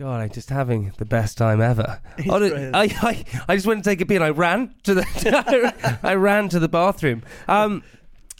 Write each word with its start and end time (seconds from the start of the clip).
God, 0.00 0.22
I'm 0.22 0.30
just 0.30 0.48
having 0.48 0.94
the 0.96 1.04
best 1.04 1.36
time 1.36 1.60
ever. 1.60 2.00
Hon- 2.24 2.74
I, 2.74 2.84
I, 3.02 3.24
I 3.46 3.54
just 3.54 3.66
went 3.66 3.84
to 3.84 3.90
take 3.90 4.00
a 4.00 4.06
pee 4.06 4.14
and 4.14 4.24
I 4.24 4.30
ran 4.30 4.74
to 4.84 4.94
the 4.94 5.98
I 6.02 6.14
ran 6.14 6.48
to 6.48 6.58
the 6.58 6.70
bathroom. 6.70 7.22
Um, 7.46 7.82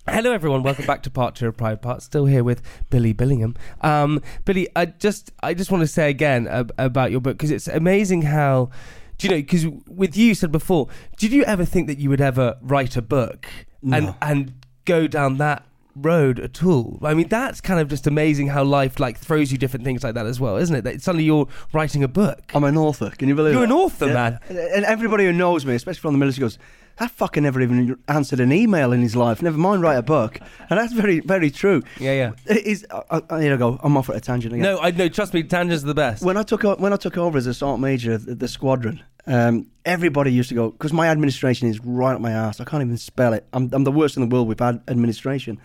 hello 0.09 0.33
everyone, 0.33 0.63
welcome 0.63 0.87
back 0.87 1.03
to 1.03 1.11
part 1.11 1.35
two 1.35 1.49
of 1.49 1.59
Pride 1.59 1.83
Part. 1.83 2.01
Still 2.01 2.25
here 2.25 2.43
with 2.43 2.63
Billy 2.89 3.13
Billingham. 3.13 3.59
Um, 3.83 4.23
Billy, 4.47 4.69
I 4.75 4.87
just 4.87 5.33
I 5.43 5.53
just 5.53 5.71
want 5.71 5.83
to 5.83 5.87
say 5.87 6.09
again 6.09 6.49
ab- 6.49 6.73
about 6.79 7.11
your 7.11 7.21
book 7.21 7.37
because 7.37 7.51
it's 7.51 7.69
amazing 7.69 8.23
how. 8.23 8.71
Do 9.19 9.27
you 9.27 9.35
know? 9.35 9.43
Because 9.43 9.67
with 9.87 10.17
you, 10.17 10.29
you 10.29 10.35
said 10.35 10.51
before, 10.51 10.89
did 11.19 11.31
you 11.31 11.45
ever 11.45 11.67
think 11.67 11.89
that 11.89 11.99
you 11.99 12.09
would 12.09 12.23
ever 12.23 12.57
write 12.63 12.97
a 12.97 13.03
book 13.03 13.47
and 13.83 14.15
and 14.23 14.55
go 14.87 15.07
down 15.07 15.37
that 15.37 15.67
road 15.95 16.39
at 16.39 16.63
all? 16.65 16.99
I 17.03 17.15
mean, 17.15 17.29
that's 17.29 17.61
kind 17.61 17.81
of 17.81 17.89
just 17.89 18.07
amazing 18.07 18.49
how 18.49 18.65
life 18.65 19.01
like 19.01 19.19
throws 19.19 19.53
you 19.53 19.59
different 19.59 19.85
things 19.85 20.03
like 20.05 20.15
that 20.15 20.27
as 20.27 20.41
well, 20.41 20.57
isn't 20.57 20.75
it? 20.75 20.83
That 20.83 21.03
suddenly 21.03 21.25
you're 21.25 21.49
writing 21.73 22.03
a 22.03 22.09
book. 22.09 22.51
I'm 22.55 22.65
an 22.65 22.77
author. 22.77 23.11
Can 23.11 23.29
you 23.29 23.35
believe 23.35 23.53
it? 23.53 23.55
You're 23.55 23.65
it? 23.65 23.71
an 23.71 23.73
author, 23.73 24.07
man. 24.07 24.39
And 24.49 24.85
everybody 24.85 25.25
who 25.25 25.33
knows 25.33 25.65
me, 25.67 25.75
especially 25.75 26.01
from 26.01 26.13
the 26.13 26.19
military, 26.19 26.43
goes, 26.43 26.59
that 27.01 27.17
fucker 27.17 27.43
never 27.43 27.61
even 27.61 27.99
answered 28.07 28.39
an 28.39 28.53
email 28.53 28.93
in 28.93 29.01
his 29.01 29.17
life. 29.17 29.43
Never 29.43 29.59
mind 29.59 29.83
write 29.83 29.97
a 29.97 30.03
book. 30.03 30.39
And 30.69 30.79
that's 30.79 30.93
very, 30.93 31.19
very 31.21 31.51
true. 31.51 31.83
Yeah, 31.99 32.13
yeah. 32.13 32.33
It 32.47 32.65
is, 32.67 32.87
I, 33.11 33.21
I, 33.31 33.41
here 33.43 33.55
I 33.55 33.57
go. 33.57 33.81
I'm 33.83 33.97
off 33.97 34.09
at 34.11 34.17
a 34.17 34.21
tangent 34.21 34.55
again. 34.55 34.63
No, 34.63 34.79
I 34.79 34.93
no. 34.93 35.09
Trust 35.09 35.35
me, 35.35 35.43
tangents 35.43 35.83
are 35.83 35.89
the 35.89 35.95
best. 35.95 36.23
When 36.23 36.37
I 36.37 36.45
took 36.45 36.65
o- 36.65 36.77
when 36.77 36.93
I 36.93 36.97
took 36.97 37.17
over 37.19 37.37
as 37.37 37.47
a 37.49 37.55
sergeant 37.55 37.81
major 37.81 38.13
at 38.13 38.27
the, 38.27 38.35
the 38.37 38.47
squadron, 38.49 39.03
um, 39.27 39.67
everybody 39.85 40.31
used 40.33 40.49
to 40.51 40.55
go 40.55 40.71
because 40.71 40.93
my 40.93 41.09
administration 41.09 41.69
is 41.69 41.81
right 41.81 42.15
up 42.15 42.21
my 42.21 42.31
ass. 42.33 42.61
I 42.61 42.65
can't 42.65 42.83
even 42.83 42.97
spell 42.97 43.33
it. 43.33 43.45
I'm, 43.53 43.69
I'm 43.73 43.85
the 43.85 43.93
worst 43.93 44.17
in 44.17 44.23
the 44.29 44.33
world 44.35 44.47
with 44.47 44.61
ad- 44.63 44.83
administration. 44.89 45.59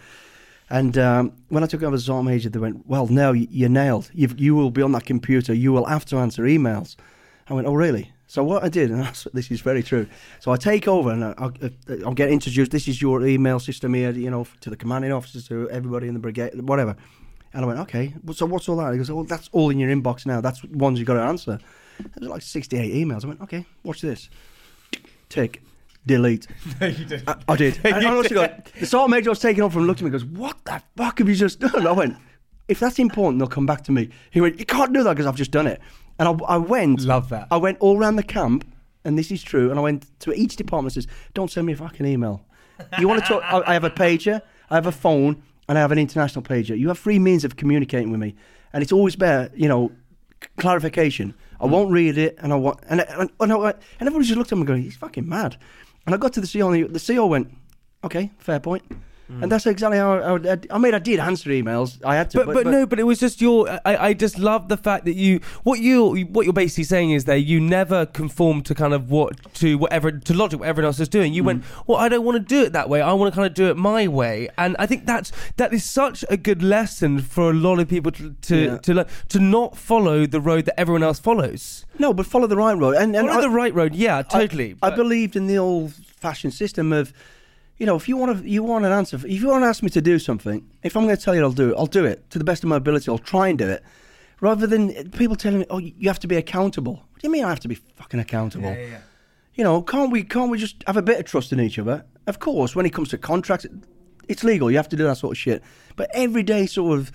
And 0.70 0.98
um, 0.98 1.32
when 1.50 1.64
I 1.64 1.68
took 1.68 1.84
over 1.84 1.94
as 1.96 2.02
a 2.02 2.06
sergeant 2.06 2.26
major, 2.26 2.50
they 2.50 2.60
went, 2.60 2.88
"Well, 2.88 3.08
no, 3.08 3.34
you- 3.34 3.48
you're 3.52 3.70
nailed. 3.70 4.10
You've, 4.14 4.40
you 4.40 4.56
will 4.56 4.72
be 4.72 4.82
on 4.82 4.94
that 4.94 5.06
computer. 5.06 5.54
You 5.54 5.72
will 5.74 5.86
have 5.86 6.06
to 6.06 6.18
answer 6.18 6.44
emails." 6.44 6.96
I 7.48 7.54
went, 7.54 7.68
"Oh, 7.68 7.74
really?" 7.76 8.12
So 8.28 8.44
what 8.44 8.64
I 8.64 8.70
did, 8.70 8.92
and 8.92 9.02
that's, 9.04 9.28
this 9.34 9.52
is 9.52 9.62
very 9.62 9.84
true. 9.84 10.08
So 10.40 10.52
I 10.52 10.58
take 10.58 10.88
over 10.88 11.12
and 11.12 11.24
I- 11.24 11.36
I'll, 11.38 11.54
I'll 12.06 12.14
get 12.14 12.30
introduced. 12.30 12.72
This 12.72 12.88
is 12.88 13.02
your 13.02 13.26
email 13.26 13.60
system 13.60 13.94
here, 13.94 14.12
you 14.12 14.30
know, 14.32 14.46
to 14.62 14.70
the 14.70 14.78
commanding 14.78 15.12
officers, 15.12 15.48
to 15.50 15.70
everybody 15.70 16.08
in 16.08 16.14
the 16.14 16.20
brigade, 16.20 16.60
whatever. 16.62 16.96
And 17.54 17.64
I 17.64 17.68
went, 17.68 17.80
okay, 17.82 18.14
so 18.34 18.46
what's 18.46 18.68
all 18.68 18.76
that? 18.78 18.92
He 18.92 18.98
goes, 18.98 19.10
oh, 19.10 19.24
that's 19.24 19.50
all 19.54 19.70
in 19.70 19.80
your 19.80 19.90
inbox 19.90 20.26
now. 20.26 20.42
That's 20.42 20.62
ones 20.66 21.00
you 21.00 21.06
got 21.06 21.14
to 21.14 21.22
answer. 21.22 21.58
There 22.00 22.10
was 22.20 22.30
like 22.30 22.42
68 22.42 22.94
emails. 22.94 23.24
I 23.24 23.28
went, 23.30 23.42
okay, 23.42 23.66
watch 23.84 24.02
this. 24.02 24.30
Tick, 25.30 25.62
delete. 26.06 26.48
No, 26.82 26.88
you 26.88 27.06
didn't. 27.06 27.30
I, 27.30 27.38
I 27.48 27.56
did. 27.56 27.80
and 27.86 28.06
I 28.06 28.14
also 28.14 28.36
got, 28.36 28.66
the 28.78 28.86
sergeant 28.86 29.12
major 29.12 29.30
was 29.30 29.40
taking 29.40 29.64
off 29.64 29.76
and 29.76 29.88
looked 29.88 30.02
at 30.02 30.04
me 30.04 30.08
and 30.08 30.20
goes, 30.20 30.26
what 30.26 30.58
the 30.66 30.82
fuck 30.98 31.20
have 31.20 31.30
you 31.30 31.36
just 31.36 31.62
done? 31.62 31.88
I 31.88 31.94
went, 31.94 32.18
if 32.68 32.80
that's 32.80 33.00
important, 33.00 33.40
they'll 33.40 33.48
come 33.48 33.66
back 33.66 33.84
to 33.86 33.92
me. 33.94 34.10
He 34.32 34.42
went, 34.42 34.60
you 34.60 34.66
can't 34.66 34.92
do 34.92 35.04
that 35.04 35.12
because 35.14 35.26
I've 35.28 35.36
just 35.38 35.52
done 35.52 35.68
it. 35.68 35.80
And 36.20 36.28
I, 36.28 36.32
I 36.48 36.58
went. 36.58 37.02
Love 37.02 37.30
that. 37.30 37.48
I 37.52 37.58
went 37.58 37.78
all 37.80 37.98
around 37.98 38.16
the 38.16 38.24
camp, 38.24 38.66
and 39.04 39.18
this 39.18 39.32
is 39.32 39.44
true. 39.44 39.70
And 39.70 39.80
I 39.80 39.82
went 39.82 40.20
to 40.22 40.34
each 40.34 40.56
department 40.56 40.96
and 40.96 41.04
says, 41.04 41.14
don't 41.34 41.52
send 41.52 41.68
me 41.68 41.74
a 41.74 41.76
fucking 41.76 42.06
email. 42.06 42.46
You 43.00 43.08
want 43.08 43.24
to 43.24 43.28
talk? 43.28 43.44
I, 43.46 43.62
I 43.68 43.74
have 43.74 43.84
a 43.84 43.90
pager, 43.90 44.42
I 44.70 44.76
have 44.76 44.86
a 44.88 44.92
phone, 44.92 45.42
and 45.68 45.78
I 45.78 45.82
have 45.82 45.92
an 45.92 45.98
international 46.00 46.44
pager. 46.44 46.78
You 46.78 46.88
have 46.90 47.00
three 47.00 47.20
means 47.20 47.44
of 47.46 47.56
communicating 47.56 48.12
with 48.12 48.20
me, 48.20 48.36
and 48.74 48.84
it's 48.84 48.92
always 48.92 49.16
better, 49.16 49.52
you 49.56 49.68
know, 49.68 49.92
c- 50.44 50.50
clarification. 50.58 51.34
I 51.60 51.68
won't 51.68 51.92
read 51.92 52.18
it, 52.18 52.36
and 52.40 52.52
I 52.52 52.58
want, 52.58 52.80
and 52.90 53.02
and, 53.02 53.30
and, 53.40 53.54
I, 53.54 53.70
and 53.70 53.76
everybody 54.02 54.26
just 54.26 54.38
looked 54.38 54.52
at 54.52 54.58
me 54.58 54.66
going, 54.66 54.82
he's 54.84 54.98
fucking 54.98 55.28
mad. 55.28 55.58
And 56.06 56.14
I 56.14 56.18
got 56.18 56.34
to 56.34 56.42
the 56.42 56.48
CEO, 56.48 56.74
and 56.74 56.94
the, 56.94 57.00
the 57.00 57.14
CO 57.16 57.26
went, 57.28 57.54
okay, 58.04 58.32
fair 58.40 58.60
point. 58.60 58.84
Mm. 59.32 59.44
And 59.44 59.52
that's 59.52 59.66
exactly 59.66 59.98
how 59.98 60.14
I, 60.14 60.54
I, 60.54 60.58
I 60.70 60.78
mean. 60.78 60.94
I 60.94 61.00
did 61.00 61.20
answer 61.20 61.50
emails. 61.50 62.04
I 62.06 62.16
had 62.16 62.30
to, 62.32 62.46
but, 62.46 62.54
but 62.54 62.68
no, 62.68 62.86
but 62.86 63.00
it 63.00 63.04
was 63.04 63.20
just 63.20 63.42
your. 63.42 63.68
I, 63.84 63.98
I 64.10 64.14
just 64.14 64.38
love 64.38 64.70
the 64.70 64.78
fact 64.78 65.06
that 65.06 65.16
you 65.16 65.40
what 65.64 65.80
you 65.80 66.26
what 66.28 66.46
you're 66.46 66.54
basically 66.54 66.84
saying 66.84 67.12
is 67.12 67.26
that 67.26 67.40
you 67.40 67.60
never 67.60 68.06
conform 68.06 68.62
to 68.64 68.76
kind 68.76 68.94
of 68.94 69.10
what 69.10 69.54
to 69.56 69.80
whatever 69.80 70.12
to 70.12 70.34
logic 70.34 70.60
what 70.60 70.70
everyone 70.70 70.88
else 70.88 71.00
is 71.00 71.10
doing. 71.10 71.34
You 71.34 71.42
mm. 71.42 71.48
went, 71.48 71.64
well, 71.88 71.98
I 71.98 72.08
don't 72.08 72.24
want 72.24 72.36
to 72.36 72.40
do 72.40 72.64
it 72.64 72.74
that 72.74 72.88
way. 72.88 73.02
I 73.02 73.14
want 73.14 73.34
to 73.34 73.36
kind 73.36 73.48
of 73.48 73.56
do 73.56 73.68
it 73.70 73.78
my 73.78 74.08
way, 74.08 74.48
and 74.60 74.76
I 74.78 74.86
think 74.86 75.08
that's 75.08 75.32
that 75.58 75.74
is 75.74 75.84
such 75.84 76.24
a 76.30 76.38
good 76.38 76.62
lesson 76.62 77.20
for 77.20 77.50
a 77.50 77.54
lot 77.54 77.80
of 77.80 77.88
people 77.88 78.12
to 78.12 78.36
to 78.42 78.56
Yeah. 78.56 78.78
to, 78.78 78.94
learn, 78.94 79.08
to 79.30 79.40
not 79.40 79.76
follow 79.76 80.26
the 80.28 80.40
road 80.40 80.66
that 80.66 80.80
everyone 80.80 81.02
else 81.04 81.20
follows. 81.20 81.86
no, 81.98 82.14
but 82.14 82.26
follow 82.26 82.46
the 82.48 82.58
right 82.58 82.78
road. 82.78 82.96
And, 82.96 83.16
and 83.16 83.28
Follow 83.28 83.40
I- 83.40 83.42
the 83.42 83.50
right 83.50 83.74
road, 83.74 83.96
yeah, 83.96 84.20
I- 84.20 84.22
totally. 84.24 84.76
I, 84.84 84.90
but- 84.90 84.96
believed 84.98 85.36
in 85.36 85.48
the 85.48 85.58
old-fashioned 85.58 86.54
system 86.54 86.94
of, 86.94 87.12
you 87.78 87.86
know, 87.86 87.96
if 87.96 88.08
you 88.08 88.18
want 88.18 88.38
to, 88.38 88.50
you 88.50 88.64
want 88.64 88.86
an 88.86 88.92
answer. 88.92 89.18
If 89.18 89.42
you 89.42 89.48
want 89.48 89.64
to 89.64 89.68
ask 89.68 89.84
me 89.84 89.90
to 89.90 90.02
do 90.02 90.18
something, 90.20 90.66
if 90.84 90.96
I'm 90.96 91.04
going 91.04 91.16
to 91.16 91.22
tell 91.22 91.36
you 91.36 91.42
I'll 91.42 91.52
do 91.52 91.72
it, 91.72 91.76
I'll 91.78 91.86
do 91.86 92.06
it 92.06 92.30
to 92.30 92.40
the 92.40 92.46
best 92.46 92.64
of 92.64 92.70
my 92.70 92.78
ability. 92.78 93.12
I'll 93.12 93.18
try 93.18 93.50
and 93.50 93.58
do 93.58 93.68
it, 93.68 93.84
rather 94.40 94.66
than 94.68 95.10
people 95.12 95.36
telling 95.36 95.60
me, 95.60 95.66
"Oh, 95.70 95.80
you 95.80 96.08
have 96.08 96.20
to 96.20 96.28
be 96.28 96.38
accountable." 96.38 96.94
What 97.12 97.22
do 97.22 97.28
you 97.28 97.32
mean 97.32 97.44
I 97.44 97.50
have 97.50 97.60
to 97.62 97.68
be 97.68 97.76
fucking 97.76 98.20
accountable? 98.20 98.70
You 99.56 99.64
know, 99.64 99.82
can't 99.82 100.12
we? 100.12 100.24
Can't 100.24 100.52
we 100.52 100.58
just 100.58 100.84
have 100.88 100.98
a 100.98 101.02
bit 101.02 101.20
of 101.20 101.26
trust 101.26 101.52
in 101.52 101.60
each 101.60 101.80
other? 101.80 102.06
Of 102.28 102.40
course, 102.40 102.76
when 102.76 102.86
it 102.86 102.94
comes 102.94 103.10
to 103.10 103.18
contracts, 103.18 103.66
it's 104.28 104.44
legal. 104.44 104.72
You 104.72 104.78
have 104.78 104.90
to 104.90 104.96
do 104.96 105.04
that 105.04 105.18
sort 105.18 105.34
of 105.34 105.38
shit. 105.38 105.64
But 105.96 106.10
everyday 106.14 106.66
sort 106.66 107.00
of 107.00 107.12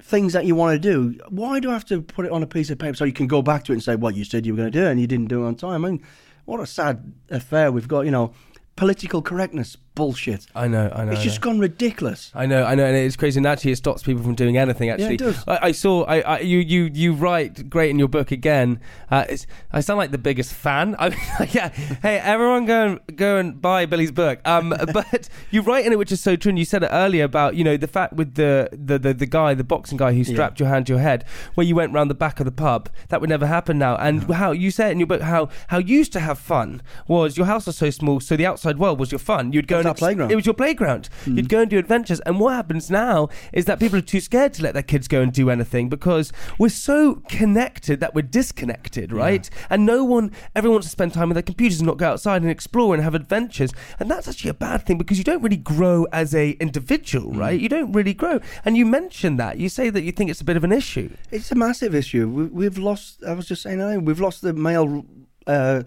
things 0.00 0.32
that 0.34 0.44
you 0.44 0.54
want 0.54 0.74
to 0.74 0.78
do, 0.78 1.18
why 1.28 1.58
do 1.58 1.70
I 1.70 1.72
have 1.72 1.84
to 1.86 2.00
put 2.00 2.26
it 2.26 2.32
on 2.32 2.42
a 2.42 2.46
piece 2.46 2.70
of 2.70 2.78
paper 2.78 2.94
so 2.94 3.04
you 3.04 3.12
can 3.12 3.26
go 3.26 3.42
back 3.42 3.64
to 3.64 3.72
it 3.72 3.76
and 3.76 3.82
say, 3.82 3.96
well, 3.96 4.12
you 4.12 4.24
said 4.24 4.46
you 4.46 4.52
were 4.52 4.56
going 4.56 4.70
to 4.70 4.78
do 4.78 4.86
it 4.86 4.90
and 4.90 5.00
you 5.00 5.06
didn't 5.06 5.26
do 5.26 5.44
it 5.44 5.46
on 5.48 5.54
time? 5.56 5.84
I 5.84 5.88
mean, 5.90 6.02
what 6.44 6.60
a 6.60 6.66
sad 6.66 7.12
affair 7.28 7.72
we've 7.72 7.88
got, 7.88 8.02
you 8.02 8.10
know, 8.10 8.32
political 8.76 9.20
correctness 9.20 9.76
bullshit. 9.96 10.46
I 10.54 10.68
know, 10.68 10.92
I 10.94 11.04
know. 11.04 11.12
It's 11.12 11.22
I 11.22 11.24
just 11.24 11.40
know. 11.40 11.50
gone 11.50 11.58
ridiculous. 11.58 12.30
I 12.34 12.46
know, 12.46 12.62
I 12.64 12.76
know, 12.76 12.84
and 12.84 12.96
it's 12.96 13.16
crazy. 13.16 13.40
And 13.40 13.46
actually, 13.46 13.72
it 13.72 13.76
stops 13.76 14.04
people 14.04 14.22
from 14.22 14.36
doing 14.36 14.56
anything. 14.56 14.90
Actually, 14.90 15.06
yeah, 15.06 15.12
it 15.12 15.18
does. 15.18 15.44
I, 15.48 15.58
I 15.62 15.72
saw. 15.72 16.04
I, 16.04 16.20
I 16.20 16.38
you 16.38 16.58
you 16.58 16.84
you 16.92 17.12
write 17.14 17.68
great 17.68 17.90
in 17.90 17.98
your 17.98 18.06
book 18.06 18.30
again. 18.30 18.78
Uh, 19.10 19.24
it's, 19.28 19.48
I 19.72 19.80
sound 19.80 19.98
like 19.98 20.12
the 20.12 20.18
biggest 20.18 20.52
fan. 20.52 20.94
I, 21.00 21.08
yeah. 21.50 21.70
Hey, 22.02 22.18
everyone, 22.18 22.66
go 22.66 22.86
and 22.86 23.16
go 23.16 23.38
and 23.38 23.60
buy 23.60 23.86
Billy's 23.86 24.12
book. 24.12 24.38
Um, 24.44 24.68
but 24.92 25.28
you 25.50 25.62
write 25.62 25.84
in 25.84 25.92
it, 25.92 25.98
which 25.98 26.12
is 26.12 26.20
so 26.20 26.36
true. 26.36 26.50
And 26.50 26.58
you 26.58 26.64
said 26.64 26.84
it 26.84 26.90
earlier 26.92 27.24
about 27.24 27.56
you 27.56 27.64
know 27.64 27.76
the 27.76 27.88
fact 27.88 28.12
with 28.12 28.34
the 28.34 28.68
the 28.72 28.98
the, 28.98 29.14
the 29.14 29.26
guy, 29.26 29.54
the 29.54 29.64
boxing 29.64 29.98
guy 29.98 30.12
who 30.12 30.22
strapped 30.22 30.60
your 30.60 30.68
hand 30.68 30.86
to 30.86 30.92
your 30.92 31.00
head, 31.00 31.24
where 31.54 31.66
you 31.66 31.74
went 31.74 31.92
round 31.92 32.08
the 32.10 32.14
back 32.14 32.38
of 32.38 32.44
the 32.44 32.52
pub. 32.52 32.88
That 33.08 33.20
would 33.20 33.30
never 33.30 33.46
happen 33.46 33.78
now. 33.78 33.96
And 33.96 34.22
how 34.34 34.52
you 34.52 34.70
say 34.70 34.88
it 34.88 34.92
in 34.92 35.00
your 35.00 35.06
book, 35.06 35.22
how 35.22 35.48
how 35.68 35.78
you 35.78 35.96
used 35.96 36.12
to 36.12 36.20
have 36.20 36.38
fun 36.38 36.82
was 37.08 37.38
your 37.38 37.46
house 37.46 37.66
was 37.66 37.76
so 37.78 37.88
small, 37.90 38.20
so 38.20 38.36
the 38.36 38.46
outside 38.46 38.78
world 38.78 39.00
was 39.00 39.10
your 39.10 39.18
fun. 39.18 39.52
You'd 39.52 39.66
go 39.66 39.78
and 39.78 39.85
our 39.86 39.90
ex- 39.92 40.00
playground. 40.00 40.30
It 40.32 40.36
was 40.36 40.46
your 40.46 40.54
playground. 40.54 41.08
You'd 41.26 41.48
go 41.48 41.60
and 41.60 41.70
do 41.70 41.78
adventures. 41.78 42.20
And 42.20 42.38
what 42.40 42.54
happens 42.54 42.90
now 42.90 43.28
is 43.52 43.64
that 43.66 43.80
people 43.80 43.98
are 43.98 44.02
too 44.02 44.20
scared 44.20 44.52
to 44.54 44.62
let 44.62 44.74
their 44.74 44.82
kids 44.82 45.08
go 45.08 45.20
and 45.22 45.32
do 45.32 45.50
anything 45.50 45.88
because 45.88 46.32
we're 46.58 46.68
so 46.68 47.22
connected 47.28 48.00
that 48.00 48.14
we're 48.14 48.22
disconnected, 48.22 49.12
right? 49.12 49.48
And 49.70 49.86
no 49.86 50.04
one 50.04 50.32
ever 50.54 50.70
wants 50.70 50.86
to 50.86 50.90
spend 50.90 51.12
time 51.14 51.28
with 51.28 51.36
their 51.36 51.42
computers 51.42 51.80
and 51.80 51.86
not 51.86 51.96
go 51.98 52.08
outside 52.10 52.42
and 52.42 52.50
explore 52.50 52.94
and 52.94 53.02
have 53.02 53.14
adventures. 53.14 53.72
And 53.98 54.10
that's 54.10 54.28
actually 54.28 54.50
a 54.50 54.54
bad 54.54 54.84
thing 54.86 54.98
because 54.98 55.18
you 55.18 55.24
don't 55.24 55.42
really 55.42 55.56
grow 55.56 56.06
as 56.12 56.34
a 56.34 56.50
individual, 56.52 57.32
Mm. 57.32 57.38
right? 57.38 57.60
You 57.60 57.68
don't 57.68 57.92
really 57.92 58.14
grow. 58.14 58.40
And 58.64 58.76
you 58.76 58.84
mentioned 58.86 59.38
that. 59.40 59.58
You 59.58 59.68
say 59.68 59.90
that 59.90 60.02
you 60.02 60.12
think 60.12 60.30
it's 60.30 60.40
a 60.40 60.44
bit 60.44 60.56
of 60.56 60.64
an 60.64 60.72
issue. 60.72 61.10
It's 61.30 61.50
a 61.52 61.54
massive 61.54 61.94
issue. 61.94 62.28
We, 62.28 62.44
we've 62.44 62.78
lost. 62.78 63.22
I 63.24 63.32
was 63.32 63.46
just 63.46 63.62
saying, 63.62 64.04
we've 64.04 64.20
lost 64.20 64.42
the 64.42 64.52
male 64.52 65.04
uh, 65.46 65.82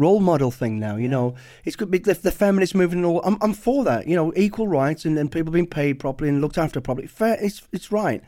role 0.00 0.20
model 0.20 0.50
thing 0.50 0.80
now. 0.80 0.96
You 0.96 1.08
know, 1.08 1.34
it's 1.64 1.76
good. 1.76 1.90
The, 1.92 2.14
the 2.14 2.32
feminist 2.32 2.74
movement. 2.74 3.04
And 3.04 3.06
all, 3.06 3.22
I'm, 3.22 3.36
I'm 3.40 3.52
for 3.52 3.84
that. 3.84 4.08
You 4.08 4.16
know, 4.16 4.32
equal 4.34 4.66
rights 4.66 5.04
and, 5.04 5.18
and 5.18 5.30
people 5.30 5.52
being 5.52 5.66
paid 5.66 6.00
properly 6.00 6.28
and 6.30 6.40
looked 6.40 6.58
after 6.58 6.80
properly. 6.80 7.06
Fair. 7.06 7.36
It's 7.40 7.62
it's 7.72 7.92
right. 7.92 8.22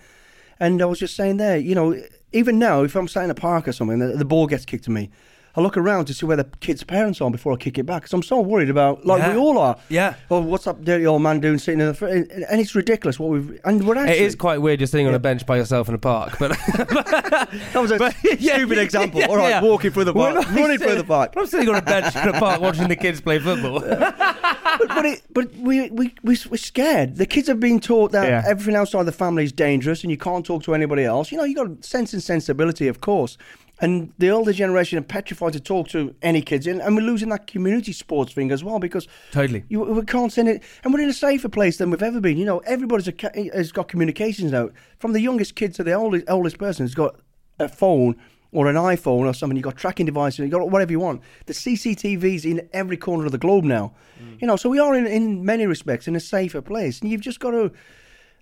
And 0.60 0.80
I 0.80 0.84
was 0.84 1.00
just 1.00 1.16
saying 1.16 1.38
there. 1.38 1.56
You 1.56 1.74
know, 1.74 2.00
even 2.32 2.58
now, 2.58 2.84
if 2.84 2.94
I'm 2.94 3.08
sat 3.08 3.24
in 3.24 3.30
a 3.30 3.34
park 3.34 3.66
or 3.66 3.72
something, 3.72 3.98
the, 3.98 4.16
the 4.16 4.24
ball 4.24 4.46
gets 4.46 4.64
kicked 4.64 4.84
to 4.84 4.90
me. 4.90 5.10
I 5.54 5.60
look 5.60 5.76
around 5.76 6.06
to 6.06 6.14
see 6.14 6.24
where 6.24 6.36
the 6.36 6.44
kids' 6.60 6.82
parents 6.82 7.20
are 7.20 7.30
before 7.30 7.52
I 7.52 7.56
kick 7.56 7.76
it 7.76 7.84
back 7.84 8.02
because 8.02 8.14
I'm 8.14 8.22
so 8.22 8.40
worried 8.40 8.70
about, 8.70 9.04
like 9.04 9.20
Yeah. 9.20 9.32
we 9.34 9.38
all 9.38 9.58
are. 9.58 9.76
Yeah. 9.90 10.14
Oh, 10.30 10.40
what's 10.40 10.64
that 10.64 10.82
dirty 10.84 11.06
old 11.06 11.20
man 11.22 11.40
doing 11.40 11.58
sitting 11.58 11.80
in 11.80 11.88
the 11.88 11.94
front? 11.94 12.30
And 12.32 12.60
it's 12.60 12.74
ridiculous 12.74 13.18
what 13.18 13.30
we've. 13.30 13.60
And 13.64 13.86
we're 13.86 13.96
actually. 13.98 14.16
it 14.18 14.22
is 14.22 14.34
quite 14.34 14.58
weird 14.62 14.78
just 14.80 14.92
sitting 14.92 15.06
on 15.06 15.14
a 15.14 15.18
bench 15.18 15.44
by 15.44 15.58
yourself 15.58 15.88
in 15.90 15.94
a 15.94 15.98
park, 15.98 16.38
but 16.38 16.50
That 17.72 17.74
was 17.74 17.90
a 17.90 17.98
But- 17.98 18.14
yeah, 18.40 18.54
stupid 18.56 18.78
example. 18.78 19.20
yeah, 19.20 19.26
All 19.26 19.36
right, 19.36 19.62
walking 19.62 19.90
through 19.90 20.04
the 20.04 20.14
park, 20.14 20.46
running 20.52 20.78
through 20.78 20.94
the 20.96 21.04
park. 21.04 21.34
I'm 21.36 21.46
sitting 21.46 21.68
on 21.68 21.76
a 21.76 21.82
bench 21.82 22.16
in 22.16 22.28
a 22.28 22.32
park 22.38 22.60
watching 22.60 22.88
the 22.88 22.96
kids 22.96 23.20
play 23.20 23.38
football. 23.38 23.80
but 23.80 24.88
but, 24.88 25.04
it, 25.04 25.22
but 25.30 25.54
we, 25.56 25.90
we, 25.90 26.14
we, 26.22 26.38
we're 26.50 26.56
scared. 26.56 27.16
The 27.16 27.26
kids 27.26 27.48
have 27.48 27.60
been 27.60 27.78
taught 27.80 28.12
that 28.12 28.44
everything 28.46 28.74
outside 28.76 29.04
the 29.04 29.12
family 29.12 29.44
is 29.44 29.52
dangerous 29.52 30.02
and 30.02 30.10
you 30.10 30.16
can't 30.16 30.44
talk 30.46 30.62
to 30.64 30.74
anybody 30.74 31.04
else. 31.04 31.30
You 31.30 31.38
know, 31.38 31.44
you 31.44 31.54
got 31.54 31.84
sense 31.84 32.12
and 32.12 32.22
sensibility, 32.22 32.88
of 32.88 33.00
course. 33.00 33.36
And 33.80 34.12
the 34.18 34.30
older 34.30 34.52
generation 34.52 34.98
are 34.98 35.02
petrified 35.02 35.54
to 35.54 35.60
talk 35.60 35.88
to 35.88 36.14
any 36.22 36.40
kids. 36.40 36.66
And, 36.66 36.80
and 36.80 36.94
we're 36.94 37.02
losing 37.02 37.30
that 37.30 37.48
community 37.48 37.92
sports 37.92 38.32
thing 38.32 38.52
as 38.52 38.62
well 38.62 38.78
because 38.78 39.08
Totally. 39.32 39.64
you, 39.68 39.80
we 39.80 40.04
can't 40.04 40.32
send 40.32 40.48
it. 40.48 40.62
And 40.84 40.94
we're 40.94 41.00
in 41.00 41.08
a 41.08 41.14
safer 41.14 41.48
place 41.48 41.78
than 41.78 41.90
we've 41.90 42.02
ever 42.02 42.20
been. 42.20 42.36
You 42.36 42.44
know, 42.44 42.58
everybody's 42.60 43.08
a, 43.08 43.50
has 43.52 43.72
got 43.72 43.88
communications 43.88 44.52
now. 44.52 44.70
From 44.98 45.14
the 45.14 45.20
youngest 45.20 45.56
kid 45.56 45.74
to 45.74 45.82
the 45.82 45.94
oldest, 45.94 46.26
oldest 46.28 46.58
person 46.58 46.84
has 46.84 46.94
got 46.94 47.16
a 47.58 47.68
phone 47.68 48.16
or 48.52 48.68
an 48.68 48.76
iPhone 48.76 49.26
or 49.26 49.34
something. 49.34 49.56
You've 49.56 49.64
got 49.64 49.76
tracking 49.76 50.06
devices, 50.06 50.40
you've 50.40 50.50
got 50.50 50.70
whatever 50.70 50.92
you 50.92 51.00
want. 51.00 51.22
The 51.46 51.54
CCTV's 51.54 52.44
in 52.44 52.68
every 52.72 52.96
corner 52.96 53.26
of 53.26 53.32
the 53.32 53.38
globe 53.38 53.64
now. 53.64 53.94
Mm. 54.22 54.42
You 54.42 54.46
know, 54.46 54.56
so 54.56 54.68
we 54.68 54.78
are 54.78 54.94
in, 54.94 55.06
in 55.06 55.44
many 55.44 55.66
respects 55.66 56.06
in 56.06 56.14
a 56.14 56.20
safer 56.20 56.60
place. 56.60 57.00
And 57.00 57.10
you've 57.10 57.22
just 57.22 57.40
got 57.40 57.52
to 57.52 57.72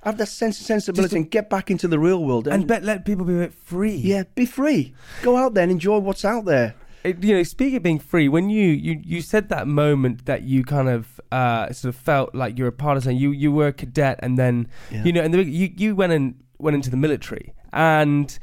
have 0.03 0.17
that 0.19 0.27
sense 0.29 0.61
of 0.61 0.67
sensibility 0.67 1.17
and 1.17 1.31
get 1.31 1.51
back 1.51 1.71
into 1.71 1.87
the 1.89 1.99
real 1.99 2.25
world. 2.25 2.49
and 2.49 2.67
bet, 2.67 2.83
let 2.85 3.05
people 3.05 3.25
be 3.25 3.35
a 3.35 3.39
bit 3.39 3.55
free. 3.55 3.97
yeah, 3.97 4.23
be 4.35 4.47
free. 4.47 4.95
Go 5.23 5.37
out 5.37 5.55
there 5.55 5.63
and 5.65 5.73
enjoy 5.73 5.99
what's 5.99 6.25
out 6.25 6.45
there. 6.47 6.75
It- 7.05 7.23
you 7.25 7.35
know, 7.35 7.43
speaking 7.43 7.77
of 7.77 7.83
being 7.83 7.99
free, 7.99 8.29
when 8.29 8.51
you, 8.51 8.69
you, 8.69 9.01
you 9.03 9.21
said 9.23 9.49
that 9.51 9.67
moment 9.67 10.27
that 10.27 10.43
you 10.43 10.65
kind 10.65 10.89
of 10.89 11.21
uh, 11.33 11.73
sort 11.73 11.95
of 11.95 12.01
felt 12.01 12.35
like 12.35 12.59
you 12.59 12.65
were 12.65 12.69
a 12.69 12.73
partisan, 12.73 13.17
you, 13.17 13.31
you 13.31 13.51
were 13.53 13.69
a 13.69 13.73
cadet, 13.73 14.19
and 14.23 14.39
then 14.39 14.69
Yeah. 14.91 15.05
you 15.05 15.13
know, 15.13 15.23
and 15.23 15.33
the, 15.33 15.45
you 15.45 15.71
you 15.77 15.95
went 15.97 16.13
and 16.13 16.35
went 16.59 16.75
into 16.75 16.91
the 16.91 16.97
military, 16.99 17.55
and 17.73 18.39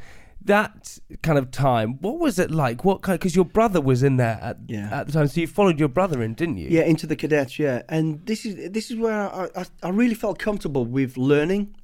that 0.48 1.00
kind 1.22 1.38
of 1.38 1.52
time, 1.52 1.98
what 2.02 2.20
was 2.20 2.40
it 2.40 2.52
like? 2.52 2.84
What 2.84 3.02
kind? 3.02 3.18
Because 3.20 3.36
your 3.36 3.46
brother 3.46 3.80
was 3.80 4.04
in 4.04 4.18
there 4.18 4.40
at, 4.42 4.58
Yeah. 4.68 4.90
at 4.92 5.08
the 5.08 5.14
time, 5.14 5.28
so 5.28 5.40
you 5.42 5.48
followed 5.48 5.80
your 5.80 5.88
brother 5.90 6.22
in, 6.22 6.34
didn't 6.34 6.58
you? 6.58 6.68
Yeah, 6.70 6.82
into 6.82 7.08
the 7.08 7.16
cadets. 7.16 7.58
Yeah, 7.60 7.84
and 7.88 8.26
this 8.26 8.46
is 8.46 8.72
this 8.72 8.92
is 8.92 8.98
where 8.98 9.14
I, 9.14 9.50
I, 9.56 9.66
I 9.84 9.90
really 9.90 10.16
felt 10.16 10.40
comfortable 10.40 10.86
with 10.86 11.16
learning. 11.18 11.76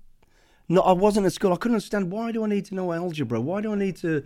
No, 0.70 0.82
I 0.82 0.94
wasn't 0.94 1.26
at 1.26 1.34
school. 1.34 1.54
I 1.54 1.58
couldn't 1.58 1.76
understand 1.76 2.12
why 2.12 2.32
do 2.32 2.44
I 2.44 2.48
need 2.48 2.66
to 2.66 2.76
know 2.76 2.92
algebra? 2.94 3.40
Why 3.40 3.62
do 3.62 3.74
I 3.74 3.76
need 3.76 3.98
to 3.98 4.24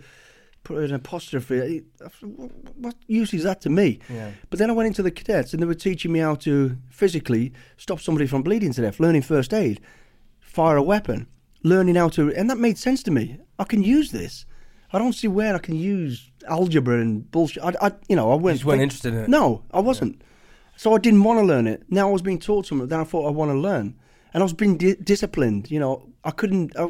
put 0.64 0.78
an 0.84 0.94
apostrophe? 0.94 1.82
What, 2.22 2.50
what 2.76 2.94
use 3.06 3.34
is 3.34 3.42
that 3.42 3.60
to 3.62 3.70
me? 3.70 3.98
Yeah. 4.08 4.30
But 4.50 4.58
then 4.58 4.70
I 4.70 4.72
went 4.72 4.86
into 4.86 5.02
the 5.02 5.10
cadets, 5.10 5.52
and 5.52 5.60
they 5.62 5.66
were 5.66 5.74
teaching 5.74 6.12
me 6.12 6.20
how 6.20 6.36
to 6.36 6.76
physically 6.90 7.52
stop 7.76 8.00
somebody 8.00 8.26
from 8.26 8.42
bleeding 8.42 8.72
to 8.74 8.82
death, 8.82 9.00
learning 9.00 9.22
first 9.22 9.52
aid, 9.52 9.80
fire 10.40 10.76
a 10.76 10.82
weapon, 10.82 11.26
learning 11.62 11.96
how 11.96 12.08
to, 12.10 12.32
and 12.34 12.48
that 12.50 12.58
made 12.58 12.78
sense 12.78 13.02
to 13.04 13.10
me. 13.10 13.38
I 13.58 13.64
can 13.64 13.82
use 13.82 14.12
this. 14.12 14.46
I 14.92 14.98
don't 14.98 15.12
see 15.12 15.28
where 15.28 15.54
I 15.54 15.58
can 15.58 15.76
use 15.76 16.30
algebra 16.48 17.00
and 17.00 17.30
bullshit. 17.30 17.62
I, 17.62 17.72
I 17.80 17.92
you 18.08 18.16
know, 18.16 18.32
I 18.32 18.36
went. 18.36 18.56
just 18.56 18.64
weren't 18.64 18.82
interested 18.82 19.14
in 19.14 19.20
it? 19.20 19.28
No, 19.28 19.64
I 19.72 19.80
wasn't. 19.80 20.22
So 20.76 20.94
I 20.94 20.98
didn't 20.98 21.24
want 21.24 21.40
to 21.40 21.44
learn 21.44 21.66
it. 21.66 21.82
Now 21.88 22.08
I 22.08 22.12
was 22.12 22.22
being 22.22 22.38
taught 22.38 22.66
something 22.66 22.88
that 22.88 23.00
I 23.00 23.04
thought 23.04 23.26
I 23.26 23.30
want 23.30 23.50
to 23.50 23.58
learn, 23.58 23.96
and 24.32 24.42
I 24.42 24.44
was 24.44 24.52
being 24.52 24.76
di- 24.76 24.94
disciplined. 24.94 25.70
You 25.70 25.80
know, 25.80 26.08
I 26.24 26.30
couldn't. 26.30 26.76
I, 26.76 26.88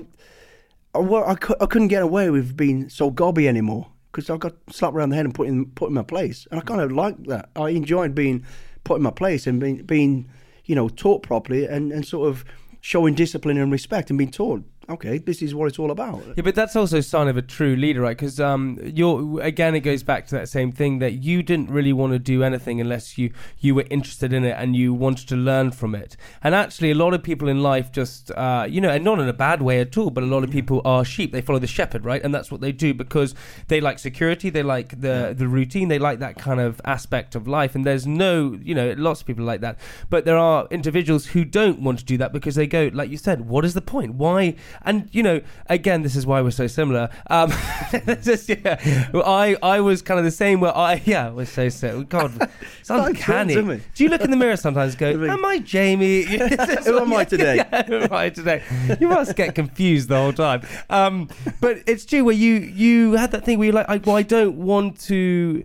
I, 0.95 1.33
I 1.33 1.67
couldn't 1.67 1.89
get 1.89 2.03
away 2.03 2.31
with 2.31 2.57
being 2.57 2.89
so 2.89 3.11
gobby 3.11 3.49
anymore 3.49 3.89
because 4.13 4.31
I 4.31 4.37
got 4.37 4.55
slapped 4.71 4.95
around 4.95 5.11
the 5.11 5.17
head 5.17 5.25
and 5.25 5.35
put 5.35 5.49
in 5.49 5.67
put 5.67 5.89
in 5.89 5.95
my 5.95 6.03
place, 6.03 6.47
and 6.51 6.61
I 6.61 6.63
kind 6.63 6.81
of 6.81 6.93
liked 6.93 7.27
that. 7.29 7.51
I 7.57 7.71
enjoyed 7.71 8.15
being 8.15 8.45
put 8.85 8.97
in 8.97 9.03
my 9.03 9.11
place 9.11 9.47
and 9.47 9.61
being 9.61 9.83
being 9.83 10.29
you 10.65 10.75
know 10.75 10.89
taught 10.89 11.23
properly 11.23 11.67
and 11.67 11.93
and 11.93 12.07
sort 12.07 12.29
of 12.29 12.45
showing 12.81 13.15
discipline 13.15 13.59
and 13.59 13.73
respect 13.73 14.11
and 14.11 14.19
being 14.19 14.31
taught. 14.31 14.65
Okay, 14.91 15.19
this 15.19 15.43
is 15.43 15.55
what 15.55 15.69
it's 15.69 15.79
all 15.79 15.91
about. 15.91 16.23
Yeah, 16.35 16.43
but 16.43 16.55
that's 16.55 16.75
also 16.75 16.97
a 16.97 17.03
sign 17.03 17.29
of 17.29 17.37
a 17.37 17.43
true 17.43 17.77
leader, 17.77 18.01
right? 18.01 18.17
Because 18.17 18.41
um, 18.41 18.79
you're 18.83 19.39
again, 19.43 19.75
it 19.75 19.81
goes 19.81 20.03
back 20.03 20.27
to 20.29 20.35
that 20.37 20.49
same 20.49 20.73
thing 20.73 20.99
that 21.01 21.23
you 21.23 21.43
didn't 21.43 21.71
really 21.71 21.93
want 21.93 22.15
to 22.15 22.19
do 22.19 22.43
anything 22.43 22.81
unless 22.81 23.19
you 23.19 23.31
you 23.59 23.75
were 23.75 23.85
interested 23.91 24.33
in 24.33 24.45
it 24.45 24.57
and 24.57 24.75
you 24.75 24.95
wanted 24.95 25.29
to 25.29 25.37
learn 25.37 25.73
from 25.73 25.95
it. 25.95 26.17
And 26.43 26.55
actually, 26.55 26.91
a 26.91 26.95
lot 26.95 27.13
of 27.13 27.23
people 27.23 27.49
in 27.49 27.63
life 27.63 27.93
just, 27.93 28.31
uh, 28.31 28.67
you 28.67 28.81
know, 28.81 28.89
and 28.89 29.05
not 29.05 29.19
in 29.19 29.29
a 29.29 29.35
bad 29.35 29.61
way 29.61 29.81
at 29.81 29.99
all, 29.99 30.09
but 30.09 30.25
a 30.25 30.27
lot 30.27 30.43
of 30.43 30.51
people 30.51 30.81
are 30.87 31.05
sheep. 31.05 31.33
They 31.33 31.43
follow 31.43 31.59
the 31.59 31.67
shepherd, 31.67 32.07
right? 32.07 32.23
And 32.25 32.35
that's 32.35 32.51
what 32.51 32.63
they 32.63 32.73
do 32.73 32.95
because 32.95 33.35
they 33.67 33.83
like 33.83 33.99
security, 33.99 34.49
they 34.49 34.63
like 34.63 35.03
the 35.03 35.35
the 35.37 35.49
routine, 35.49 35.89
they 35.89 35.99
like 35.99 36.19
that 36.21 36.39
kind 36.39 36.61
of 36.61 36.81
aspect 36.87 37.35
of 37.35 37.47
life. 37.47 37.75
And 37.75 37.85
there's 37.85 38.07
no, 38.07 38.59
you 38.63 38.75
know, 38.75 38.95
lots 38.97 39.21
of 39.21 39.27
people 39.27 39.45
like 39.45 39.61
that. 39.61 39.79
But 40.09 40.25
there 40.25 40.39
are 40.39 40.67
individuals 40.71 41.27
who 41.27 41.45
don't 41.45 41.81
want 41.83 41.99
to 41.99 42.07
do 42.07 42.17
that 42.17 42.33
because 42.33 42.55
they 42.55 42.67
go, 42.67 42.89
like 42.95 43.11
you 43.11 43.19
said, 43.19 43.51
what 43.51 43.67
is 43.67 43.75
the 43.75 43.83
point? 43.83 44.15
Why? 44.15 44.57
And 44.83 45.09
you 45.13 45.23
know, 45.23 45.41
again, 45.67 46.03
this 46.03 46.17
is 46.17 46.27
why 46.27 46.41
we're 46.41 46.51
so 46.51 46.67
similar. 46.67 47.09
Um, 47.29 47.51
just, 48.23 48.49
yeah, 48.49 49.09
I 49.15 49.57
I 49.63 49.81
was 49.81 50.03
kind 50.03 50.19
of 50.19 50.25
the 50.25 50.31
same. 50.31 50.61
Where 50.61 50.77
I 50.77 51.03
yeah, 51.05 51.31
we're 51.31 51.47
so 51.47 51.69
similar. 51.69 52.05
God, 52.05 52.49
it's 52.81 52.91
uncanny. 52.91 53.55
twins. 53.55 53.83
Do 53.95 54.05
you 54.05 54.11
look 54.11 54.23
in 54.23 54.31
the 54.31 54.37
mirror 54.37 54.57
sometimes? 54.57 54.95
and 55.01 55.21
Go, 55.21 55.25
am 55.33 55.45
I 55.45 55.59
Jamie? 55.59 56.23
Who 56.85 56.99
am 56.99 57.13
I 57.13 57.25
today? 57.25 57.57
Yeah, 57.57 57.87
who 57.87 57.97
am 57.99 58.13
I 58.13 58.31
today? 58.31 58.63
You 59.01 59.09
must 59.09 59.37
get 59.37 59.55
confused 59.55 60.09
the 60.09 60.17
whole 60.17 60.33
time. 60.33 60.63
Um, 60.91 61.29
but 61.61 61.79
it's 61.87 62.05
true 62.05 62.25
where 62.25 62.35
you 62.35 62.55
you 62.55 63.13
had 63.13 63.33
that 63.33 63.45
thing 63.45 63.59
where 63.59 63.67
you're 63.67 63.75
like, 63.75 63.89
I, 63.89 63.97
well, 63.99 64.17
I 64.17 64.23
don't 64.23 64.57
want 64.57 65.01
to 65.03 65.65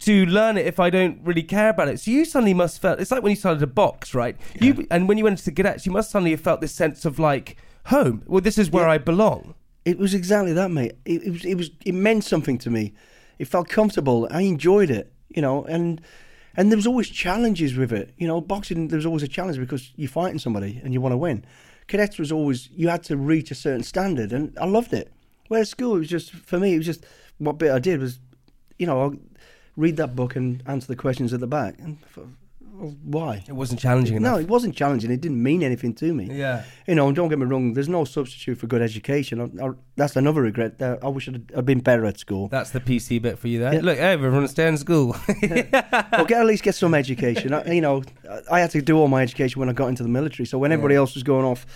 to 0.00 0.26
learn 0.26 0.58
it 0.58 0.66
if 0.66 0.80
I 0.80 0.90
don't 0.90 1.20
really 1.22 1.42
care 1.44 1.68
about 1.68 1.88
it. 1.88 2.00
So 2.00 2.10
you 2.10 2.24
suddenly 2.24 2.54
must 2.54 2.80
felt 2.80 3.00
it's 3.00 3.10
like 3.10 3.22
when 3.22 3.30
you 3.30 3.36
started 3.36 3.62
a 3.62 3.66
box, 3.68 4.14
right? 4.14 4.36
You 4.60 4.86
and 4.90 5.08
when 5.08 5.18
you 5.18 5.24
went 5.24 5.34
into 5.34 5.44
the 5.44 5.52
cadets, 5.52 5.86
you 5.86 5.92
must 5.92 6.10
suddenly 6.10 6.32
have 6.32 6.40
felt 6.40 6.60
this 6.60 6.72
sense 6.72 7.04
of 7.04 7.18
like 7.18 7.56
home. 7.86 8.22
Well, 8.26 8.40
this 8.40 8.58
is 8.58 8.70
where 8.70 8.84
Yeah. 8.86 8.92
I 8.92 8.98
belong. 8.98 9.54
It 9.84 9.98
was 9.98 10.14
exactly 10.14 10.52
that, 10.52 10.70
mate. 10.70 10.92
It, 11.04 11.22
it 11.24 11.30
was 11.30 11.44
it 11.44 11.54
was 11.56 11.70
it 11.84 11.94
meant 11.94 12.24
something 12.24 12.58
to 12.58 12.70
me. 12.70 12.92
It 13.38 13.46
felt 13.48 13.68
comfortable. 13.68 14.28
I 14.30 14.42
enjoyed 14.42 14.90
it, 14.90 15.12
you 15.28 15.42
know, 15.42 15.64
and 15.64 16.00
and 16.56 16.70
there 16.70 16.76
was 16.76 16.86
always 16.86 17.08
challenges 17.08 17.76
with 17.76 17.92
it. 17.92 18.14
You 18.16 18.28
know, 18.28 18.40
boxing 18.40 18.88
there 18.88 18.98
was 18.98 19.06
always 19.06 19.22
a 19.22 19.28
challenge 19.28 19.58
because 19.58 19.92
you're 19.96 20.08
fighting 20.08 20.38
somebody 20.38 20.80
and 20.84 20.92
you 20.92 21.00
want 21.00 21.12
to 21.12 21.16
win. 21.16 21.44
Cadets 21.88 22.18
was 22.18 22.30
always 22.30 22.68
you 22.76 22.88
had 22.88 23.02
to 23.04 23.16
reach 23.16 23.50
a 23.50 23.54
certain 23.56 23.82
standard, 23.82 24.32
and 24.32 24.56
I 24.60 24.66
loved 24.66 24.92
it. 24.92 25.12
Whereas 25.48 25.68
school 25.70 25.96
it 25.96 26.00
was 26.00 26.08
just 26.08 26.30
for 26.30 26.60
me, 26.60 26.74
it 26.74 26.78
was 26.78 26.86
just 26.86 27.04
what 27.38 27.58
bit 27.58 27.72
I 27.72 27.80
did 27.80 28.00
was, 28.00 28.20
you 28.78 28.86
know, 28.86 29.00
I'll 29.00 29.16
read 29.76 29.96
that 29.96 30.14
book 30.14 30.36
and 30.36 30.62
answer 30.66 30.86
the 30.86 30.96
questions 30.96 31.32
at 31.32 31.40
the 31.40 31.46
back. 31.48 31.74
And 31.80 31.98
I 32.04 32.08
thought, 32.08 32.24
well, 32.26 32.34
why? 32.82 33.44
It 33.46 33.52
wasn't 33.52 33.80
challenging 33.80 34.16
enough. 34.16 34.32
No, 34.32 34.40
it 34.40 34.48
wasn't 34.48 34.74
challenging. 34.74 35.10
It 35.10 35.20
didn't 35.20 35.42
mean 35.42 35.62
anything 35.62 35.94
to 35.94 36.12
me. 36.12 36.28
Yeah. 36.30 36.64
You 36.86 36.94
know, 36.94 37.06
and 37.06 37.14
don't 37.14 37.28
get 37.28 37.38
me 37.38 37.46
wrong. 37.46 37.74
There's 37.74 37.88
no 37.88 38.04
substitute 38.04 38.58
for 38.58 38.66
good 38.66 38.82
education. 38.82 39.40
I, 39.40 39.64
I, 39.64 39.70
that's 39.96 40.16
another 40.16 40.42
regret. 40.42 40.82
Uh, 40.82 40.96
I 41.02 41.08
wish 41.08 41.28
I'd, 41.28 41.52
I'd 41.56 41.64
been 41.64 41.80
better 41.80 42.04
at 42.04 42.18
school. 42.18 42.48
That's 42.48 42.70
the 42.70 42.80
PC 42.80 43.22
bit 43.22 43.38
for 43.38 43.48
you 43.48 43.60
there. 43.60 43.74
Yeah. 43.74 43.80
Look, 43.82 43.98
hey, 43.98 44.12
everyone 44.12 44.48
stay 44.48 44.66
in 44.66 44.76
school. 44.76 45.16
or 45.28 46.24
get 46.24 46.32
at 46.32 46.46
least 46.46 46.64
get 46.64 46.74
some 46.74 46.94
education. 46.94 47.54
I, 47.54 47.72
you 47.72 47.80
know, 47.80 48.02
I 48.50 48.60
had 48.60 48.70
to 48.72 48.82
do 48.82 48.98
all 48.98 49.08
my 49.08 49.22
education 49.22 49.60
when 49.60 49.68
I 49.68 49.72
got 49.72 49.88
into 49.88 50.02
the 50.02 50.08
military. 50.08 50.46
So 50.46 50.58
when 50.58 50.72
everybody 50.72 50.96
else 50.96 51.14
was 51.14 51.22
going 51.22 51.44
off, 51.44 51.66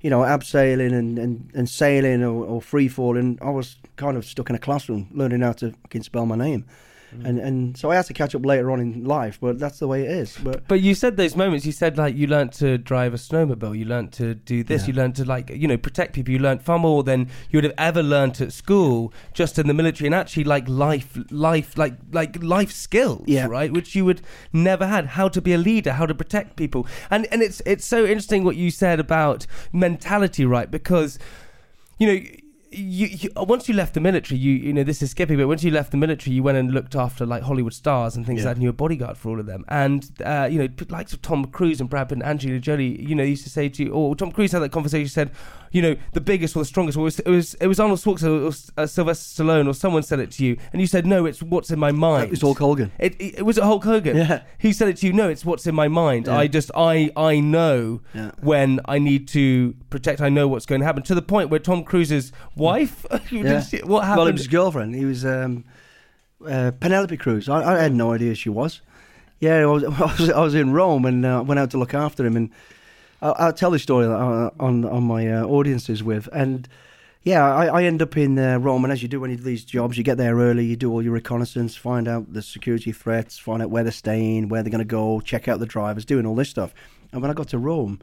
you 0.00 0.10
know, 0.10 0.20
abseiling 0.20 0.94
and, 0.94 1.18
and, 1.18 1.50
and 1.54 1.68
sailing 1.68 2.22
or, 2.22 2.44
or 2.44 2.62
free 2.62 2.88
falling, 2.88 3.38
I 3.42 3.50
was 3.50 3.76
kind 3.96 4.16
of 4.16 4.24
stuck 4.24 4.50
in 4.50 4.56
a 4.56 4.58
classroom 4.58 5.08
learning 5.12 5.40
how 5.40 5.52
to 5.52 5.72
fucking 5.82 6.02
spell 6.02 6.26
my 6.26 6.36
name. 6.36 6.64
And 7.24 7.38
mm. 7.38 7.46
and 7.46 7.76
so 7.76 7.90
I 7.90 7.96
had 7.96 8.06
to 8.06 8.14
catch 8.14 8.34
up 8.34 8.44
later 8.44 8.70
on 8.70 8.80
in 8.80 9.04
life. 9.04 9.38
But 9.40 9.58
that's 9.58 9.78
the 9.78 9.88
way 9.88 10.02
it 10.04 10.10
is. 10.10 10.36
But 10.42 10.66
But 10.68 10.80
you 10.80 10.94
said 10.94 11.16
those 11.16 11.36
moments. 11.36 11.64
You 11.66 11.72
said 11.72 11.96
like 11.96 12.16
you 12.16 12.26
learnt 12.26 12.52
to 12.54 12.78
drive 12.78 13.14
a 13.14 13.16
snowmobile. 13.16 13.76
You 13.78 13.84
learnt 13.84 14.12
to 14.14 14.34
do 14.34 14.62
this. 14.64 14.82
Yeah. 14.82 14.88
You 14.88 14.92
learnt 14.94 15.16
to 15.16 15.24
like 15.24 15.50
you 15.50 15.68
know 15.68 15.76
protect 15.76 16.12
people. 16.14 16.32
You 16.32 16.38
learnt 16.38 16.62
far 16.62 16.78
more 16.78 17.02
than 17.02 17.28
you 17.50 17.58
would 17.58 17.64
have 17.64 17.74
ever 17.78 18.02
learnt 18.02 18.40
at 18.40 18.52
school, 18.52 19.12
just 19.32 19.58
in 19.58 19.66
the 19.66 19.74
military, 19.74 20.06
and 20.06 20.14
actually 20.14 20.44
like 20.44 20.68
life, 20.68 21.18
life, 21.30 21.76
like 21.78 21.94
like 22.12 22.42
life 22.42 22.72
skills, 22.72 23.24
Yeah. 23.26 23.46
right? 23.46 23.72
Which 23.72 23.94
you 23.94 24.04
would 24.04 24.22
never 24.52 24.86
had. 24.86 25.06
How 25.06 25.28
to 25.28 25.40
be 25.40 25.52
a 25.52 25.58
leader, 25.58 25.92
how 25.92 26.06
to 26.06 26.14
protect 26.14 26.56
people, 26.56 26.86
and 27.10 27.26
and 27.32 27.42
it's 27.42 27.62
it's 27.64 27.84
so 27.84 28.04
interesting 28.04 28.44
what 28.44 28.56
you 28.56 28.70
said 28.70 29.00
about 29.00 29.46
mentality, 29.72 30.44
right? 30.44 30.70
Because 30.70 31.18
you 31.98 32.06
know. 32.06 32.20
You, 32.76 33.06
you 33.06 33.30
once 33.36 33.68
you 33.68 33.74
left 33.74 33.94
the 33.94 34.00
military, 34.00 34.38
you 34.38 34.52
you 34.52 34.72
know 34.72 34.82
this 34.84 35.00
is 35.00 35.10
skipping, 35.12 35.38
but 35.38 35.48
once 35.48 35.64
you 35.64 35.70
left 35.70 35.90
the 35.92 35.96
military, 35.96 36.34
you 36.36 36.42
went 36.42 36.58
and 36.58 36.72
looked 36.72 36.94
after 36.94 37.24
like 37.24 37.42
Hollywood 37.42 37.72
stars 37.72 38.16
and 38.16 38.26
things 38.26 38.40
Yeah. 38.40 38.46
like 38.48 38.50
that, 38.50 38.56
and 38.56 38.62
you 38.64 38.68
were 38.68 38.72
a 38.72 38.74
bodyguard 38.74 39.16
for 39.16 39.30
all 39.30 39.40
of 39.40 39.46
them. 39.46 39.64
And 39.68 40.06
uh, 40.24 40.48
you 40.50 40.58
know, 40.58 40.68
of 41.12 41.22
Tom 41.22 41.46
Cruise 41.46 41.80
and 41.80 41.88
Brad 41.88 42.10
Pitt 42.10 42.16
and 42.18 42.22
Angelina 42.22 42.60
Jolie, 42.60 43.00
you 43.00 43.14
know, 43.14 43.22
used 43.22 43.44
to 43.44 43.50
say 43.50 43.68
to 43.70 43.84
you, 43.84 43.92
or 43.92 44.14
Tom 44.14 44.30
Cruise 44.30 44.52
had 44.52 44.60
that 44.60 44.72
conversation. 44.72 45.08
Said, 45.08 45.30
you 45.76 45.82
know, 45.82 45.94
the 46.12 46.20
biggest 46.20 46.56
or 46.56 46.60
the 46.60 46.64
strongest. 46.64 46.96
Or 46.96 47.02
it 47.02 47.04
was 47.04 47.18
it 47.20 47.28
was, 47.28 47.54
it 47.54 47.66
was 47.66 47.78
Arnold 47.78 47.98
Schwarzenegger 48.00 48.44
or 48.76 48.82
uh, 48.82 48.86
Sylvester 48.86 49.44
Stallone 49.44 49.68
or 49.68 49.74
someone 49.74 50.02
said 50.02 50.20
it 50.20 50.30
to 50.32 50.44
you, 50.46 50.56
and 50.72 50.80
you 50.80 50.86
said, 50.86 51.04
no, 51.06 51.26
it's 51.26 51.42
what's 51.42 51.70
in 51.70 51.78
my 51.78 51.92
mind. 51.92 52.24
it 52.24 52.30
was 52.30 52.40
Hulk 52.40 52.58
Hogan. 52.58 52.90
It, 52.98 53.14
it, 53.20 53.38
it 53.38 53.42
was 53.42 53.58
it 53.58 53.64
Hulk 53.64 53.84
Hogan. 53.84 54.16
Yeah. 54.16 54.42
He 54.58 54.72
said 54.72 54.88
it 54.88 54.96
to 54.98 55.06
you. 55.06 55.12
No, 55.12 55.28
it's 55.28 55.44
what's 55.44 55.66
in 55.66 55.74
my 55.74 55.88
mind. 55.88 56.26
Yeah. 56.26 56.38
I 56.38 56.46
just 56.46 56.70
I 56.74 57.10
I 57.16 57.40
know 57.40 58.00
Yeah. 58.14 58.30
when 58.40 58.80
I 58.86 58.98
need 58.98 59.28
to 59.28 59.74
protect. 59.90 60.20
I 60.22 60.30
know 60.30 60.48
what's 60.48 60.64
going 60.66 60.80
to 60.80 60.86
happen. 60.86 61.02
To 61.04 61.14
the 61.14 61.22
point 61.22 61.50
where 61.50 61.60
Tom 61.60 61.84
Cruise's 61.84 62.32
wife, 62.56 63.04
Yeah. 63.30 63.62
what 63.84 64.04
happened? 64.04 64.18
Well, 64.18 64.26
it 64.28 64.32
was 64.32 64.40
his 64.40 64.48
girlfriend. 64.48 64.94
He 64.94 65.04
was 65.04 65.24
um, 65.26 65.64
uh, 66.46 66.70
Penelope 66.80 67.16
Cruz. 67.18 67.48
I, 67.48 67.74
I 67.76 67.82
had 67.82 67.94
no 67.94 68.12
idea 68.12 68.34
she 68.34 68.48
was. 68.48 68.80
Yeah, 69.40 69.56
I 69.56 69.66
was, 69.66 69.84
I 69.84 69.88
was, 70.18 70.30
I 70.30 70.40
was 70.40 70.54
in 70.54 70.72
Rome 70.72 71.04
and 71.04 71.24
uh, 71.26 71.42
went 71.46 71.58
out 71.60 71.70
to 71.72 71.78
look 71.78 71.92
after 71.94 72.24
him. 72.24 72.36
And 72.36 72.50
I'll, 73.22 73.34
I'll 73.38 73.52
tell 73.52 73.70
the 73.70 73.78
story 73.78 74.06
on 74.06 74.50
on, 74.58 74.84
on 74.84 75.02
my 75.04 75.28
uh, 75.30 75.44
audiences 75.44 76.02
with. 76.02 76.28
And 76.32 76.68
yeah, 77.22 77.44
I, 77.44 77.66
I 77.66 77.82
end 77.82 78.02
up 78.02 78.16
in 78.16 78.38
uh, 78.38 78.58
Rome, 78.58 78.84
and 78.84 78.92
as 78.92 79.02
you 79.02 79.08
do 79.08 79.20
you 79.26 79.36
do 79.36 79.42
these 79.42 79.64
jobs, 79.64 79.98
you 79.98 80.04
get 80.04 80.16
there 80.16 80.36
early, 80.36 80.64
you 80.64 80.76
do 80.76 80.92
all 80.92 81.02
your 81.02 81.12
reconnaissance, 81.12 81.74
find 81.74 82.06
out 82.06 82.32
the 82.32 82.40
security 82.40 82.92
threats, 82.92 83.36
find 83.36 83.60
out 83.60 83.70
where 83.70 83.82
they're 83.82 83.90
staying, 83.90 84.48
where 84.48 84.62
they're 84.62 84.70
going 84.70 84.78
to 84.78 84.84
go, 84.84 85.20
check 85.20 85.48
out 85.48 85.58
the 85.58 85.66
drivers, 85.66 86.04
doing 86.04 86.24
all 86.24 86.36
this 86.36 86.48
stuff. 86.48 86.72
And 87.12 87.20
when 87.20 87.30
I 87.30 87.34
got 87.34 87.48
to 87.48 87.58
Rome, 87.58 88.00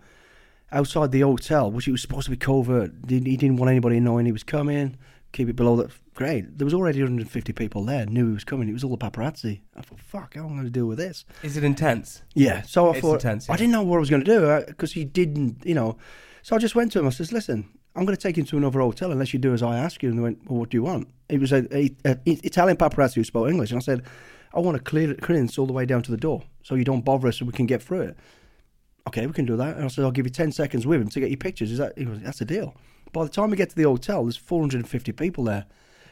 outside 0.73 1.11
the 1.11 1.21
hotel, 1.21 1.71
which 1.71 1.87
it 1.87 1.91
was 1.91 2.01
supposed 2.01 2.25
to 2.25 2.31
be 2.31 2.37
covert, 2.37 2.91
he 3.07 3.19
didn't 3.19 3.55
want 3.57 3.69
anybody 3.69 4.01
knowing 4.01 4.25
he 4.25 4.33
was 4.33 4.43
coming, 4.43 4.97
keep 5.33 5.49
it 5.49 5.55
below 5.55 5.75
that. 5.75 5.91
Great. 6.13 6.57
There 6.57 6.65
was 6.65 6.73
already 6.75 6.99
150 6.99 7.53
people 7.53 7.83
there, 7.83 8.05
knew 8.05 8.27
he 8.27 8.33
was 8.33 8.43
coming. 8.43 8.69
It 8.69 8.73
was 8.73 8.83
all 8.83 8.91
the 8.91 8.97
paparazzi. 8.97 9.61
I 9.75 9.81
thought, 9.81 9.99
fuck, 9.99 10.35
how 10.35 10.41
am 10.41 10.51
I 10.51 10.53
going 10.53 10.63
to 10.65 10.69
deal 10.69 10.85
with 10.85 10.99
this? 10.99 11.25
Is 11.41 11.57
it 11.57 11.63
intense? 11.63 12.21
Yeah. 12.35 12.61
So 12.61 12.87
I 12.87 12.91
It's 12.91 13.01
thought 13.01 13.15
intense, 13.15 13.49
I 13.49 13.57
didn't 13.57 13.71
know 13.71 13.81
what 13.83 13.97
I 13.97 13.99
was 13.99 14.11
going 14.11 14.23
to 14.23 14.31
do 14.31 14.45
uh, 14.45 14.65
because 14.67 14.93
he 14.93 15.03
didn't, 15.03 15.65
you 15.65 15.73
know. 15.73 15.97
So 16.43 16.55
I 16.55 16.59
just 16.59 16.75
went 16.75 16.91
to 16.93 16.99
him. 16.99 17.07
I 17.07 17.09
says, 17.09 17.31
"Listen, 17.31 17.67
I'm 17.95 18.05
going 18.05 18.15
to 18.15 18.21
take 18.21 18.37
him 18.37 18.45
to 18.45 18.57
another 18.57 18.79
hotel 18.79 19.11
unless 19.11 19.33
you 19.33 19.39
do 19.39 19.53
as 19.53 19.63
I 19.63 19.77
ask 19.77 20.03
you." 20.03 20.09
And 20.09 20.19
they 20.19 20.23
went, 20.23 20.39
"Well, 20.49 20.59
what 20.59 20.69
do 20.69 20.77
you 20.77 20.83
want?" 20.83 21.07
It 21.29 21.39
was 21.39 21.51
a, 21.51 21.65
a, 21.75 21.89
a 22.05 22.17
Italian 22.25 22.77
paparazzi 22.77 23.15
who 23.15 23.23
spoke 23.23 23.49
English, 23.49 23.71
and 23.71 23.77
I 23.77 23.81
said, 23.81 24.03
"I 24.53 24.59
want 24.59 24.77
a 24.77 24.81
clear 24.81 25.15
clearance 25.15 25.57
all 25.57 25.65
the 25.65 25.73
way 25.73 25.85
down 25.85 26.03
to 26.03 26.11
the 26.11 26.17
door, 26.17 26.43
so 26.61 26.75
you 26.75 26.83
don't 26.83 27.03
bother 27.03 27.29
us, 27.29 27.37
so 27.37 27.45
we 27.45 27.53
can 27.53 27.65
get 27.65 27.81
through 27.81 28.01
it." 28.01 28.17
Okay, 29.07 29.25
we 29.25 29.33
can 29.33 29.45
do 29.45 29.55
that. 29.57 29.77
And 29.77 29.85
I 29.85 29.87
said, 29.87 30.03
"I'll 30.03 30.11
give 30.11 30.25
you 30.25 30.31
ten 30.31 30.51
seconds 30.51 30.85
with 30.85 31.01
him 31.01 31.09
to 31.09 31.19
get 31.19 31.29
your 31.29 31.37
pictures." 31.37 31.71
Is 31.71 31.79
that? 31.79 31.97
He 31.97 32.05
goes, 32.05 32.19
"That's 32.21 32.41
a 32.41 32.45
deal." 32.45 32.75
By 33.13 33.23
the 33.23 33.29
time 33.29 33.51
we 33.51 33.57
get 33.57 33.69
to 33.69 33.75
the 33.75 33.83
hotel, 33.83 34.23
there's 34.23 34.35
450 34.35 35.11
people 35.13 35.45
there, 35.45 35.65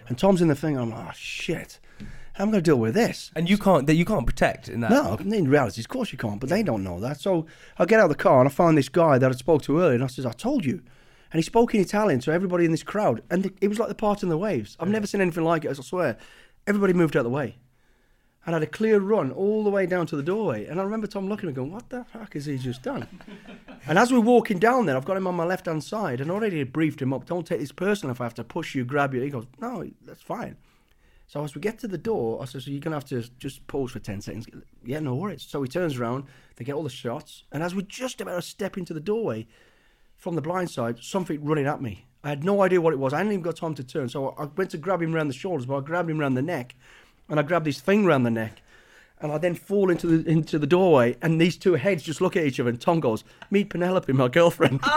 and 0.07 0.17
Tom's 0.17 0.41
in 0.41 0.47
the 0.47 0.55
thing. 0.55 0.77
I'm 0.77 0.91
like, 0.91 1.07
"Oh 1.09 1.11
shit." 1.13 1.79
How 2.35 2.43
am 2.45 2.49
I 2.49 2.51
going 2.53 2.63
to 2.63 2.69
deal 2.69 2.79
with 2.79 2.93
this? 2.93 3.29
And 3.35 3.49
you 3.49 3.57
can't 3.57 3.89
you 3.89 4.05
can't 4.05 4.25
protect 4.25 4.69
in 4.69 4.79
that. 4.79 4.91
No, 4.91 5.15
in 5.15 5.49
reality, 5.49 5.81
of 5.81 5.89
course 5.89 6.13
you 6.13 6.17
can't, 6.17 6.39
but 6.39 6.49
they 6.49 6.63
don't 6.63 6.83
know 6.83 6.99
that. 7.01 7.19
So 7.19 7.45
I 7.77 7.83
get 7.85 7.99
out 7.99 8.05
of 8.05 8.09
the 8.09 8.23
car 8.23 8.39
and 8.39 8.47
I 8.47 8.51
find 8.51 8.77
this 8.77 8.87
guy 8.87 9.17
that 9.17 9.29
I 9.29 9.35
spoke 9.35 9.63
to 9.63 9.79
earlier, 9.79 9.95
and 9.95 10.03
I 10.03 10.07
says, 10.07 10.25
"I 10.25 10.31
told 10.31 10.63
you." 10.63 10.81
And 11.33 11.39
he 11.39 11.41
spoke 11.41 11.75
in 11.75 11.81
Italian 11.81 12.19
to 12.21 12.31
everybody 12.31 12.65
in 12.65 12.71
this 12.71 12.83
crowd, 12.83 13.21
and 13.29 13.51
it 13.59 13.67
was 13.67 13.79
like 13.79 13.89
the 13.89 13.95
part 13.95 14.23
in 14.23 14.29
the 14.29 14.37
waves. 14.37 14.77
I've 14.79 14.89
never 14.89 15.07
seen 15.07 15.21
anything 15.21 15.43
like 15.43 15.65
it. 15.65 15.69
As 15.69 15.79
I 15.79 15.83
swear. 15.83 16.17
Everybody 16.67 16.93
moved 16.93 17.17
out 17.17 17.21
of 17.21 17.23
the 17.25 17.31
way, 17.31 17.57
and 18.45 18.55
I 18.55 18.59
had 18.59 18.63
a 18.63 18.71
clear 18.71 18.99
run 18.99 19.31
all 19.31 19.63
the 19.63 19.69
way 19.69 19.85
down 19.85 20.07
to 20.07 20.15
the 20.15 20.23
doorway. 20.23 20.65
And 20.65 20.79
I 20.79 20.83
remember 20.83 21.07
Tom 21.07 21.27
looking 21.27 21.47
at 21.47 21.51
me, 21.51 21.55
going, 21.55 21.71
"What 21.71 21.89
the 21.89 22.05
fuck 22.05 22.33
has 22.33 22.45
he 22.45 22.57
just 22.57 22.83
done?" 22.83 23.07
and 23.87 23.97
as 23.97 24.11
we're 24.11 24.19
walking 24.19 24.59
down 24.59 24.85
there, 24.85 24.97
I've 24.97 25.05
got 25.05 25.17
him 25.17 25.27
on 25.27 25.35
my 25.35 25.45
left 25.45 25.67
hand 25.67 25.83
side, 25.83 26.21
and 26.21 26.31
already 26.31 26.59
had 26.59 26.73
briefed 26.73 27.01
him 27.01 27.13
up. 27.13 27.25
Don't 27.25 27.45
take 27.45 27.59
this 27.59 27.71
personal 27.71 28.11
if 28.11 28.21
I 28.21 28.25
have 28.25 28.33
to 28.35 28.43
push 28.43 28.75
you, 28.75 28.83
grab 28.85 29.13
you. 29.13 29.21
He 29.21 29.29
goes, 29.29 29.47
"No, 29.59 29.89
that's 30.05 30.21
fine." 30.21 30.57
So 31.27 31.43
as 31.45 31.55
we 31.55 31.61
get 31.61 31.79
to 31.79 31.87
the 31.87 31.97
door, 31.97 32.41
I 32.41 32.45
said, 32.45 32.61
so 32.61 32.71
you're 32.71 32.81
going 32.81 32.91
to 32.91 32.97
have 32.97 33.05
to 33.05 33.23
just 33.39 33.65
pause 33.67 33.91
for 33.91 33.99
10 33.99 34.19
seconds. 34.19 34.47
Yeah, 34.83 34.99
no 34.99 35.15
worries. 35.15 35.43
So 35.43 35.61
he 35.61 35.69
turns 35.69 35.97
around, 35.97 36.25
they 36.57 36.65
get 36.65 36.75
all 36.75 36.83
the 36.83 36.89
shots, 36.89 37.45
and 37.53 37.63
as 37.63 37.73
we're 37.73 37.83
just 37.83 38.19
about 38.19 38.35
to 38.35 38.41
step 38.41 38.77
into 38.77 38.93
the 38.93 38.99
doorway, 38.99 39.47
from 40.21 40.35
the 40.35 40.41
blind 40.41 40.69
side, 40.69 40.99
something 41.01 41.43
running 41.43 41.65
at 41.65 41.81
me. 41.81 42.05
I 42.23 42.29
had 42.29 42.43
no 42.43 42.61
idea 42.61 42.79
what 42.79 42.93
it 42.93 42.99
was. 42.99 43.11
I 43.11 43.17
hadn't 43.17 43.31
even 43.31 43.41
got 43.41 43.55
time 43.55 43.73
to 43.73 43.83
turn. 43.83 44.07
So 44.07 44.35
I 44.37 44.45
went 44.45 44.69
to 44.69 44.77
grab 44.77 45.01
him 45.01 45.15
around 45.15 45.29
the 45.29 45.33
shoulders, 45.33 45.65
but 45.65 45.77
I 45.77 45.81
grabbed 45.81 46.11
him 46.11 46.21
around 46.21 46.35
the 46.35 46.43
neck, 46.43 46.75
and 47.29 47.39
I 47.39 47.43
grab 47.43 47.63
this 47.63 47.79
thing 47.79 48.05
around 48.05 48.23
the 48.23 48.31
neck. 48.31 48.61
And 49.19 49.31
I 49.31 49.37
then 49.37 49.53
fall 49.53 49.91
into 49.91 50.07
the 50.07 50.27
into 50.27 50.57
the 50.57 50.65
doorway, 50.65 51.15
and 51.21 51.39
these 51.39 51.55
two 51.55 51.75
heads 51.75 52.01
just 52.01 52.21
look 52.21 52.35
at 52.35 52.43
each 52.43 52.59
other. 52.59 52.71
And 52.71 52.81
Tom 52.81 52.99
goes, 52.99 53.23
"Meet 53.51 53.69
Penelope, 53.69 54.11
my 54.13 54.27
girlfriend." 54.27 54.79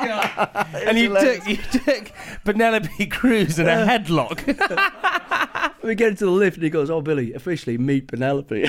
Oh 0.00 0.64
and 0.74 0.96
you 0.96 1.04
hilarious. 1.04 1.44
took 1.44 1.48
you 1.48 1.80
took 1.80 2.12
Penelope 2.44 3.06
Cruz 3.06 3.58
in 3.58 3.68
a 3.68 3.72
uh. 3.72 3.86
headlock. 3.86 4.38
we 5.82 5.94
get 5.94 6.10
into 6.10 6.24
the 6.24 6.30
lift, 6.30 6.56
and 6.56 6.64
he 6.64 6.70
goes, 6.70 6.90
"Oh, 6.90 7.00
Billy, 7.00 7.32
officially 7.32 7.78
meet 7.78 8.08
Penelope." 8.08 8.68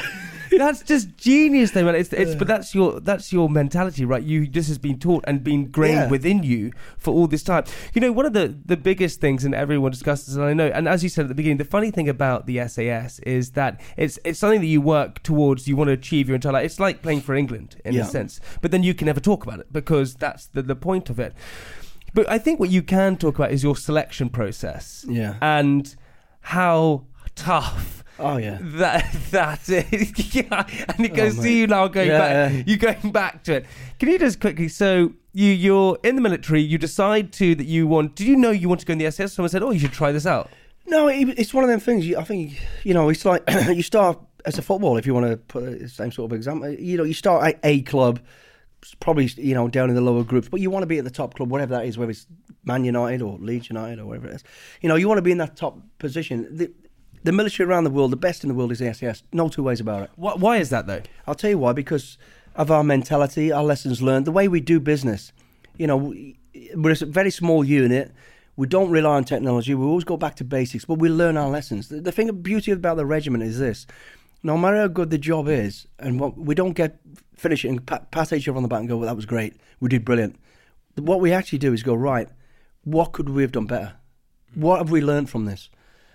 That's 0.57 0.81
just 0.83 1.15
genius, 1.17 1.71
though, 1.71 1.83
man. 1.85 1.95
It's, 1.95 2.11
it's 2.13 2.35
but 2.35 2.47
that's 2.47 2.73
your 2.73 2.99
that's 2.99 3.31
your 3.31 3.49
mentality, 3.49 4.05
right? 4.05 4.23
You 4.23 4.47
this 4.47 4.67
has 4.67 4.77
been 4.77 4.97
taught 4.99 5.23
and 5.27 5.43
been 5.43 5.69
grained 5.69 5.95
Yeah. 5.95 6.09
within 6.09 6.43
you 6.43 6.71
for 6.97 7.13
all 7.13 7.27
this 7.27 7.43
time. 7.43 7.65
You 7.93 8.01
know, 8.01 8.11
one 8.11 8.25
of 8.25 8.33
the 8.33 8.57
the 8.65 8.77
biggest 8.77 9.21
things, 9.21 9.45
and 9.45 9.53
everyone 9.53 9.91
discusses, 9.91 10.35
and 10.35 10.45
I 10.45 10.53
know, 10.53 10.67
and 10.67 10.87
as 10.87 11.03
you 11.03 11.09
said 11.09 11.23
at 11.23 11.27
the 11.29 11.35
beginning, 11.35 11.57
the 11.57 11.65
funny 11.65 11.91
thing 11.91 12.09
about 12.09 12.45
the 12.45 12.65
SAS 12.67 13.19
is 13.19 13.51
that 13.51 13.79
it's 13.97 14.17
it's 14.25 14.39
something 14.39 14.61
that 14.61 14.67
you 14.67 14.81
work 14.81 15.21
towards. 15.23 15.67
You 15.67 15.75
want 15.75 15.89
to 15.89 15.93
achieve 15.93 16.27
your 16.27 16.35
entire 16.35 16.53
life. 16.53 16.65
It's 16.65 16.79
like 16.79 17.01
playing 17.01 17.21
for 17.21 17.35
England 17.35 17.81
in 17.85 17.93
Yeah. 17.93 18.01
a 18.01 18.05
sense, 18.05 18.39
but 18.61 18.71
then 18.71 18.83
you 18.83 18.93
can 18.93 19.05
never 19.05 19.19
talk 19.19 19.43
about 19.45 19.59
it 19.59 19.71
because 19.71 20.15
that's 20.15 20.47
the 20.47 20.61
the 20.61 20.75
point 20.75 21.09
of 21.09 21.19
it. 21.19 21.33
But 22.13 22.27
I 22.27 22.39
think 22.39 22.59
what 22.59 22.69
you 22.71 22.81
can 22.81 23.17
talk 23.17 23.35
about 23.35 23.51
is 23.51 23.63
your 23.63 23.75
selection 23.75 24.29
process. 24.29 25.05
Yeah. 25.07 25.35
And 25.41 25.95
how 26.41 27.05
tough 27.35 27.98
oh 28.19 28.37
yeah. 28.37 28.57
that 28.61 29.11
that 29.31 29.69
is. 29.69 30.35
yeah. 30.35 30.65
And 30.89 31.05
it 31.05 31.11
oh, 31.11 31.15
goes 31.15 31.35
to 31.35 31.41
mate. 31.43 31.57
you 31.57 31.67
now 31.67 31.87
going 31.87 32.07
Yeah, 32.07 32.17
back 32.17 32.53
yeah. 32.53 32.63
you 32.65 32.77
going 32.77 33.11
back 33.11 33.43
to 33.43 33.55
it. 33.55 33.65
Can 33.99 34.09
you 34.09 34.19
just 34.19 34.39
quickly 34.39 34.67
so 34.67 35.13
you 35.33 35.51
you're 35.51 35.97
in 36.03 36.15
the 36.15 36.21
military, 36.21 36.61
you 36.61 36.77
decide 36.77 37.31
to 37.33 37.55
that 37.55 37.65
you 37.65 37.87
want 37.87 38.15
did 38.15 38.27
you 38.27 38.35
know 38.35 38.51
you 38.51 38.67
want 38.69 38.81
to 38.81 38.85
go 38.85 38.93
in 38.93 38.97
the 38.97 39.05
SS? 39.05 39.33
Someone 39.33 39.49
said, 39.49 39.63
Oh, 39.63 39.71
you 39.71 39.79
should 39.79 39.93
try 39.93 40.11
this 40.11 40.25
out. 40.25 40.49
No, 40.87 41.07
it, 41.07 41.29
it's 41.37 41.53
one 41.53 41.63
of 41.63 41.69
them 41.69 41.79
things. 41.79 42.07
You, 42.07 42.17
I 42.17 42.23
think 42.23 42.59
you 42.83 42.93
know, 42.93 43.09
it's 43.09 43.23
like 43.25 43.43
you 43.69 43.83
start 43.83 44.19
as 44.45 44.57
a 44.57 44.61
football. 44.61 44.97
If 44.97 45.05
you 45.05 45.13
want 45.13 45.27
to 45.27 45.37
put 45.37 45.79
the 45.79 45.87
same 45.89 46.11
sort 46.11 46.31
of 46.31 46.35
example, 46.35 46.69
you 46.69 46.97
know, 46.97 47.03
you 47.03 47.13
start 47.13 47.45
at 47.45 47.59
a 47.63 47.81
club, 47.83 48.19
probably 48.99 49.25
you 49.37 49.53
know 49.53 49.67
down 49.67 49.89
in 49.89 49.95
the 49.95 50.01
lower 50.01 50.23
groups, 50.23 50.49
but 50.49 50.61
you 50.61 50.69
want 50.69 50.83
to 50.83 50.87
be 50.87 50.97
at 50.97 51.03
the 51.03 51.11
top 51.11 51.35
club, 51.35 51.49
whatever 51.51 51.75
that 51.75 51.85
is, 51.85 51.97
whether 51.97 52.11
it's 52.11 52.25
Man 52.63 52.83
United 52.83 53.21
or 53.21 53.37
Leeds 53.37 53.69
United 53.69 53.99
or 53.99 54.05
whatever 54.07 54.27
it 54.27 54.35
is. 54.35 54.43
You 54.81 54.89
know, 54.89 54.95
you 54.95 55.07
want 55.07 55.19
to 55.19 55.23
be 55.23 55.31
in 55.31 55.37
that 55.37 55.55
top 55.55 55.77
position. 55.99 56.47
The, 56.55 56.71
the 57.23 57.31
military 57.31 57.67
around 57.67 57.83
the 57.83 57.89
world, 57.89 58.11
the 58.11 58.17
best 58.17 58.43
in 58.43 58.47
the 58.49 58.53
world 58.55 58.71
is 58.71 58.79
the 58.79 58.93
SAS. 58.93 59.23
No 59.33 59.49
two 59.49 59.63
ways 59.63 59.79
about 59.79 60.03
it. 60.03 60.09
Why, 60.15 60.33
why 60.35 60.57
is 60.57 60.69
that 60.69 60.87
though? 60.87 61.01
I'll 61.27 61.35
tell 61.35 61.49
you 61.49 61.57
why. 61.57 61.73
Because 61.73 62.17
of 62.55 62.71
our 62.71 62.83
mentality, 62.83 63.51
our 63.51 63.63
lessons 63.63 64.01
learned, 64.01 64.25
the 64.25 64.31
way 64.31 64.47
we 64.47 64.59
do 64.61 64.79
business. 64.79 65.31
You 65.77 65.87
know, 65.87 65.97
we- 65.97 66.35
we're 66.75 66.91
a 66.91 67.05
very 67.05 67.31
small 67.31 67.63
unit. 67.63 68.11
We 68.57 68.67
don't 68.67 68.89
rely 68.89 69.15
on 69.15 69.23
technology. 69.23 69.73
We 69.73 69.85
always 69.85 70.03
go 70.03 70.17
back 70.17 70.35
to 70.37 70.43
basics, 70.43 70.83
but 70.83 70.95
we 70.99 71.07
learn 71.07 71.37
our 71.37 71.49
lessons. 71.49 71.87
The, 71.87 72.01
the 72.01 72.11
thing, 72.11 72.27
the 72.27 72.33
beauty 72.33 72.71
about 72.71 72.97
the 72.97 73.05
regiment 73.05 73.43
is 73.43 73.59
this: 73.59 73.85
no 74.43 74.57
matter 74.57 74.77
how 74.77 74.87
good 74.87 75.09
the 75.11 75.17
job 75.17 75.47
is, 75.47 75.87
and 75.99 76.19
what 76.19 76.37
we 76.37 76.55
don't 76.55 76.73
get 76.73 76.99
finish 77.35 77.63
it 77.63 77.69
and 77.69 77.85
pat, 77.85 78.11
pat 78.11 78.33
each 78.33 78.47
other 78.49 78.57
on 78.57 78.63
the 78.63 78.67
back 78.67 78.81
and 78.81 78.89
go, 78.89 78.97
"Well, 78.97 79.07
that 79.07 79.15
was 79.15 79.25
great. 79.25 79.53
We 79.79 79.87
did 79.87 80.03
brilliant." 80.03 80.35
What 80.95 81.21
we 81.21 81.31
actually 81.31 81.59
do 81.59 81.71
is 81.71 81.83
go, 81.83 81.93
"Right, 81.93 82.27
what 82.83 83.13
could 83.13 83.29
we 83.29 83.41
have 83.43 83.53
done 83.53 83.65
better? 83.67 83.93
What 84.55 84.79
have 84.79 84.91
we 84.91 84.99
learned 84.99 85.29
from 85.29 85.45
this?" 85.45 85.69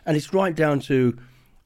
And 0.06 0.16
it's 0.16 0.32
right 0.32 0.54
down 0.54 0.80
to 0.80 1.16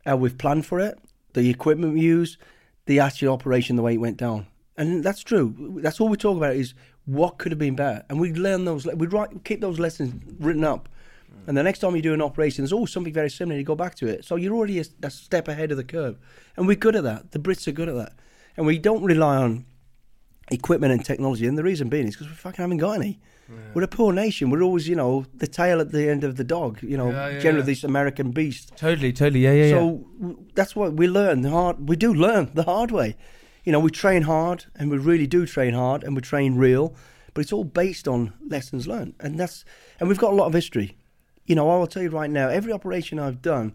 how 0.04 0.16
we've 0.16 0.38
planned 0.38 0.66
for 0.66 0.80
it, 0.80 0.98
the 1.34 1.50
equipment 1.50 1.94
we 1.94 2.00
use, 2.00 2.38
the 2.86 3.00
actual 3.00 3.32
operation, 3.32 3.76
the 3.76 3.82
way 3.82 3.94
it 3.94 3.98
went 3.98 4.16
down. 4.16 4.46
And 4.76 5.02
that's 5.02 5.22
true. 5.22 5.78
That's 5.82 6.00
all 6.00 6.08
we 6.08 6.16
talk 6.16 6.36
about 6.36 6.54
is 6.54 6.74
what 7.04 7.38
could 7.38 7.52
have 7.52 7.58
been 7.58 7.74
better. 7.74 8.04
And 8.08 8.20
we 8.20 8.32
learn 8.32 8.64
those, 8.64 8.86
we 8.86 9.06
write, 9.06 9.44
keep 9.44 9.60
those 9.60 9.78
lessons 9.78 10.22
written 10.38 10.64
up. 10.64 10.88
And 11.46 11.56
the 11.56 11.62
next 11.62 11.78
time 11.78 11.96
you 11.96 12.02
do 12.02 12.14
an 12.14 12.22
operation, 12.22 12.62
there's 12.62 12.72
always 12.72 12.92
something 12.92 13.12
very 13.12 13.30
similar. 13.30 13.58
You 13.58 13.64
go 13.64 13.74
back 13.74 13.94
to 13.96 14.06
it. 14.06 14.24
So 14.24 14.36
you're 14.36 14.54
already 14.54 14.80
a, 14.80 14.84
a 15.02 15.10
step 15.10 15.48
ahead 15.48 15.70
of 15.70 15.78
the 15.78 15.84
curve. 15.84 16.18
And 16.56 16.66
we're 16.66 16.76
good 16.76 16.94
at 16.94 17.04
that. 17.04 17.32
The 17.32 17.38
Brits 17.38 17.66
are 17.66 17.72
good 17.72 17.88
at 17.88 17.94
that. 17.94 18.12
And 18.56 18.66
we 18.66 18.78
don't 18.78 19.02
rely 19.02 19.36
on 19.36 19.64
equipment 20.50 20.92
and 20.92 21.04
technology. 21.04 21.46
And 21.46 21.56
the 21.56 21.62
reason 21.62 21.88
being 21.88 22.06
is 22.06 22.14
because 22.14 22.28
we 22.28 22.34
fucking 22.34 22.62
haven't 22.62 22.78
got 22.78 22.92
any. 22.92 23.18
We're 23.74 23.82
a 23.84 23.88
poor 23.88 24.12
nation. 24.12 24.50
We're 24.50 24.62
always, 24.62 24.88
you 24.88 24.96
know, 24.96 25.24
the 25.34 25.46
tail 25.46 25.80
at 25.80 25.90
the 25.92 26.08
end 26.08 26.24
of 26.24 26.36
the 26.36 26.44
dog. 26.44 26.82
You 26.82 26.96
know, 26.96 27.10
Yeah, 27.10 27.28
yeah, 27.28 27.38
generally 27.38 27.62
yeah. 27.62 27.66
this 27.66 27.84
American 27.84 28.30
beast. 28.30 28.72
Totally, 28.76 29.12
totally. 29.12 29.40
Yeah, 29.40 29.52
yeah, 29.52 29.64
yeah. 29.64 29.70
So 29.78 30.06
w- 30.20 30.44
that's 30.54 30.76
what 30.76 30.94
we 30.94 31.08
learn 31.08 31.42
the 31.42 31.50
hard. 31.50 31.88
We 31.88 31.96
do 31.96 32.12
learn 32.12 32.50
the 32.54 32.64
hard 32.64 32.90
way. 32.90 33.16
You 33.64 33.72
know, 33.72 33.80
we 33.80 33.90
train 33.90 34.22
hard, 34.22 34.66
and 34.76 34.90
we 34.90 34.98
really 34.98 35.26
do 35.26 35.46
train 35.46 35.74
hard, 35.74 36.02
and 36.04 36.14
we 36.16 36.22
train 36.22 36.56
real. 36.56 36.94
But 37.34 37.42
it's 37.42 37.52
all 37.52 37.64
based 37.64 38.08
on 38.08 38.32
lessons 38.46 38.86
learned, 38.86 39.14
and 39.20 39.38
that's 39.38 39.64
and 40.00 40.08
we've 40.08 40.18
got 40.18 40.32
a 40.32 40.36
lot 40.36 40.46
of 40.46 40.54
history. 40.54 40.96
You 41.46 41.54
know, 41.54 41.70
I 41.70 41.76
will 41.78 41.86
tell 41.86 42.02
you 42.02 42.10
right 42.10 42.30
now, 42.30 42.48
every 42.48 42.72
operation 42.72 43.18
I've 43.18 43.40
done, 43.40 43.74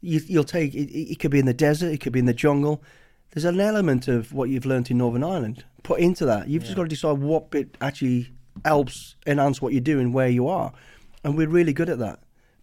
you, 0.00 0.20
you'll 0.26 0.44
take 0.44 0.74
it, 0.74 0.90
it. 0.92 1.18
could 1.18 1.30
be 1.30 1.38
in 1.40 1.46
the 1.46 1.54
desert, 1.54 1.88
it 1.92 2.00
could 2.00 2.12
be 2.12 2.18
in 2.20 2.26
the 2.26 2.34
jungle. 2.34 2.82
There's 3.30 3.44
an 3.44 3.58
element 3.60 4.08
of 4.08 4.32
what 4.32 4.50
you've 4.50 4.66
learnt 4.66 4.90
in 4.90 4.98
Northern 4.98 5.24
Ireland 5.24 5.64
put 5.82 6.00
into 6.00 6.24
that. 6.26 6.48
You've 6.48 6.62
just 6.64 6.76
got 6.76 6.82
to 6.82 6.88
decide 6.88 7.18
what 7.18 7.50
bit 7.50 7.76
actually 7.80 8.30
helps 8.64 9.16
enhance 9.26 9.60
what 9.62 9.72
you're 9.72 9.80
doing 9.80 10.12
where 10.12 10.28
you 10.28 10.48
are, 10.48 10.72
and 11.24 11.36
we're 11.36 11.48
really 11.48 11.72
good 11.72 11.88
at 11.88 11.98
that, 11.98 12.20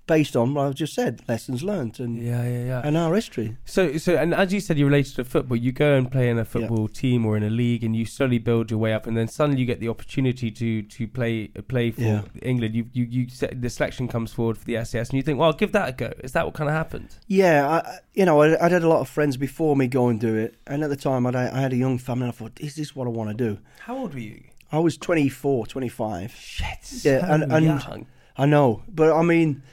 based 0.08 0.36
on 0.36 0.54
what 0.56 0.66
I've 0.66 0.74
just 0.76 0.94
said, 0.96 1.22
lessons 1.28 1.62
learned 1.64 2.00
and 2.00 2.18
yeah, 2.22 2.44
yeah, 2.44 2.66
yeah. 2.66 2.82
and 2.84 2.98
our 2.98 3.14
history. 3.14 3.58
So, 3.66 3.96
so, 3.98 4.16
and 4.16 4.34
as 4.34 4.52
you 4.52 4.60
said, 4.60 4.78
you're 4.80 4.88
related 4.90 5.16
to 5.18 5.24
football. 5.24 5.56
You 5.56 5.72
go 5.72 5.96
and 5.96 6.12
play 6.12 6.30
in 6.30 6.40
a 6.40 6.46
football 6.46 6.88
team 6.88 7.26
or 7.28 7.38
in 7.38 7.44
a 7.44 7.50
league, 7.50 7.84
and 7.84 7.96
you 7.96 8.06
slowly 8.06 8.40
build 8.40 8.72
your 8.72 8.80
way 8.80 8.92
up, 8.94 9.06
and 9.08 9.16
then 9.16 9.28
suddenly 9.28 9.60
you 9.62 9.68
get 9.68 9.80
the 9.80 9.88
opportunity 9.90 10.50
to 10.52 10.82
to 10.82 11.08
play 11.08 11.52
uh, 11.58 11.62
play 11.62 11.92
for 11.92 12.02
Yeah. 12.02 12.22
England. 12.42 12.76
You 12.76 12.86
you 12.92 13.06
you 13.06 13.30
set, 13.30 13.62
the 13.62 13.70
selection 13.70 14.08
comes 14.08 14.34
forward 14.34 14.58
for 14.58 14.66
the 14.66 14.84
SAS, 14.84 15.10
and 15.10 15.18
you 15.18 15.22
think, 15.22 15.38
well, 15.40 15.48
I'll 15.50 15.54
give 15.54 15.74
that 15.74 15.90
a 15.90 15.92
go. 15.92 16.12
Is 16.24 16.32
that 16.32 16.46
what 16.46 16.56
kind 16.56 16.70
of 16.70 16.76
happened? 16.76 17.16
Yeah, 17.28 17.68
I, 17.70 18.00
you 18.14 18.26
know, 18.26 18.42
I, 18.42 18.66
I'd 18.66 18.72
had 18.72 18.84
a 18.84 18.90
lot 18.90 19.02
of 19.02 19.10
friends 19.10 19.38
before 19.38 19.76
me 19.76 19.88
go 19.88 20.08
and 20.08 20.20
do 20.20 20.36
it, 20.36 20.56
and 20.66 20.84
at 20.84 20.90
the 20.90 20.96
time 20.98 21.28
I'd, 21.28 21.36
I 21.36 21.60
had 21.62 21.72
a 21.74 21.78
young 21.78 21.98
family. 22.00 22.24
and 22.26 22.34
I 22.34 22.36
thought, 22.36 22.60
is 22.60 22.76
this 22.76 22.96
what 22.96 23.06
I 23.06 23.12
want 23.12 23.30
to 23.30 23.36
do? 23.36 23.60
How 23.82 23.96
old 23.98 24.14
were 24.16 24.20
you? 24.20 24.44
I 24.72 24.80
was 24.80 24.98
24, 24.98 25.66
25. 25.68 26.32
Shit, 26.36 27.04
Yeah, 27.04 27.34
and- 27.34 27.52
and- 27.52 27.66
young. 27.66 28.06
I 28.38 28.46
know, 28.46 28.84
but 28.88 29.12
I 29.12 29.22
mean, 29.22 29.64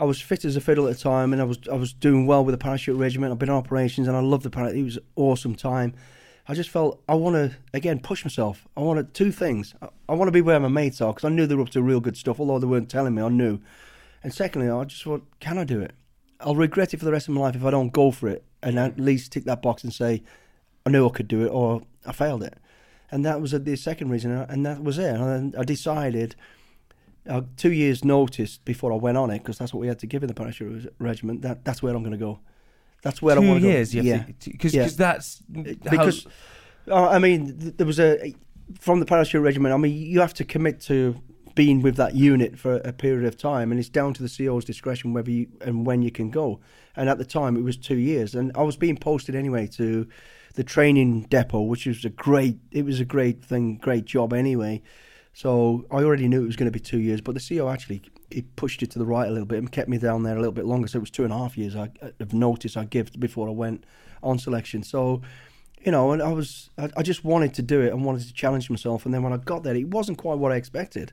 I 0.00 0.04
was 0.04 0.20
fit 0.20 0.44
as 0.44 0.56
a 0.56 0.60
fiddle 0.60 0.86
at 0.88 0.96
the 0.96 1.00
time, 1.02 1.32
and 1.32 1.40
I 1.40 1.44
was 1.44 1.58
I 1.70 1.74
was 1.76 1.92
doing 1.92 2.26
well 2.26 2.44
with 2.44 2.52
the 2.52 2.58
parachute 2.58 2.96
regiment. 2.96 3.32
I've 3.32 3.38
been 3.38 3.50
on 3.50 3.56
operations, 3.56 4.08
and 4.08 4.16
I 4.16 4.20
loved 4.20 4.42
the 4.42 4.50
parachute. 4.50 4.78
It 4.78 4.82
was 4.84 4.96
an 4.96 5.02
awesome 5.16 5.54
time. 5.54 5.92
I 6.48 6.54
just 6.54 6.70
felt 6.70 7.00
I 7.08 7.14
want 7.14 7.36
to 7.36 7.56
again 7.74 7.98
push 8.00 8.24
myself. 8.24 8.66
I 8.76 8.80
wanted 8.80 9.12
two 9.14 9.30
things. 9.30 9.74
I, 9.82 9.88
I 10.08 10.14
want 10.14 10.28
to 10.28 10.32
be 10.32 10.40
where 10.40 10.58
my 10.58 10.68
mates 10.68 11.00
are 11.00 11.12
because 11.12 11.26
I 11.26 11.28
knew 11.32 11.46
they 11.46 11.54
were 11.54 11.62
up 11.62 11.68
to 11.70 11.82
real 11.82 12.00
good 12.00 12.16
stuff, 12.16 12.40
although 12.40 12.58
they 12.58 12.66
weren't 12.66 12.88
telling 12.88 13.14
me. 13.14 13.22
I 13.22 13.28
knew. 13.28 13.60
And 14.24 14.32
secondly, 14.34 14.68
I 14.68 14.82
just 14.84 15.02
thought, 15.04 15.24
can 15.40 15.58
I 15.58 15.64
do 15.64 15.80
it? 15.80 15.92
I'll 16.40 16.56
regret 16.56 16.92
it 16.94 16.96
for 16.98 17.04
the 17.04 17.12
rest 17.12 17.28
of 17.28 17.34
my 17.34 17.40
life 17.42 17.54
if 17.54 17.64
I 17.64 17.70
don't 17.70 17.92
go 17.92 18.10
for 18.10 18.28
it, 18.28 18.44
and 18.62 18.78
at 18.78 18.98
least 18.98 19.30
tick 19.32 19.44
that 19.44 19.62
box 19.62 19.84
and 19.84 19.92
say, 19.92 20.22
I 20.86 20.90
knew 20.90 21.06
I 21.06 21.10
could 21.10 21.28
do 21.28 21.44
it, 21.44 21.48
or 21.50 21.82
I 22.06 22.12
failed 22.12 22.42
it. 22.42 22.54
And 23.10 23.24
that 23.24 23.40
was 23.40 23.52
the 23.52 23.76
second 23.76 24.10
reason, 24.10 24.30
and 24.32 24.66
that 24.66 24.82
was 24.84 24.98
it. 24.98 25.14
And 25.14 25.56
I 25.56 25.62
decided 25.64 26.36
uh, 27.28 27.42
two 27.56 27.72
years' 27.72 28.04
notice 28.04 28.58
before 28.58 28.92
I 28.92 28.96
went 28.96 29.16
on 29.16 29.30
it, 29.30 29.38
because 29.38 29.58
that's 29.58 29.72
what 29.72 29.80
we 29.80 29.86
had 29.88 29.98
to 30.00 30.06
give 30.06 30.22
in 30.22 30.28
the 30.28 30.34
parachute 30.34 30.92
regiment. 30.98 31.42
That 31.42 31.64
that's 31.64 31.82
where 31.82 31.94
I'm 31.94 32.02
going 32.02 32.12
to 32.12 32.18
go. 32.18 32.40
That's 33.02 33.22
where 33.22 33.36
I 33.38 33.40
Two 33.40 33.48
want 33.48 33.60
to 33.60 33.66
go. 33.66 33.68
Two 33.68 33.72
years, 33.72 33.94
yeah, 33.94 34.24
because 34.44 34.74
Yeah. 34.74 34.88
that's 34.88 35.42
how- 35.54 35.90
because 35.90 36.26
uh, 36.90 37.08
I 37.08 37.18
mean, 37.18 37.74
there 37.76 37.86
was 37.86 37.98
a 38.00 38.34
from 38.78 39.00
the 39.00 39.06
parachute 39.06 39.42
regiment. 39.42 39.72
I 39.74 39.78
mean, 39.78 39.94
you 39.94 40.20
have 40.20 40.34
to 40.34 40.44
commit 40.44 40.80
to 40.82 41.20
being 41.54 41.80
with 41.82 41.96
that 41.96 42.14
unit 42.14 42.58
for 42.58 42.76
a 42.78 42.92
period 42.92 43.24
of 43.26 43.36
time, 43.36 43.70
and 43.72 43.80
it's 43.80 43.88
down 43.88 44.14
to 44.14 44.22
the 44.22 44.28
CO's 44.28 44.64
discretion 44.64 45.12
whether 45.12 45.30
you 45.30 45.48
and 45.62 45.86
when 45.86 46.02
you 46.02 46.10
can 46.10 46.30
go. 46.30 46.60
And 46.94 47.08
at 47.08 47.18
the 47.18 47.24
time, 47.24 47.56
it 47.56 47.62
was 47.62 47.76
two 47.76 47.96
years, 47.96 48.34
and 48.34 48.52
I 48.54 48.62
was 48.62 48.76
being 48.76 48.96
posted 48.96 49.34
anyway 49.34 49.66
to 49.68 50.06
the 50.58 50.64
training 50.64 51.22
depot, 51.30 51.60
which 51.60 51.86
was 51.86 52.04
a 52.04 52.08
great. 52.08 52.58
It 52.72 52.84
was 52.84 52.98
a 52.98 53.04
great 53.04 53.44
thing, 53.44 53.76
great 53.76 54.06
job 54.06 54.32
anyway. 54.32 54.82
So 55.32 55.86
I 55.88 56.02
already 56.02 56.26
knew 56.26 56.42
it 56.42 56.46
was 56.46 56.56
going 56.56 56.70
to 56.70 56.76
be 56.76 56.80
two 56.80 56.98
years, 56.98 57.20
but 57.20 57.36
the 57.36 57.56
CO 57.56 57.70
actually 57.70 58.02
he 58.28 58.42
pushed 58.42 58.82
it 58.82 58.90
to 58.90 58.98
the 58.98 59.06
right 59.06 59.28
a 59.28 59.30
little 59.30 59.46
bit 59.46 59.60
and 59.60 59.70
kept 59.70 59.88
me 59.88 59.98
down 59.98 60.24
there 60.24 60.34
a 60.34 60.40
little 60.40 60.52
bit 60.52 60.64
longer. 60.64 60.88
So 60.88 60.96
it 60.96 61.00
was 61.00 61.12
two 61.12 61.22
and 61.22 61.32
a 61.32 61.38
half 61.38 61.56
years 61.56 61.76
I, 61.76 61.90
of 62.18 62.34
notice 62.34 62.76
I 62.76 62.86
give 62.86 63.12
before 63.20 63.48
I 63.48 63.52
went 63.52 63.84
on 64.20 64.36
selection. 64.40 64.82
So 64.82 65.22
you 65.80 65.92
know, 65.92 66.10
and 66.10 66.20
I 66.20 66.32
was 66.32 66.70
I, 66.76 66.90
I 66.96 67.02
just 67.04 67.24
wanted 67.24 67.54
to 67.54 67.62
do 67.62 67.80
it 67.80 67.92
and 67.92 68.04
wanted 68.04 68.26
to 68.26 68.32
challenge 68.32 68.68
myself. 68.68 69.04
And 69.04 69.14
then 69.14 69.22
when 69.22 69.32
I 69.32 69.36
got 69.36 69.62
there, 69.62 69.76
it 69.76 69.86
wasn't 69.86 70.18
quite 70.18 70.38
what 70.38 70.50
I 70.50 70.56
expected. 70.56 71.12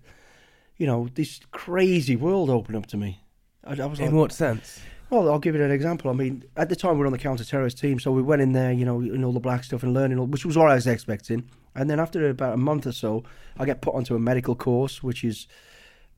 You 0.78 0.88
know, 0.88 1.08
this 1.14 1.40
crazy 1.52 2.16
world 2.16 2.50
opened 2.50 2.78
up 2.78 2.88
to 2.88 2.98
me. 2.98 3.22
I, 3.64 3.80
I 3.80 3.86
was 3.86 4.00
like, 4.00 4.10
in 4.10 4.16
what 4.16 4.32
sense? 4.32 4.82
Well, 5.16 5.32
I'll 5.32 5.40
give 5.40 5.56
you 5.56 5.64
an 5.64 5.72
example. 5.72 6.10
I 6.12 6.14
mean, 6.14 6.44
at 6.58 6.70
the 6.70 6.76
time 6.76 6.94
we 6.94 7.00
were 7.00 7.06
on 7.06 7.12
the 7.12 7.18
counter-terrorist 7.18 7.78
team, 7.78 8.00
so 8.00 8.12
we 8.12 8.22
went 8.22 8.42
in 8.42 8.52
there, 8.52 8.72
you 8.72 8.86
know, 8.86 9.00
in 9.02 9.24
all 9.24 9.32
the 9.32 9.40
black 9.40 9.64
stuff 9.64 9.84
and 9.84 9.94
learning, 9.94 10.20
all, 10.20 10.26
which 10.26 10.46
was 10.46 10.58
what 10.58 10.70
I 10.70 10.76
was 10.76 10.88
expecting. 10.88 11.50
And 11.74 11.90
then 11.90 12.00
after 12.00 12.30
about 12.30 12.54
a 12.54 12.58
month 12.58 12.86
or 12.88 12.92
so, 12.92 13.24
I 13.58 13.66
get 13.66 13.82
put 13.82 13.96
onto 13.96 14.16
a 14.16 14.20
medical 14.20 14.56
course, 14.56 15.04
which 15.04 15.24
is 15.24 15.48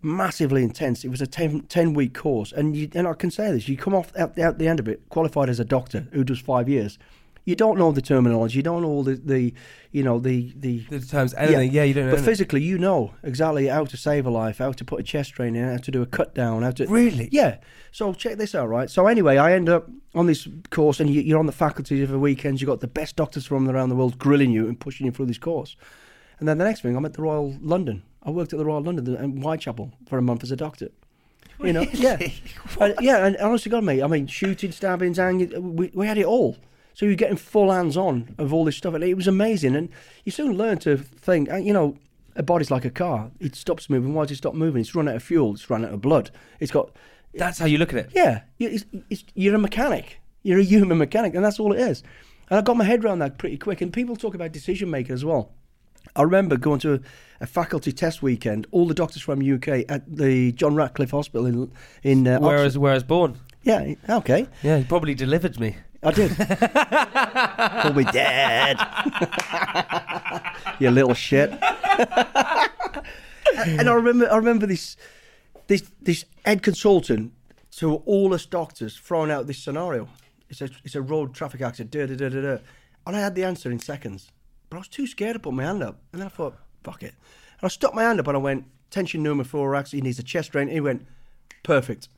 massively 0.02 0.64
intense. 0.64 1.04
It 1.04 1.10
was 1.10 1.22
a 1.22 1.28
10, 1.28 1.62
10 1.62 1.94
week 1.94 2.14
course, 2.14 2.52
and 2.52 2.76
you, 2.76 2.90
and 2.94 3.08
I 3.08 3.14
can 3.14 3.32
say 3.32 3.52
this: 3.52 3.68
you 3.68 3.78
come 3.78 3.96
off 3.96 4.12
at 4.16 4.36
the, 4.36 4.44
at 4.44 4.60
the 4.60 4.68
end 4.68 4.80
of 4.80 4.88
it 4.88 5.02
qualified 5.10 5.50
as 5.50 5.60
a 5.60 5.66
doctor 5.66 6.08
who 6.12 6.24
does 6.24 6.40
five 6.40 6.70
years. 6.70 6.98
You 7.48 7.56
don't 7.56 7.78
know 7.78 7.94
the 7.94 8.02
terminology, 8.02 8.58
you 8.58 8.64
don't 8.64 8.82
know 8.82 8.90
all 8.90 9.04
the, 9.04 9.16
the 9.16 9.54
you 9.94 10.04
know, 10.04 10.20
the 10.20 10.54
the 10.56 10.80
The 10.90 11.00
terms, 11.00 11.34
anything? 11.36 11.72
Yeah, 11.72 11.84
you 11.84 11.94
don't 11.94 12.08
know. 12.08 12.12
but 12.12 12.18
anything. 12.18 12.32
physically, 12.32 12.62
you 12.62 12.78
know 12.78 13.14
exactly 13.24 13.68
how 13.68 13.86
to 13.86 13.96
save 13.96 14.26
a 14.26 14.30
life, 14.30 14.58
how 14.58 14.74
to 14.74 14.84
put 14.84 15.00
a 15.00 15.04
chest 15.04 15.32
drain 15.36 15.56
in, 15.56 15.66
how 15.66 15.78
to 15.78 15.90
do 15.92 16.02
a 16.02 16.06
cut 16.06 16.36
down, 16.36 16.64
how 16.64 16.72
to 16.72 16.86
Really? 16.88 17.30
yeah. 17.32 17.60
So 17.94 18.14
check 18.14 18.36
this 18.38 18.54
out, 18.54 18.68
right? 18.68 18.90
So 18.90 19.08
anyway, 19.08 19.38
I 19.38 19.54
end 19.54 19.70
up 19.70 19.88
on 20.14 20.28
this 20.28 20.46
course, 20.72 21.00
and 21.00 21.10
you, 21.10 21.22
you're 21.22 21.40
on 21.40 21.46
the 21.46 21.54
faculty 21.54 22.04
over 22.04 22.20
weekends. 22.20 22.60
You've 22.62 22.68
got 22.68 22.82
the 22.82 22.88
best 22.88 23.16
doctors 23.16 23.46
from 23.46 23.70
around 23.70 23.90
the 23.90 23.96
world 23.96 24.20
grilling 24.20 24.52
you 24.52 24.68
and 24.68 24.78
pushing 24.78 25.06
you 25.06 25.14
through 25.14 25.28
this 25.28 25.38
course. 25.38 25.78
And 26.40 26.50
then 26.50 26.58
the 26.58 26.66
next 26.66 26.82
thing, 26.82 26.98
I'm 26.98 27.06
at 27.06 27.14
the 27.14 27.22
Royal 27.22 27.56
London. 27.62 28.04
I 28.24 28.30
worked 28.32 28.52
at 28.52 28.60
the 28.60 28.66
Royal 28.66 28.82
London 28.84 29.16
in 29.16 29.42
Whitechapel 29.42 29.94
for 30.10 30.18
a 30.18 30.22
month 30.22 30.44
as 30.44 30.52
a 30.52 30.58
doctor. 30.58 30.90
You 31.64 31.72
know, 31.74 31.86
yeah, 31.94 32.18
Uh, 32.78 32.92
yeah. 33.02 33.26
And 33.26 33.38
honestly, 33.38 33.72
God, 33.72 33.86
mate, 33.86 34.04
I 34.04 34.08
mean, 34.08 34.28
shooting, 34.28 34.74
stabbings, 34.74 35.18
hanging, 35.18 35.76
we, 35.78 35.92
we 35.94 36.06
had 36.06 36.18
it 36.18 36.26
all. 36.26 36.58
So 36.98 37.06
you're 37.06 37.14
getting 37.14 37.38
full 37.38 37.72
hands 37.72 37.96
on 37.96 38.34
of 38.40 38.52
all 38.52 38.66
this 38.66 38.76
stuff, 38.76 38.96
and 38.96 39.04
it 39.04 39.14
was 39.14 39.28
amazing. 39.28 39.76
And 39.76 39.90
you 40.26 40.32
soon 40.32 40.58
learn 40.58 40.80
to 40.80 40.98
think, 40.98 41.48
uh, 41.52 41.58
you 41.58 41.72
know, 41.72 41.96
a 42.36 42.42
body's 42.42 42.72
like 42.72 42.86
a 42.86 42.90
car. 42.90 43.30
It 43.40 43.56
stops 43.56 43.88
moving. 43.88 44.16
Why 44.16 44.24
does 44.24 44.32
it 44.32 44.38
stop 44.38 44.56
moving? 44.56 44.82
It's 44.82 44.96
run 44.96 45.08
out 45.08 45.16
of 45.16 45.22
fuel. 45.22 45.54
It's 45.54 45.70
run 45.70 45.86
out 45.86 45.94
of 45.94 46.02
blood. 46.02 46.32
It's 46.60 46.72
got 46.72 46.90
That's 47.36 47.60
how 47.60 47.68
you 47.68 47.78
look 47.78 47.94
at 47.94 48.00
it. 48.00 48.10
yeah, 48.16 48.42
it's, 48.58 48.84
it's, 49.12 49.24
you're 49.36 49.54
a 49.54 49.60
mechanic. 49.60 50.20
You're 50.42 50.58
a 50.58 50.64
human 50.64 50.98
mechanic, 50.98 51.36
and 51.36 51.46
that's 51.46 51.60
all 51.60 51.72
it 51.72 51.80
is. 51.80 52.02
And 52.50 52.58
I 52.58 52.64
got 52.64 52.78
my 52.78 52.84
head 52.84 53.06
around 53.06 53.20
that 53.20 53.38
pretty 53.38 53.60
quick. 53.60 53.80
And 53.82 53.94
people 53.94 54.16
talk 54.16 54.34
about 54.34 54.52
decision 54.52 54.90
making 54.90 55.14
as 55.14 55.24
well. 55.24 55.52
I 56.16 56.24
remember 56.24 56.58
going 56.58 56.80
to 56.80 56.96
a, 56.96 57.00
a 57.42 57.46
faculty 57.46 57.92
test 57.92 58.24
weekend. 58.24 58.66
All 58.72 58.88
the 58.88 58.96
doctors 58.96 59.22
from 59.22 59.40
UK 59.40 59.86
at 59.88 60.02
the 60.18 60.52
John 60.54 60.74
Radcliffe 60.74 61.12
Hospital 61.12 61.46
in 61.46 61.72
in 62.02 62.28
uh, 62.28 62.40
Where 62.40 62.56
Oxford. 62.56 62.64
was, 62.64 62.78
where 62.80 62.92
I 62.94 62.96
was 62.96 63.04
born. 63.04 63.38
Yeah, 63.62 63.96
okay, 64.10 64.48
Yeah, 64.64 64.78
he 64.78 64.86
probably 64.86 65.14
delivered 65.14 65.60
me. 65.60 65.76
I 66.04 66.12
did. 66.12 66.36
Call 67.82 67.94
me 67.94 68.04
dad. 68.06 68.78
you 70.80 70.92
little 70.92 71.14
shit. 71.14 71.52
and 71.52 71.62
I 73.90 73.94
remember, 73.94 74.32
I 74.32 74.38
remember 74.38 74.68
this, 74.68 74.96
this, 75.68 75.90
this 76.02 76.26
head 76.46 76.62
consultant 76.64 77.34
to 77.78 77.96
all 78.06 78.34
us 78.34 78.46
doctors 78.46 78.98
throwing 78.98 79.32
out 79.32 79.48
this 79.48 79.60
scenario. 79.60 80.08
It's 80.50 80.62
a, 80.62 80.70
it's 80.84 80.96
a 80.96 81.02
road 81.02 81.34
traffic 81.34 81.62
accident. 81.62 81.92
Da, 81.92 82.06
da, 82.06 82.30
da, 82.30 82.42
da. 82.42 82.58
And 83.06 83.16
I 83.16 83.20
had 83.20 83.36
the 83.36 83.44
answer 83.44 83.72
in 83.72 83.80
seconds, 83.80 84.32
but 84.70 84.78
I 84.78 84.80
was 84.80 84.88
too 84.88 85.08
scared 85.08 85.34
to 85.34 85.40
put 85.40 85.54
my 85.54 85.64
hand 85.64 85.84
up. 85.84 86.00
And 86.12 86.22
then 86.22 86.28
I 86.28 86.30
thought, 86.30 86.58
fuck 86.84 87.04
it. 87.04 87.14
And 87.60 87.64
I 87.64 87.68
stuck 87.68 87.94
my 87.94 88.04
hand 88.04 88.20
up 88.20 88.28
and 88.28 88.38
I 88.38 88.40
went, 88.40 88.66
tension 88.90 89.24
pneumothorax. 89.24 89.92
He 89.92 90.02
needs 90.02 90.20
a 90.20 90.24
chest 90.24 90.52
drain. 90.52 90.68
He 90.68 90.80
went, 90.80 91.06
perfect. 91.64 92.10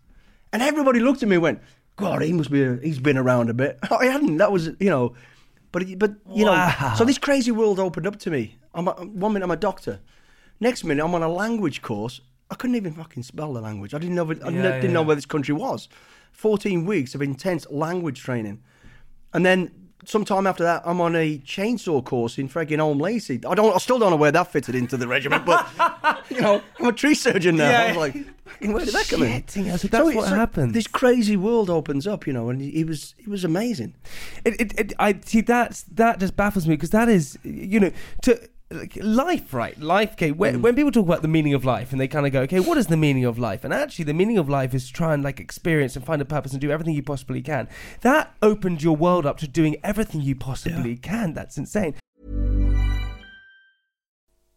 And 0.52 0.62
everybody 0.62 1.00
looked 1.00 1.24
at 1.24 1.30
me 1.30 1.36
and 1.36 1.44
went, 1.44 1.62
God, 2.00 2.22
he 2.22 2.34
must 2.34 2.52
be, 2.52 2.64
a, 2.64 2.78
he's 2.78 3.00
been 3.00 3.18
around 3.18 3.50
a 3.50 3.54
bit. 3.54 3.80
Oh, 3.92 3.98
I 3.98 4.06
hadn't. 4.06 4.38
That 4.38 4.52
was, 4.52 4.68
you 4.80 4.90
know, 4.90 5.14
but, 5.72 5.84
but 6.00 6.14
you 6.34 6.46
Wow. 6.46 6.68
know, 6.90 6.96
so 6.96 7.06
this 7.06 7.18
crazy 7.18 7.52
world 7.52 7.80
opened 7.80 8.08
up 8.08 8.18
to 8.20 8.32
me. 8.32 8.58
I'm 8.74 8.88
a, 8.88 8.92
one 8.94 9.34
minute 9.34 9.46
I'm 9.46 9.52
a 9.52 9.56
doctor. 9.58 10.00
Next 10.60 10.84
minute 10.84 11.04
I'm 11.04 11.14
on 11.16 11.24
a 11.24 11.30
language 11.30 11.82
course. 11.82 12.22
I 12.52 12.56
couldn't 12.56 12.76
even 12.76 12.94
fucking 12.94 13.24
spell 13.24 13.54
the 13.54 13.62
language. 13.62 13.94
I 13.94 14.00
didn't 14.00 14.16
know, 14.16 14.30
I 14.32 14.50
Yeah, 14.50 14.72
didn't 14.74 14.94
know 14.94 15.04
where 15.04 15.16
this 15.16 15.26
country 15.26 15.54
was. 15.54 15.88
14 16.32 16.86
weeks 16.86 17.14
of 17.16 17.22
intense 17.22 17.68
language 17.70 18.22
training. 18.22 18.62
And 19.34 19.46
then 19.46 19.72
sometime 20.06 20.48
after 20.48 20.64
that, 20.64 20.84
I'm 20.86 21.02
on 21.02 21.16
a 21.16 21.38
chainsaw 21.40 22.04
course 22.04 22.38
in 22.38 22.50
frigging 22.50 22.80
Holme 22.80 23.00
Lacy. 23.00 23.40
I 23.48 23.56
don't, 23.56 23.74
I 23.74 23.78
still 23.78 24.00
don't 24.00 24.12
know 24.12 24.18
where 24.18 24.32
that 24.32 24.52
fitted 24.52 24.76
into 24.76 24.98
the 24.98 25.08
regiment, 25.08 25.46
but 25.46 25.68
you 26.30 26.42
know, 26.42 26.62
I'm 26.80 26.88
a 26.88 26.94
tree 26.94 27.16
surgeon 27.16 27.58
now. 27.58 27.70
Yeah. 27.70 27.82
I 27.82 27.88
was 27.88 27.98
like, 27.98 28.14
where 28.62 28.86
did 28.86 28.94
that 28.94 29.08
come 29.08 29.24
in? 29.24 29.44
Shit, 29.48 29.66
yeah, 29.66 29.76
so 29.76 29.88
that's 29.88 30.04
what 30.04 30.16
it's 30.16 30.28
happens. 30.30 30.74
This 30.74 30.88
crazy 30.88 31.38
world 31.38 31.70
opens 31.70 32.08
up, 32.08 32.28
you 32.28 32.34
know, 32.34 32.50
and 32.50 32.62
it 32.62 32.86
was, 32.86 33.16
it 33.18 33.28
was 33.28 33.44
amazing. 33.44 33.94
It, 34.46 34.60
it, 34.60 34.80
it, 34.80 34.94
I 35.00 35.20
see 35.26 35.42
that's 35.42 35.84
that 35.84 36.20
just 36.20 36.36
baffles 36.36 36.68
me 36.68 36.76
because 36.76 36.92
that 36.92 37.10
is 37.10 37.38
you 37.44 37.80
know 37.80 37.92
to 38.24 38.50
like, 38.72 38.98
life 39.02 39.54
right? 39.54 39.80
Life 39.80 40.14
okay 40.14 40.32
when, 40.32 40.58
mm. 40.58 40.62
when 40.62 40.76
people 40.76 40.92
talk 40.92 41.06
about 41.06 41.22
the 41.22 41.28
meaning 41.28 41.54
of 41.54 41.66
life 41.66 41.92
and 41.92 42.00
they 42.00 42.08
kind 42.08 42.26
of 42.26 42.32
go 42.32 42.42
okay 42.42 42.60
what 42.60 42.78
is 42.78 42.88
the 42.88 42.98
meaning 42.98 43.26
of 43.26 43.40
life? 43.40 43.64
And 43.64 43.74
actually 43.74 44.06
the 44.06 44.14
meaning 44.14 44.38
of 44.38 44.50
life 44.50 44.74
is 44.74 44.88
to 44.88 44.94
try 44.94 45.14
and 45.14 45.24
like 45.24 45.40
experience 45.40 45.96
and 45.96 46.06
find 46.06 46.22
a 46.22 46.26
purpose 46.26 46.52
and 46.52 46.62
do 46.62 46.72
everything 46.72 46.94
you 46.94 47.04
possibly 47.04 47.42
can. 47.42 47.68
That 48.02 48.36
opened 48.42 48.84
your 48.84 48.96
world 48.96 49.26
up 49.26 49.38
to 49.40 49.48
doing 49.48 49.78
everything 49.84 50.22
you 50.22 50.36
possibly 50.36 50.98
can. 50.98 51.34
That's 51.34 51.58
insane. 51.58 51.96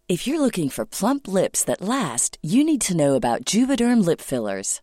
If 0.08 0.26
you're 0.26 0.40
looking 0.40 0.68
for 0.68 0.84
plump 0.84 1.26
lips 1.26 1.64
that 1.64 1.80
last, 1.80 2.36
you 2.42 2.64
need 2.64 2.82
to 2.82 2.96
know 2.96 3.14
about 3.14 3.46
Juvederm 3.46 4.04
lip 4.04 4.20
fillers. 4.20 4.82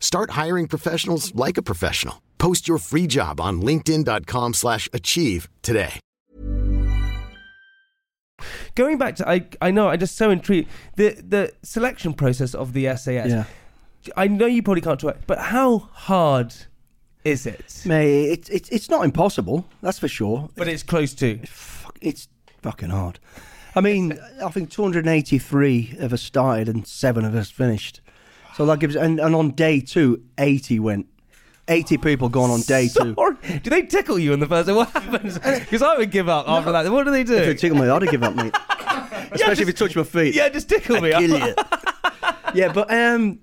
Start 0.00 0.30
hiring 0.30 0.66
professionals 0.66 1.32
like 1.34 1.56
a 1.58 1.62
professional. 1.62 2.22
Post 2.38 2.66
your 2.66 2.78
free 2.78 3.06
job 3.06 3.40
on 3.40 3.60
linkedin.com/achieve 3.62 4.54
slash 4.54 4.88
achieve 4.92 5.48
today. 5.62 6.00
Going 8.74 8.98
back 8.98 9.16
to, 9.16 9.28
I, 9.28 9.46
I 9.60 9.70
know, 9.70 9.88
I'm 9.88 9.98
just 9.98 10.16
so 10.16 10.30
intrigued. 10.30 10.68
The 10.96 11.20
the 11.20 11.52
selection 11.62 12.14
process 12.14 12.54
of 12.54 12.72
the 12.72 12.86
SAS. 12.96 13.30
Yeah. 13.30 13.44
I 14.16 14.28
know 14.28 14.46
you 14.46 14.62
probably 14.62 14.80
can't 14.80 15.00
talk, 15.00 15.18
but 15.26 15.38
how 15.38 15.78
hard 15.78 16.54
is 17.24 17.46
it? 17.46 17.82
Mate, 17.84 18.30
it's 18.30 18.48
it's 18.48 18.68
it's 18.70 18.88
not 18.88 19.04
impossible. 19.04 19.66
That's 19.82 19.98
for 19.98 20.08
sure. 20.08 20.48
But 20.54 20.68
it's 20.68 20.82
close 20.82 21.14
to. 21.14 21.38
Fuck, 21.46 21.98
it's 22.00 22.28
fucking 22.62 22.90
hard. 22.90 23.18
I 23.74 23.80
mean, 23.80 24.18
I 24.42 24.48
think 24.50 24.70
283 24.70 25.96
of 26.00 26.12
us 26.12 26.22
started 26.22 26.68
and 26.68 26.86
seven 26.86 27.24
of 27.24 27.34
us 27.34 27.50
finished. 27.50 28.00
So 28.58 28.66
that 28.66 28.80
gives, 28.80 28.96
and, 28.96 29.20
and 29.20 29.36
on 29.36 29.52
day 29.52 29.80
two, 29.80 30.20
80 30.36 30.80
went. 30.80 31.06
80 31.68 31.98
people 31.98 32.28
gone 32.28 32.50
on 32.50 32.60
day 32.62 32.88
two. 32.88 33.14
Sorry. 33.14 33.36
Do 33.62 33.70
they 33.70 33.82
tickle 33.82 34.18
you 34.18 34.32
in 34.32 34.40
the 34.40 34.48
first? 34.48 34.66
day? 34.66 34.72
What 34.72 34.90
happens? 34.90 35.38
Because 35.38 35.80
I 35.80 35.96
would 35.96 36.10
give 36.10 36.28
up 36.28 36.48
after 36.48 36.72
that. 36.72 36.90
What 36.90 37.04
do 37.04 37.12
they 37.12 37.22
do? 37.22 37.36
If 37.36 37.46
it 37.46 37.58
tickle 37.60 37.78
me, 37.78 37.88
I'd 37.88 38.02
have 38.02 38.10
given 38.10 38.26
up, 38.26 38.34
mate. 38.34 38.52
Especially 39.32 39.62
if 39.62 39.68
you 39.68 39.74
touch 39.74 39.94
my 39.94 40.02
feet. 40.02 40.34
Yeah, 40.34 40.48
just 40.48 40.68
tickle 40.68 41.00
me. 41.00 41.12
I'd 41.12 41.28
kill 41.28 41.38
you. 41.38 41.54
yeah, 42.54 42.72
but 42.72 42.92
um, 42.92 43.38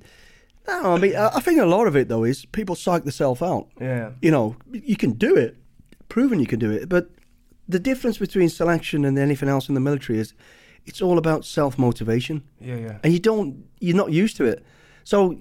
no, 0.68 0.96
I 0.96 0.98
mean, 0.98 1.16
I 1.16 1.28
I 1.28 1.40
think 1.40 1.62
a 1.62 1.66
lot 1.66 1.88
of 1.88 1.96
it 1.96 2.10
though 2.10 2.26
is 2.26 2.44
people 2.48 2.76
psych 2.76 3.04
themselves 3.04 3.42
out. 3.42 3.70
Yeah. 3.80 4.12
You 4.22 4.32
know, 4.32 4.58
you 4.70 4.98
can 4.98 5.12
do 5.14 5.34
it, 5.38 5.56
proven 6.10 6.42
you 6.42 6.48
can 6.48 6.60
do 6.60 6.72
it, 6.72 6.90
but 6.90 7.10
the 7.70 7.80
difference 7.80 8.18
between 8.18 8.50
selection 8.50 9.06
and 9.06 9.18
anything 9.18 9.48
else 9.48 9.70
in 9.70 9.76
the 9.76 9.82
military 9.82 10.20
is 10.20 10.34
it's 10.86 11.02
all 11.02 11.18
about 11.18 11.46
self 11.46 11.78
motivation. 11.78 12.44
Yeah, 12.60 12.76
yeah. 12.76 12.98
and 13.02 13.14
you 13.14 13.20
don't 13.20 13.64
you're 13.80 13.96
not 13.96 14.12
used 14.12 14.36
to 14.38 14.44
it 14.44 14.66
so 15.06 15.38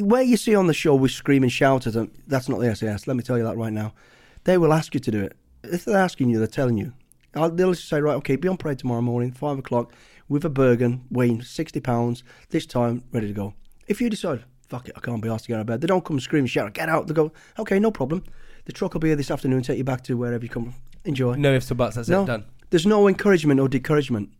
where 0.00 0.22
you 0.22 0.36
see 0.36 0.56
on 0.56 0.66
the 0.66 0.74
show 0.74 0.96
we 0.96 1.08
scream 1.08 1.44
and 1.44 1.52
shout 1.52 1.86
at 1.86 1.92
them 1.92 2.10
that's 2.26 2.48
not 2.48 2.58
the 2.58 2.74
SAS 2.74 3.06
let 3.06 3.16
me 3.16 3.22
tell 3.22 3.38
you 3.38 3.44
that 3.44 3.56
right 3.56 3.72
now 3.72 3.94
they 4.42 4.58
will 4.58 4.72
ask 4.72 4.92
you 4.94 5.00
to 5.00 5.10
do 5.12 5.22
it 5.22 5.36
if 5.62 5.84
they're 5.84 5.96
asking 5.96 6.28
you 6.28 6.38
they're 6.38 6.48
telling 6.48 6.76
you 6.76 6.92
I'll, 7.36 7.48
they'll 7.48 7.72
just 7.72 7.88
say 7.88 8.00
right 8.00 8.16
okay 8.16 8.34
be 8.34 8.48
on 8.48 8.56
parade 8.56 8.80
tomorrow 8.80 9.00
morning 9.00 9.30
five 9.30 9.58
o'clock 9.58 9.92
with 10.28 10.44
a 10.44 10.50
Bergen 10.50 11.04
weighing 11.10 11.42
60 11.42 11.78
pounds 11.78 12.24
this 12.50 12.66
time 12.66 13.04
ready 13.12 13.28
to 13.28 13.32
go 13.32 13.54
if 13.86 14.00
you 14.00 14.10
decide 14.10 14.42
fuck 14.68 14.88
it 14.88 14.94
I 14.96 15.00
can't 15.00 15.22
be 15.22 15.28
asked 15.28 15.44
to 15.44 15.48
get 15.48 15.54
out 15.54 15.60
of 15.60 15.66
bed 15.68 15.80
they 15.80 15.86
don't 15.86 16.04
come 16.04 16.18
scream 16.18 16.40
and 16.40 16.50
shout 16.50 16.74
get 16.74 16.88
out 16.88 17.06
they 17.06 17.14
go 17.14 17.30
okay 17.60 17.78
no 17.78 17.92
problem 17.92 18.24
the 18.64 18.72
truck 18.72 18.92
will 18.92 19.00
be 19.00 19.08
here 19.08 19.16
this 19.16 19.30
afternoon 19.30 19.62
take 19.62 19.78
you 19.78 19.84
back 19.84 20.02
to 20.04 20.16
wherever 20.16 20.44
you 20.44 20.50
come 20.50 20.74
enjoy 21.04 21.34
No 21.34 21.52
ifs 21.54 21.70
or 21.70 21.74
buts. 21.74 21.96
That's 21.96 22.08
no, 22.08 22.22
it. 22.22 22.26
Done. 22.26 22.44
There's 22.70 22.86
no 22.86 23.08
encouragement 23.08 23.60
or 23.60 23.68
discouragement. 23.68 24.30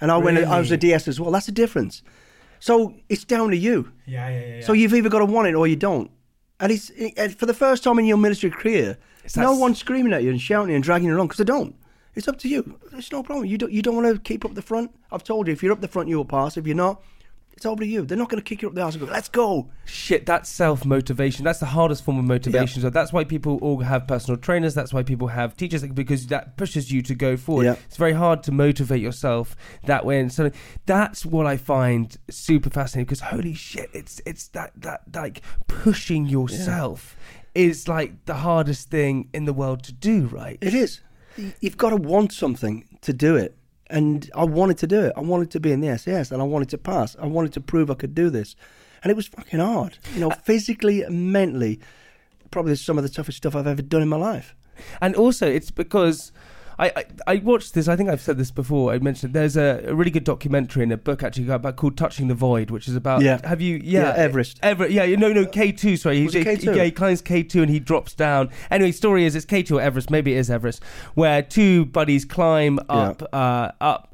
And 0.00 0.10
I 0.10 0.16
went. 0.16 0.38
I 0.38 0.58
was 0.58 0.70
a 0.70 0.76
DS 0.76 1.08
as 1.08 1.20
well. 1.20 1.30
That's 1.30 1.46
the 1.46 1.52
difference. 1.52 2.02
So 2.60 2.94
it's 3.08 3.24
down 3.24 3.50
to 3.50 3.56
you. 3.56 3.90
Yeah, 4.06 4.28
yeah, 4.28 4.46
yeah. 4.56 4.64
So 4.64 4.72
you've 4.72 4.94
either 4.94 5.08
got 5.08 5.18
to 5.20 5.24
want 5.24 5.48
it 5.48 5.54
or 5.54 5.66
you 5.66 5.76
don't. 5.76 6.10
And 6.60 6.70
it's 6.70 6.90
it, 6.90 7.38
for 7.38 7.46
the 7.46 7.54
first 7.54 7.82
time 7.82 7.98
in 7.98 8.04
your 8.04 8.18
military 8.18 8.50
career, 8.50 8.98
It's 9.24 9.36
no 9.36 9.54
one's 9.56 9.78
screaming 9.78 10.12
at 10.12 10.22
you 10.22 10.30
and 10.30 10.40
shouting 10.40 10.74
and 10.74 10.84
dragging 10.84 11.08
you 11.08 11.16
along 11.16 11.28
because 11.28 11.38
they 11.38 11.44
don't. 11.44 11.74
It's 12.14 12.28
up 12.28 12.38
to 12.40 12.48
you. 12.48 12.78
It's 12.92 13.10
no 13.12 13.22
problem. 13.22 13.46
You 13.46 13.56
don't. 13.56 13.72
You 13.72 13.82
don't 13.82 13.96
want 13.96 14.14
to 14.14 14.20
keep 14.20 14.44
up 14.44 14.54
the 14.54 14.62
front. 14.62 14.90
I've 15.10 15.24
told 15.24 15.46
you, 15.46 15.52
if 15.52 15.62
you're 15.62 15.72
up 15.72 15.80
the 15.80 15.88
front, 15.88 16.08
you 16.08 16.16
will 16.16 16.24
pass. 16.24 16.56
If 16.56 16.66
you're 16.66 16.76
not, 16.76 17.02
it's 17.60 17.66
over 17.66 17.84
to 17.84 17.86
you. 17.86 18.06
They're 18.06 18.16
not 18.16 18.30
going 18.30 18.42
to 18.42 18.48
kick 18.48 18.62
you 18.62 18.68
up 18.68 18.74
the 18.74 18.80
arse 18.80 18.94
and 18.94 19.06
go, 19.06 19.12
"Let's 19.12 19.28
go." 19.28 19.68
Shit, 19.84 20.24
that's 20.24 20.48
self 20.48 20.86
motivation. 20.86 21.44
That's 21.44 21.58
the 21.58 21.66
hardest 21.66 22.02
form 22.02 22.18
of 22.18 22.24
motivation. 22.24 22.80
So 22.80 22.88
that's 22.88 23.12
why 23.12 23.24
people 23.24 23.58
all 23.60 23.80
have 23.80 24.06
personal 24.06 24.40
trainers. 24.40 24.72
That's 24.72 24.94
why 24.94 25.02
people 25.02 25.28
have 25.28 25.58
teachers 25.58 25.82
because 25.86 26.26
that 26.28 26.56
pushes 26.56 26.90
you 26.90 27.02
to 27.02 27.14
go 27.14 27.36
forward. 27.36 27.64
Yeah. 27.64 27.76
It's 27.84 27.98
very 27.98 28.14
hard 28.14 28.42
to 28.44 28.52
motivate 28.52 29.02
yourself 29.02 29.54
that 29.84 30.06
way. 30.06 30.20
And 30.20 30.32
so 30.32 30.50
that's 30.86 31.26
what 31.26 31.44
I 31.44 31.58
find 31.58 32.16
super 32.30 32.70
fascinating 32.70 33.04
because 33.04 33.20
holy 33.20 33.52
shit, 33.52 33.90
it's 33.92 34.22
it's 34.24 34.48
that 34.48 34.72
that 34.76 35.02
like 35.14 35.42
pushing 35.68 36.24
yourself 36.24 37.14
is 37.54 37.88
like 37.88 38.24
the 38.24 38.36
hardest 38.36 38.88
thing 38.88 39.28
in 39.34 39.44
the 39.44 39.52
world 39.52 39.82
to 39.82 39.92
do. 39.92 40.28
Right? 40.28 40.56
It 40.62 40.72
is. 40.72 41.00
You've 41.60 41.76
got 41.76 41.90
to 41.90 41.96
want 41.96 42.32
something 42.32 42.98
to 43.02 43.12
do 43.12 43.36
it. 43.36 43.54
And 43.90 44.30
I 44.34 44.44
wanted 44.44 44.78
to 44.78 44.86
do 44.86 45.00
it. 45.02 45.12
I 45.16 45.20
wanted 45.20 45.50
to 45.52 45.60
be 45.60 45.72
in 45.72 45.80
the 45.80 45.98
SAS 45.98 46.30
and 46.30 46.40
I 46.40 46.44
wanted 46.44 46.68
to 46.70 46.78
pass. 46.78 47.16
I 47.18 47.26
wanted 47.26 47.52
to 47.54 47.60
prove 47.60 47.90
I 47.90 47.94
could 47.94 48.14
do 48.14 48.30
this. 48.30 48.54
And 49.02 49.10
it 49.10 49.16
was 49.16 49.26
fucking 49.26 49.58
hard. 49.58 49.98
You 50.14 50.20
know, 50.20 50.30
uh, 50.30 50.34
physically 50.36 51.02
and 51.02 51.32
mentally, 51.32 51.80
probably 52.50 52.76
some 52.76 52.98
of 52.98 53.04
the 53.04 53.10
toughest 53.10 53.38
stuff 53.38 53.56
I've 53.56 53.66
ever 53.66 53.82
done 53.82 54.02
in 54.02 54.08
my 54.08 54.16
life. 54.16 54.54
And 55.00 55.14
also, 55.14 55.46
it's 55.46 55.70
because 55.70 56.32
I, 56.80 56.92
I, 56.96 57.04
I 57.26 57.36
watched 57.36 57.74
this. 57.74 57.86
I 57.88 57.94
think 57.94 58.08
I've 58.08 58.20
said 58.22 58.38
this 58.38 58.50
before. 58.50 58.92
I 58.92 58.98
mentioned 58.98 59.34
there's 59.34 59.56
a, 59.56 59.84
a 59.86 59.94
really 59.94 60.10
good 60.10 60.24
documentary 60.24 60.82
and 60.82 60.90
a 60.90 60.96
book 60.96 61.22
actually 61.22 61.48
about 61.50 61.76
called 61.76 61.96
"Touching 61.98 62.28
the 62.28 62.34
Void," 62.34 62.70
which 62.70 62.88
is 62.88 62.96
about. 62.96 63.20
Yeah. 63.22 63.46
Have 63.46 63.60
you? 63.60 63.76
Yeah. 63.84 64.02
Yeah, 64.04 64.14
Everest. 64.14 64.58
Everest. 64.62 64.92
Yeah. 64.92 65.04
No. 65.16 65.32
No. 65.32 65.44
K 65.46 65.72
two. 65.72 65.96
Sorry. 65.96 66.20
He's- 66.20 66.32
K2? 66.34 66.74
Yeah. 66.74 66.84
He 66.84 66.90
climbs 66.90 67.20
K 67.20 67.42
two 67.42 67.60
and 67.62 67.70
he 67.70 67.78
drops 67.78 68.14
down. 68.14 68.50
Anyway, 68.70 68.92
story 68.92 69.24
is 69.26 69.36
it's 69.36 69.44
K 69.44 69.62
two 69.62 69.76
or 69.78 69.82
Everest. 69.82 70.10
Maybe 70.10 70.34
it 70.34 70.38
is 70.38 70.50
Everest, 70.50 70.82
where 71.14 71.42
two 71.42 71.84
buddies 71.84 72.24
climb 72.24 72.78
up, 72.88 73.22
uh, 73.32 73.72
up 73.80 74.09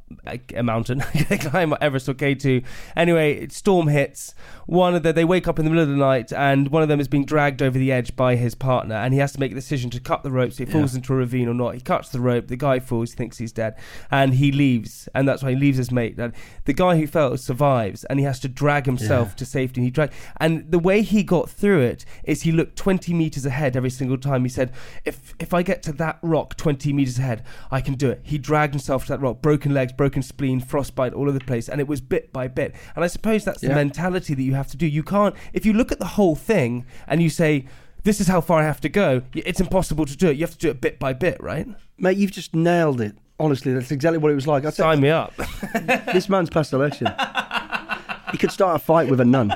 a, 0.55 0.62
mountain, 0.62 1.03
they 1.29 1.38
climb 1.38 1.75
Everest 1.81 2.09
or 2.09 2.14
K2. 2.14 2.64
Anyway, 2.97 3.49
storm 3.49 3.88
hits. 3.88 4.35
One 4.66 4.95
of 4.95 5.03
them, 5.03 5.14
they 5.14 5.25
wake 5.25 5.47
up 5.49 5.59
in 5.59 5.64
the 5.64 5.71
middle 5.71 5.83
of 5.83 5.88
the 5.88 5.97
night, 5.97 6.33
and 6.33 6.69
one 6.69 6.83
of 6.83 6.88
them 6.88 7.01
is 7.01 7.09
being 7.09 7.25
dragged 7.25 7.62
over 7.62 7.79
the 7.79 7.92
edge 7.92 8.16
by 8.16 8.37
his 8.37 8.55
partner, 8.55 8.95
and 8.97 9.12
he 9.14 9.21
has 9.21 9.33
to 9.33 9.40
make 9.40 9.53
a 9.53 9.55
decision 9.55 9.90
to 9.90 10.01
cut 10.01 10.23
the 10.23 10.31
rope 10.31 10.53
so 10.53 10.64
he 10.64 10.71
falls 10.71 10.95
into 10.95 11.12
a 11.12 11.16
ravine 11.16 11.49
or 11.49 11.55
not. 11.55 11.75
He 11.75 11.81
cuts 11.81 12.09
the 12.11 12.21
rope. 12.21 12.49
The 12.49 12.57
guy 12.57 12.81
falls, 12.81 13.14
thinks 13.14 13.38
he's 13.38 13.53
dead, 13.53 13.77
and 14.11 14.35
he 14.35 14.53
leaves, 14.53 15.09
and 15.14 15.29
that's 15.29 15.42
why 15.42 15.51
he 15.51 15.57
leaves 15.57 15.79
his 15.79 15.90
mate. 15.92 16.19
And 16.19 16.33
the 16.64 16.73
guy 16.73 16.97
who 16.97 17.07
fell 17.07 17.37
survives, 17.37 18.05
and 18.05 18.19
he 18.19 18.25
has 18.25 18.40
to 18.40 18.49
drag 18.49 18.87
himself 18.87 19.29
Yeah. 19.31 19.35
to 19.37 19.47
safety. 19.47 19.81
And 19.81 19.87
he 19.87 19.90
drag, 19.90 20.12
and 20.40 20.71
the 20.71 20.79
way 20.79 21.03
he 21.03 21.23
got 21.23 21.49
through 21.51 21.81
it 21.83 22.05
is 22.25 22.42
he 22.42 22.53
looked 22.53 22.77
20 22.77 23.12
meters 23.14 23.47
ahead 23.47 23.77
every 23.77 23.90
single 23.90 24.19
time. 24.19 24.42
He 24.45 24.49
said, 24.49 24.73
"If 25.05 25.35
if 25.38 25.53
I 25.55 25.62
get 25.62 25.83
to 25.85 25.92
that 25.95 26.19
rock 26.23 26.57
20 26.57 26.92
meters 26.92 27.19
ahead, 27.19 27.45
I 27.71 27.81
can 27.81 27.95
do 27.95 28.11
it." 28.11 28.21
He 28.23 28.38
dragged 28.38 28.75
himself 28.75 29.05
to 29.07 29.12
that 29.12 29.21
rock, 29.21 29.40
broken 29.42 29.73
legs, 29.75 29.92
broken 29.96 30.22
spleen, 30.22 30.61
frostbite 30.61 31.12
all 31.14 31.22
over 31.28 31.38
the 31.38 31.44
place, 31.44 31.68
and 31.68 31.80
it 31.80 31.88
was 31.88 32.00
bit 32.00 32.32
by 32.32 32.48
bit. 32.48 32.74
And 32.94 33.04
I 33.04 33.09
suppose 33.09 33.44
that's 33.44 33.61
the 33.61 33.68
Yeah. 33.68 33.74
mentality 33.74 34.35
that 34.35 34.42
you 34.42 34.54
have 34.54 34.68
to 34.68 34.76
do. 34.76 34.87
You 34.87 35.02
can't 35.02 35.35
if 35.52 35.64
you 35.66 35.72
look 35.72 35.90
at 35.92 35.98
the 35.98 36.06
whole 36.18 36.35
thing 36.37 36.85
and 37.06 37.22
you 37.22 37.30
say. 37.30 37.66
This 38.04 38.20
is 38.20 38.28
how 38.28 38.40
far 38.40 38.61
I 38.61 38.62
have 38.64 38.80
to 38.82 38.88
go. 38.88 39.22
It's 39.35 39.59
impossible 39.61 40.04
to 40.06 40.16
do 40.16 40.28
it. 40.28 40.37
You 40.37 40.42
have 40.42 40.52
to 40.52 40.59
do 40.59 40.70
it 40.70 40.80
bit 40.80 41.00
by 41.00 41.12
bit, 41.12 41.42
right? 41.42 41.66
Mate, 41.98 42.16
you've 42.16 42.30
just 42.30 42.54
nailed 42.54 43.00
it. 43.00 43.18
Honestly, 43.40 43.72
that's 43.74 43.90
exactly 43.90 44.18
what 44.18 44.30
it 44.30 44.37
was 44.37 44.46
like. 44.46 44.64
I 44.64 44.70
Sign 44.70 45.00
me 45.00 45.11
up. 45.11 45.35
this 46.12 46.28
man's 46.28 46.48
past 46.48 46.72
election. 46.72 47.09
he 48.30 48.38
could 48.38 48.52
start 48.52 48.76
a 48.80 48.85
fight 48.85 49.11
with 49.11 49.18
a 49.18 49.24
nun. 49.24 49.52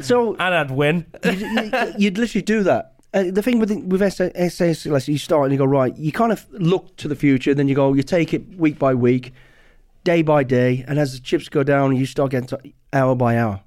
So 0.00 0.32
and 0.36 0.54
I'd 0.54 0.70
win. 0.70 1.04
you'd, 1.24 1.94
you'd 1.98 2.16
literally 2.18 2.42
do 2.42 2.62
that. 2.62 2.93
Uh, 3.14 3.30
the 3.30 3.42
thing 3.42 3.60
with 3.60 3.70
with 3.86 4.02
SAS, 4.12 4.86
like 4.86 5.06
you 5.08 5.18
start 5.18 5.44
and 5.44 5.52
you 5.52 5.58
go 5.58 5.64
right. 5.64 5.96
You 5.96 6.10
kind 6.10 6.32
of 6.32 6.46
look 6.50 6.96
to 6.96 7.06
the 7.06 7.14
future, 7.14 7.54
then 7.54 7.68
you 7.68 7.74
go. 7.76 7.92
You 7.94 8.02
take 8.02 8.34
it 8.34 8.58
week 8.58 8.76
by 8.76 8.92
week, 8.92 9.32
day 10.02 10.22
by 10.22 10.42
day, 10.42 10.84
and 10.88 10.98
as 10.98 11.12
the 11.14 11.20
chips 11.20 11.48
go 11.48 11.62
down, 11.62 11.94
you 11.96 12.06
start 12.06 12.32
getting 12.32 12.48
to 12.48 12.58
hour 12.92 13.14
by 13.14 13.38
hour, 13.38 13.60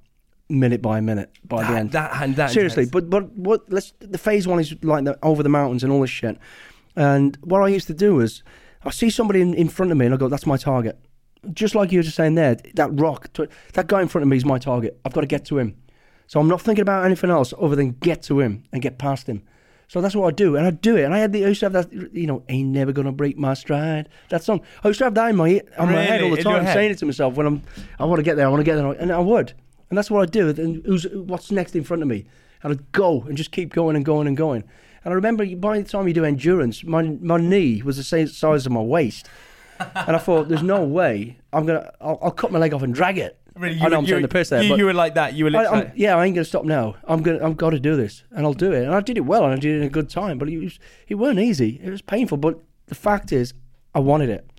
minute 0.49 0.81
by 0.81 0.99
minute. 0.99 1.31
By 1.45 1.63
the 1.63 1.77
end, 1.79 1.91
that- 1.93 2.21
and 2.21 2.35
that 2.35 2.51
seriously. 2.51 2.83
intense. 2.83 2.91
But 2.91 3.09
but 3.09 3.31
what? 3.37 3.71
Let's 3.71 3.93
the 3.99 4.17
phase 4.17 4.47
one 4.49 4.59
is 4.59 4.75
like 4.83 5.05
the, 5.05 5.17
over 5.23 5.43
the 5.43 5.49
mountains 5.49 5.81
and 5.81 5.93
all 5.93 6.01
this 6.01 6.09
shit. 6.09 6.37
And 6.97 7.37
what 7.41 7.61
I 7.61 7.69
used 7.69 7.87
to 7.87 7.93
do 7.93 8.19
is, 8.19 8.43
I 8.83 8.89
see 8.89 9.09
somebody 9.09 9.39
in, 9.39 9.53
in 9.53 9.69
front 9.69 9.93
of 9.93 9.97
me, 9.97 10.05
and 10.07 10.13
I 10.13 10.17
go, 10.17 10.27
"That's 10.27 10.45
my 10.45 10.57
target." 10.57 10.99
Just 11.53 11.73
like 11.73 11.93
you 11.93 11.99
were 11.99 12.03
just 12.03 12.17
saying 12.17 12.35
there, 12.35 12.55
that 12.73 12.89
rock, 12.99 13.31
that 13.73 13.87
guy 13.87 14.01
in 14.01 14.09
front 14.09 14.23
of 14.23 14.27
me 14.27 14.35
is 14.35 14.43
my 14.43 14.59
target. 14.59 14.99
I've 15.05 15.13
got 15.13 15.21
to 15.21 15.27
get 15.27 15.45
to 15.45 15.57
him. 15.59 15.75
So 16.27 16.39
I'm 16.39 16.47
not 16.47 16.61
thinking 16.61 16.81
about 16.81 17.05
anything 17.05 17.29
else 17.29 17.53
other 17.59 17.75
than 17.75 17.91
get 17.93 18.21
to 18.23 18.39
him 18.39 18.63
and 18.71 18.81
get 18.81 18.97
past 18.97 19.27
him. 19.27 19.43
So 19.89 20.01
that's 20.01 20.15
what 20.15 20.27
I 20.27 20.31
do, 20.31 20.57
and 20.57 20.67
I 20.67 20.71
do 20.71 20.97
it. 20.97 21.03
And 21.03 21.13
I 21.13 21.19
had 21.19 21.31
the 21.31 21.45
I 21.45 21.47
used 21.47 21.61
to 21.61 21.67
have 21.67 21.73
that, 21.73 21.93
you 22.13 22.27
know, 22.27 22.43
ain't 22.49 22.69
never 22.69 22.91
gonna 22.91 23.13
break 23.13 23.37
my 23.37 23.53
stride. 23.53 24.09
That 24.29 24.43
song. 24.43 24.61
I 24.83 24.89
used 24.89 24.97
to 24.97 25.05
have 25.05 25.13
that 25.15 25.29
in 25.29 25.37
my 25.37 25.61
on 25.77 25.87
my 25.93 26.01
head 26.01 26.23
all 26.23 26.31
the 26.35 26.43
time, 26.43 26.65
saying 26.65 26.91
it 26.91 26.97
to 26.97 27.05
myself 27.05 27.35
when 27.35 27.47
I'm, 27.47 27.63
I 27.97 28.03
want 28.03 28.19
to 28.19 28.23
get 28.23 28.35
there, 28.35 28.45
I 28.45 28.49
want 28.49 28.59
to 28.59 28.65
get 28.65 28.75
there, 28.75 28.91
and 28.91 29.13
I 29.13 29.19
would, 29.19 29.53
and 29.89 29.97
that's 29.97 30.11
what 30.11 30.21
I 30.21 30.25
do. 30.25 30.49
And 30.49 30.85
who's 30.85 31.07
what's 31.07 31.51
next 31.51 31.73
in 31.73 31.85
front 31.85 32.01
of 32.03 32.09
me, 32.09 32.25
and 32.63 32.73
I'd 32.73 32.91
go 32.91 33.21
and 33.21 33.37
just 33.37 33.51
keep 33.53 33.71
going 33.71 33.95
and 33.95 34.03
going 34.03 34.27
and 34.27 34.35
going. 34.35 34.65
And 35.05 35.13
I 35.13 35.15
remember 35.15 35.45
by 35.55 35.79
the 35.79 35.87
time 35.87 36.05
you 36.09 36.13
do 36.13 36.25
endurance, 36.25 36.83
my 36.83 37.03
my 37.03 37.37
knee 37.37 37.81
was 37.81 37.95
the 37.95 38.03
same 38.03 38.27
size 38.27 38.65
as 38.65 38.69
my 38.69 38.81
waist, 38.81 39.29
and 39.79 40.17
I 40.17 40.19
thought, 40.19 40.49
there's 40.49 40.63
no 40.63 40.83
way 40.83 41.37
I'm 41.53 41.65
gonna, 41.65 41.93
I'll, 42.01 42.19
I'll 42.21 42.31
cut 42.31 42.51
my 42.51 42.59
leg 42.59 42.73
off 42.73 42.83
and 42.83 42.93
drag 42.93 43.17
it. 43.17 43.39
Really, 43.57 43.81
I 43.81 43.87
know 43.87 43.97
I'm 43.99 44.05
taking 44.05 44.21
the 44.21 44.27
piss 44.27 44.49
there, 44.49 44.61
You, 44.61 44.69
but 44.69 44.79
you 44.79 44.85
were 44.85 44.93
like 44.93 45.15
that. 45.15 45.33
You 45.33 45.45
were 45.45 45.51
I, 45.55 45.61
literally. 45.63 45.85
I'm, 45.87 45.91
yeah, 45.95 46.15
I 46.15 46.25
ain't 46.25 46.35
gonna 46.35 46.45
stop 46.45 46.65
now. 46.65 46.95
I'm 47.05 47.21
gonna, 47.21 47.45
I've 47.45 47.57
got 47.57 47.71
to 47.71 47.79
do 47.79 47.95
this, 47.95 48.23
and 48.31 48.45
I'll 48.45 48.53
do 48.53 48.71
it. 48.71 48.83
And 48.83 48.93
I 48.93 49.01
did 49.01 49.17
it 49.17 49.21
well, 49.21 49.43
and 49.43 49.53
I 49.53 49.57
did 49.57 49.75
it 49.75 49.77
in 49.77 49.83
a 49.83 49.89
good 49.89 50.09
time. 50.09 50.37
But 50.37 50.49
it 50.49 50.57
was, 50.57 50.79
it 51.07 51.15
weren't 51.15 51.39
easy. 51.39 51.79
It 51.83 51.89
was 51.89 52.01
painful. 52.01 52.37
But 52.37 52.59
the 52.87 52.95
fact 52.95 53.31
is, 53.31 53.53
I 53.95 53.99
wanted 53.99 54.29
it, 54.29 54.49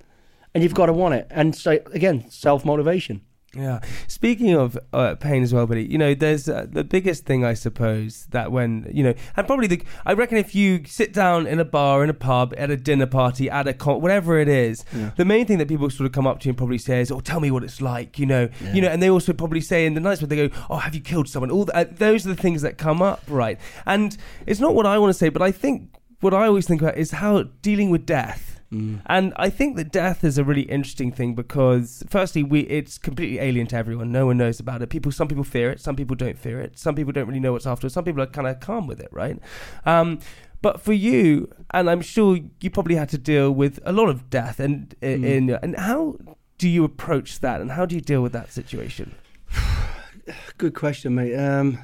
and 0.54 0.62
you've 0.62 0.74
got 0.74 0.86
to 0.86 0.92
want 0.92 1.14
it. 1.14 1.26
And 1.30 1.54
so 1.54 1.78
again, 1.92 2.28
self 2.30 2.64
motivation. 2.64 3.22
Yeah. 3.54 3.80
Speaking 4.08 4.54
of 4.54 4.78
uh, 4.92 5.14
pain 5.14 5.42
as 5.42 5.54
well, 5.54 5.66
buddy, 5.66 5.82
you 5.82 5.96
know, 5.96 6.14
there's 6.14 6.50
uh, 6.50 6.66
the 6.70 6.84
biggest 6.84 7.24
thing, 7.24 7.46
I 7.46 7.54
suppose, 7.54 8.26
that 8.30 8.52
when, 8.52 8.90
you 8.92 9.02
know, 9.02 9.14
and 9.36 9.46
probably 9.46 9.66
the, 9.66 9.82
I 10.04 10.12
reckon 10.12 10.36
if 10.36 10.54
you 10.54 10.84
sit 10.84 11.14
down 11.14 11.46
in 11.46 11.58
a 11.58 11.64
bar, 11.64 12.04
in 12.04 12.10
a 12.10 12.14
pub, 12.14 12.52
at 12.58 12.70
a 12.70 12.76
dinner 12.76 13.06
party, 13.06 13.48
at 13.48 13.66
a 13.66 13.72
con, 13.72 14.02
whatever 14.02 14.38
it 14.38 14.48
is, 14.48 14.84
the 15.16 15.24
main 15.24 15.46
thing 15.46 15.56
that 15.58 15.68
people 15.68 15.88
sort 15.88 16.06
of 16.06 16.12
come 16.12 16.26
up 16.26 16.40
to 16.40 16.44
you 16.46 16.50
and 16.50 16.58
probably 16.58 16.76
say 16.76 17.00
is, 17.00 17.10
oh, 17.10 17.20
tell 17.20 17.40
me 17.40 17.50
what 17.50 17.64
it's 17.64 17.80
like, 17.80 18.18
you 18.18 18.26
know, 18.26 18.50
you 18.74 18.82
know, 18.82 18.88
and 18.88 19.02
they 19.02 19.08
also 19.08 19.32
probably 19.32 19.62
say 19.62 19.86
in 19.86 19.94
the 19.94 20.00
nights 20.00 20.20
way, 20.20 20.28
they 20.28 20.48
go, 20.48 20.54
oh, 20.68 20.76
have 20.76 20.94
you 20.94 21.00
killed 21.00 21.26
someone? 21.28 21.50
All 21.50 21.64
the, 21.64 21.74
uh, 21.74 21.84
those 21.90 22.26
are 22.26 22.30
the 22.30 22.36
things 22.42 22.60
that 22.62 22.76
come 22.76 23.00
up, 23.00 23.22
right? 23.28 23.58
And 23.86 24.14
it's 24.46 24.60
not 24.60 24.74
what 24.74 24.84
I 24.84 24.98
want 24.98 25.10
to 25.10 25.18
say, 25.18 25.30
but 25.30 25.40
I 25.40 25.52
think 25.52 25.94
what 26.20 26.34
I 26.34 26.46
always 26.46 26.66
think 26.66 26.82
about 26.82 26.98
is 26.98 27.12
how 27.12 27.44
dealing 27.62 27.88
with 27.88 28.04
death. 28.04 28.57
And 28.70 29.32
I 29.36 29.48
think 29.48 29.76
that 29.76 29.90
death 29.90 30.22
is 30.24 30.36
a 30.36 30.44
really 30.44 30.62
interesting 30.62 31.10
thing 31.10 31.34
because, 31.34 32.02
firstly, 32.08 32.42
we 32.42 32.60
it's 32.60 32.98
completely 32.98 33.38
alien 33.38 33.66
to 33.68 33.76
everyone. 33.76 34.12
No 34.12 34.26
one 34.26 34.36
knows 34.36 34.60
about 34.60 34.82
it. 34.82 34.90
People, 34.90 35.10
some 35.10 35.26
people 35.26 35.44
fear 35.44 35.70
it, 35.70 35.80
some 35.80 35.96
people 35.96 36.14
don't 36.16 36.38
fear 36.38 36.60
it. 36.60 36.78
Some 36.78 36.94
people 36.94 37.12
don't 37.12 37.26
really 37.26 37.40
know 37.40 37.52
what's 37.52 37.66
after. 37.66 37.88
Some 37.88 38.04
people 38.04 38.20
are 38.22 38.26
kind 38.26 38.46
of 38.46 38.60
calm 38.60 38.86
with 38.86 39.00
it, 39.00 39.08
right? 39.10 39.38
Um, 39.86 40.18
but 40.60 40.80
for 40.82 40.92
you, 40.92 41.50
and 41.72 41.88
I'm 41.88 42.02
sure 42.02 42.38
you 42.60 42.68
probably 42.70 42.96
had 42.96 43.08
to 43.10 43.18
deal 43.18 43.50
with 43.50 43.78
a 43.86 43.92
lot 43.92 44.08
of 44.10 44.28
death, 44.28 44.60
and 44.60 44.94
in 45.00 45.48
and 45.50 45.76
how 45.76 46.18
do 46.58 46.68
you 46.68 46.84
approach 46.84 47.40
that, 47.40 47.60
and 47.62 47.70
how 47.72 47.86
do 47.86 47.94
you 47.94 48.00
deal 48.02 48.20
with 48.22 48.32
that 48.32 48.52
situation? 48.52 49.14
Good 50.58 50.74
question, 50.74 51.14
mate. 51.14 51.34
Um, 51.36 51.78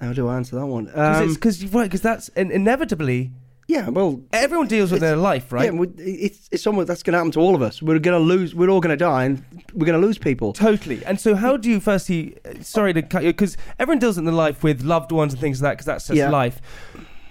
how 0.00 0.12
do 0.12 0.26
I 0.28 0.36
answer 0.36 0.56
that 0.56 0.66
one? 0.66 0.90
Um, 0.94 1.34
Because 1.34 1.64
right, 1.66 1.84
because 1.84 2.00
that's 2.00 2.28
in- 2.30 2.50
inevitably 2.50 3.30
yeah, 3.68 3.90
well, 3.90 4.20
everyone 4.32 4.66
deals 4.66 4.90
with 4.90 5.00
their 5.00 5.14
life, 5.14 5.52
right? 5.52 5.72
Yeah, 5.72 5.84
it's 5.98 6.48
it's 6.50 6.62
something 6.62 6.86
that's 6.86 7.02
going 7.02 7.12
to 7.12 7.18
happen 7.18 7.32
to 7.32 7.40
all 7.40 7.54
of 7.54 7.60
us. 7.60 7.82
We're 7.82 7.98
going 7.98 8.18
to 8.18 8.24
lose. 8.24 8.54
We're 8.54 8.70
all 8.70 8.80
going 8.80 8.96
to 8.98 9.04
die, 9.04 9.24
and 9.26 9.44
we're 9.74 9.84
going 9.86 10.00
to 10.00 10.04
lose 10.06 10.16
people. 10.16 10.54
Totally. 10.54 11.04
And 11.04 11.20
so, 11.20 11.34
how 11.34 11.58
do 11.58 11.68
you 11.68 11.78
firstly? 11.78 12.38
Sorry 12.62 12.94
to 12.94 13.02
cut 13.02 13.24
you, 13.24 13.28
because 13.30 13.58
everyone 13.78 13.98
deals 13.98 14.16
in 14.16 14.24
their 14.24 14.34
life 14.34 14.64
with 14.64 14.82
loved 14.82 15.12
ones 15.12 15.34
and 15.34 15.40
things 15.40 15.60
like 15.60 15.68
that, 15.68 15.74
because 15.74 15.86
that's 15.86 16.06
just 16.08 16.16
Yeah. 16.16 16.30
life. 16.30 16.60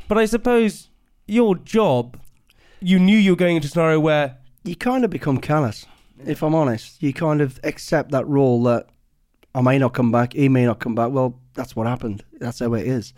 But 0.07 0.19
I 0.19 0.25
suppose 0.25 0.89
your 1.25 1.55
job, 1.55 2.17
you 2.81 2.99
knew 2.99 3.17
you 3.17 3.31
were 3.31 3.35
going 3.35 3.55
into 3.55 3.65
a 3.65 3.69
scenario 3.69 3.99
where 3.99 4.37
you 4.63 4.75
kind 4.75 5.03
of 5.03 5.09
become 5.09 5.39
callous. 5.39 5.87
If 6.25 6.43
I'm 6.43 6.53
honest, 6.53 7.01
you 7.01 7.13
kind 7.13 7.41
of 7.41 7.59
accept 7.63 8.11
that 8.11 8.27
role 8.27 8.61
that 8.63 8.87
I 9.55 9.61
may 9.61 9.79
not 9.79 9.93
come 9.93 10.11
back, 10.11 10.33
he 10.33 10.49
may 10.49 10.65
not 10.65 10.79
come 10.79 10.93
back. 10.93 11.11
Well, 11.11 11.39
that's 11.55 11.75
what 11.75 11.87
happened. 11.87 12.23
That's 12.39 12.59
how 12.59 12.73
it 12.75 12.85
is. 12.85 13.13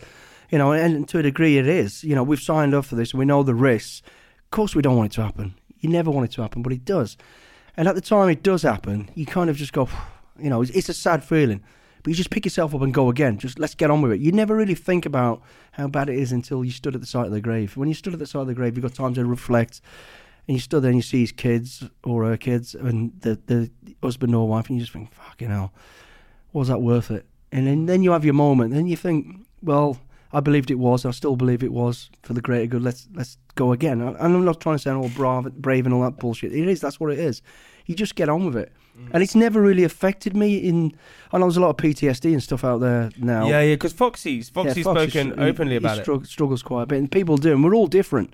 You 0.50 0.58
know, 0.58 0.72
and 0.72 1.08
to 1.10 1.20
a 1.20 1.24
degree, 1.24 1.58
it 1.58 1.68
is. 1.68 2.04
You 2.04 2.16
know, 2.16 2.24
we've 2.24 2.42
signed 2.42 2.74
up 2.74 2.86
for 2.86 2.96
this. 2.96 3.14
We 3.14 3.26
know 3.26 3.44
the 3.44 3.56
risks. 3.56 4.02
Of 4.46 4.52
course, 4.52 4.76
we 4.76 4.82
don't 4.82 4.98
want 4.98 5.12
it 5.12 5.16
to 5.16 5.24
happen. 5.24 5.56
You 5.80 5.90
never 5.90 6.10
want 6.10 6.26
it 6.26 6.34
to 6.36 6.42
happen, 6.42 6.62
but 6.62 6.74
it 6.74 6.86
does. 6.86 7.18
And 7.78 7.88
at 7.88 7.96
the 7.96 8.02
time 8.02 8.30
it 8.30 8.44
does 8.44 8.64
happen, 8.64 9.10
you 9.16 9.26
kind 9.26 9.50
of 9.50 9.56
just 9.56 9.74
go, 9.74 9.88
you 10.40 10.50
know, 10.50 10.62
it's, 10.62 10.72
it's 10.72 10.90
a 10.90 10.94
sad 10.94 11.24
feeling. 11.24 11.62
But 12.02 12.12
you 12.12 12.16
just 12.16 12.30
pick 12.30 12.46
yourself 12.46 12.74
up 12.74 12.82
and 12.82 12.94
go 12.94 13.10
again. 13.10 13.38
Just 13.38 13.60
let's 13.60 13.76
get 13.76 13.92
on 13.92 14.02
with 14.02 14.14
it. 14.14 14.22
You 14.22 14.32
never 14.32 14.56
really 14.56 14.76
think 14.76 15.06
about 15.06 15.42
how 15.74 15.88
bad 15.88 16.10
it 16.10 16.18
is 16.18 16.32
until 16.32 16.64
you 16.64 16.72
stood 16.72 16.96
at 16.96 17.02
the 17.02 17.08
side 17.08 17.26
of 17.26 17.32
the 17.32 17.42
grave. 17.42 17.76
When 17.76 17.90
you 17.90 17.94
stood 17.94 18.14
at 18.14 18.20
the 18.20 18.26
side 18.26 18.42
of 18.42 18.48
the 18.48 18.54
grave, 18.54 18.76
you've 18.76 18.84
got 18.84 18.94
time 18.94 19.14
to 19.16 19.26
reflect 19.26 19.82
and 20.50 20.56
you 20.56 20.60
stood 20.60 20.82
there 20.82 20.90
and 20.90 20.98
you 20.98 21.04
see 21.04 21.20
his 21.20 21.32
kids 21.32 21.88
or 22.04 22.26
her 22.26 22.36
kids 22.36 22.74
and 22.74 23.12
the, 23.22 23.40
the 23.46 23.70
husband 24.02 24.34
or 24.34 24.48
wife, 24.48 24.68
and 24.68 24.78
you 24.78 24.82
just 24.82 24.92
think, 24.92 25.14
fucking 25.14 25.48
hell, 25.48 25.72
was 26.54 26.70
that 26.70 26.82
worth 26.82 27.12
it? 27.12 27.28
And 27.52 27.68
then, 27.68 27.86
then 27.86 28.02
you 28.02 28.14
have 28.14 28.26
your 28.26 28.34
moment, 28.34 28.74
and 28.74 28.90
you 28.90 28.96
think, 28.96 29.46
well, 29.62 30.00
I 30.32 30.40
believed 30.42 30.70
it 30.70 30.76
was, 30.76 31.06
I 31.06 31.12
still 31.12 31.36
believe 31.36 31.64
it 31.64 31.72
was 31.74 32.10
for 32.22 32.34
the 32.34 32.42
greater 32.42 32.68
good. 32.68 32.84
Let's 32.84 33.08
let's 33.16 33.38
go 33.56 33.72
again. 33.72 34.00
And 34.02 34.16
I'm 34.20 34.46
not 34.46 34.62
trying 34.62 34.76
to 34.76 34.80
sound 34.82 35.02
all 35.04 35.10
brave, 35.10 35.54
brave 35.56 35.86
and 35.86 35.94
all 35.94 36.02
that 36.04 36.18
bullshit. 36.20 36.54
It 36.54 36.68
is, 36.68 36.80
that's 36.82 37.00
what 37.00 37.12
it 37.12 37.20
is. 37.20 37.42
You 37.88 37.96
just 37.96 38.16
get 38.16 38.30
on 38.30 38.46
with 38.46 38.56
it. 38.56 38.72
Mm. 38.98 39.10
And 39.14 39.24
it's 39.24 39.34
never 39.34 39.60
really 39.62 39.84
affected 39.84 40.36
me 40.36 40.58
in. 40.58 40.94
I 41.32 41.38
know 41.40 41.46
there's 41.46 41.58
a 41.58 41.62
lot 41.62 41.70
of 41.72 41.78
PTSD 41.78 42.32
and 42.34 42.44
stuff 42.44 42.64
out 42.64 42.80
there 42.82 43.10
now. 43.18 43.48
yeah, 43.48 43.62
yeah, 43.62 43.74
because 43.74 43.94
Foxy's 43.94 44.52
Yeah, 44.56 44.64
Foxy's 44.64 44.84
Fox 44.84 45.02
spoken 45.12 45.38
he- 45.38 45.44
openly 45.50 45.74
he 45.74 45.78
about 45.78 45.98
it. 45.98 46.06
strugg- 46.06 46.28
Struggles 46.28 46.62
quite 46.62 46.84
a 46.84 46.86
bit, 46.86 47.00
and 47.00 47.12
people 47.12 47.38
do, 47.38 47.52
and 47.54 47.64
we're 47.64 47.74
all 47.76 47.88
different. 47.88 48.34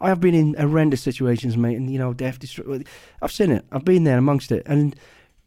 I 0.00 0.08
have 0.08 0.20
been 0.20 0.34
in 0.34 0.54
horrendous 0.54 1.00
situations, 1.00 1.56
mate, 1.56 1.76
and 1.76 1.90
you 1.90 1.98
know, 1.98 2.12
death. 2.12 2.38
Destru- 2.40 2.86
I've 3.20 3.32
seen 3.32 3.50
it. 3.50 3.64
I've 3.72 3.84
been 3.84 4.04
there 4.04 4.18
amongst 4.18 4.52
it, 4.52 4.62
and 4.66 4.94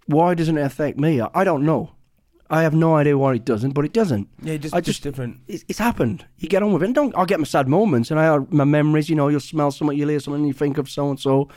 why 0.08 0.34
doesn't 0.34 0.58
it 0.58 0.62
affect 0.62 0.98
me? 1.00 1.22
I, 1.22 1.30
I 1.34 1.44
don't 1.46 1.64
know. 1.66 1.92
I 2.50 2.62
have 2.62 2.76
no 2.76 2.96
idea 2.96 3.18
why 3.18 3.34
it 3.34 3.46
doesn't, 3.46 3.72
but 3.72 3.86
it 3.86 3.94
doesn't. 3.94 4.28
Yeah, 4.42 4.58
just, 4.58 4.76
I 4.76 4.80
just 4.80 4.98
just- 4.98 5.04
different. 5.04 5.40
It's, 5.48 5.66
it's 5.68 5.80
happened. 5.80 6.26
You 6.38 6.48
get 6.48 6.62
on 6.62 6.74
with 6.74 6.84
it. 6.84 6.86
And 6.86 6.96
don't. 6.96 7.16
I'll 7.16 7.26
get 7.26 7.40
my 7.40 7.46
sad 7.46 7.68
moments, 7.68 8.12
and 8.12 8.20
I 8.20 8.24
have 8.26 8.52
my 8.52 8.66
memories. 8.66 9.10
You 9.10 9.16
know, 9.16 9.28
you'll 9.30 9.40
smell 9.40 9.72
something, 9.72 9.98
you'll 9.98 10.10
hear 10.10 10.20
something, 10.20 10.42
and 10.42 10.48
you 10.48 10.54
think 10.54 10.78
of 10.78 10.90
so 10.90 11.10
and 11.10 11.20
so, 11.20 11.50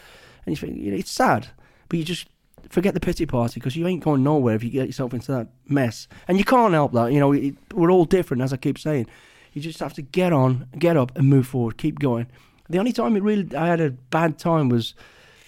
and 0.46 0.52
you 0.52 0.56
think 0.56 0.76
you 0.76 0.92
know, 0.92 0.96
it's 0.96 1.10
sad, 1.10 1.48
but 1.88 1.98
you 1.98 2.04
just 2.04 2.28
forget 2.70 2.94
the 2.94 3.00
pity 3.00 3.26
party 3.26 3.60
because 3.60 3.76
you 3.76 3.86
ain't 3.86 4.02
going 4.02 4.22
nowhere 4.22 4.54
if 4.54 4.62
you 4.64 4.70
get 4.70 4.86
yourself 4.86 5.12
into 5.12 5.32
that 5.32 5.48
mess, 5.66 6.08
and 6.26 6.38
you 6.38 6.44
can't 6.44 6.72
help 6.72 6.92
that. 6.92 7.12
You 7.12 7.20
know, 7.20 7.32
it, 7.32 7.54
we're 7.74 7.90
all 7.90 8.04
different, 8.04 8.42
as 8.42 8.52
I 8.52 8.56
keep 8.56 8.78
saying. 8.78 9.06
You 9.52 9.62
just 9.62 9.80
have 9.80 9.94
to 9.94 10.02
get 10.02 10.32
on, 10.32 10.68
get 10.78 10.96
up, 10.96 11.16
and 11.16 11.28
move 11.28 11.46
forward. 11.46 11.78
Keep 11.78 11.98
going. 11.98 12.26
The 12.70 12.78
only 12.78 12.92
time 12.92 13.16
it 13.16 13.22
really 13.22 13.54
I 13.56 13.66
had 13.66 13.80
a 13.80 13.90
bad 13.90 14.38
time 14.38 14.68
was 14.68 14.94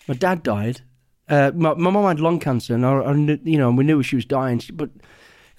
my 0.09 0.15
dad 0.15 0.43
died. 0.43 0.81
Uh, 1.29 1.53
my 1.55 1.75
my 1.75 1.91
mum 1.91 2.05
had 2.05 2.21
lung 2.21 2.41
cancer, 2.41 2.75
and 2.75 2.85
I, 2.85 2.93
I 2.93 3.15
you 3.15 3.57
know, 3.59 3.71
we 3.71 3.85
knew 3.85 4.03
she 4.03 4.17
was 4.17 4.25
dying, 4.25 4.61
but 4.73 4.91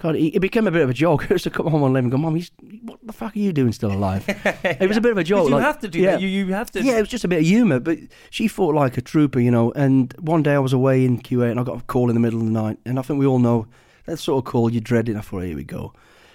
God, 0.02 0.16
it, 0.16 0.34
it 0.34 0.40
became 0.40 0.66
a 0.66 0.72
bit 0.72 0.82
of 0.82 0.90
a 0.90 0.92
joke. 0.92 1.26
I 1.30 1.34
used 1.34 1.44
to 1.44 1.50
come 1.50 1.68
home 1.68 1.84
on 1.84 1.92
live 1.92 2.02
and 2.02 2.10
go, 2.10 2.18
Mum, 2.18 2.34
he's, 2.34 2.50
what 2.82 2.98
the 3.04 3.12
fuck 3.12 3.36
are 3.36 3.38
you 3.38 3.52
doing 3.52 3.72
still 3.72 3.92
alive? 3.92 4.24
It 4.64 4.88
was 4.88 4.96
a 4.96 5.00
bit 5.00 5.12
of 5.12 5.18
a 5.18 5.22
joke. 5.22 5.48
you 5.48 5.54
like- 5.54 5.62
have 5.62 5.78
to 5.80 5.88
do 5.88 6.00
yeah. 6.00 6.12
that. 6.12 6.20
You, 6.20 6.28
you 6.28 6.52
have 6.52 6.72
to. 6.72 6.82
Yeah, 6.82 6.98
it 6.98 7.02
was 7.02 7.08
just 7.08 7.24
a 7.24 7.28
bit 7.28 7.38
of 7.38 7.44
humour, 7.44 7.78
but 7.78 7.98
she 8.30 8.48
fought 8.48 8.74
like 8.74 8.96
a 8.98 9.00
trooper, 9.00 9.38
you 9.38 9.52
know. 9.52 9.70
And 9.72 10.12
one 10.18 10.42
day 10.42 10.54
I 10.54 10.58
was 10.58 10.72
away 10.72 11.04
in 11.04 11.20
Kuwait 11.20 11.52
and 11.52 11.60
I 11.60 11.62
got 11.62 11.78
a 11.78 11.84
call 11.84 12.08
in 12.08 12.14
the 12.14 12.20
middle 12.20 12.40
of 12.40 12.46
the 12.46 12.52
night. 12.52 12.78
And 12.84 12.98
I 12.98 13.02
think 13.02 13.20
we 13.20 13.26
all 13.26 13.38
know 13.38 13.68
that 14.06 14.16
sort 14.16 14.44
of 14.44 14.50
call, 14.50 14.70
you 14.72 14.80
dread 14.80 15.08
it. 15.08 15.16
I 15.16 15.20
thought, 15.20 15.44
here 15.44 15.54
we 15.54 15.62
go. 15.62 15.92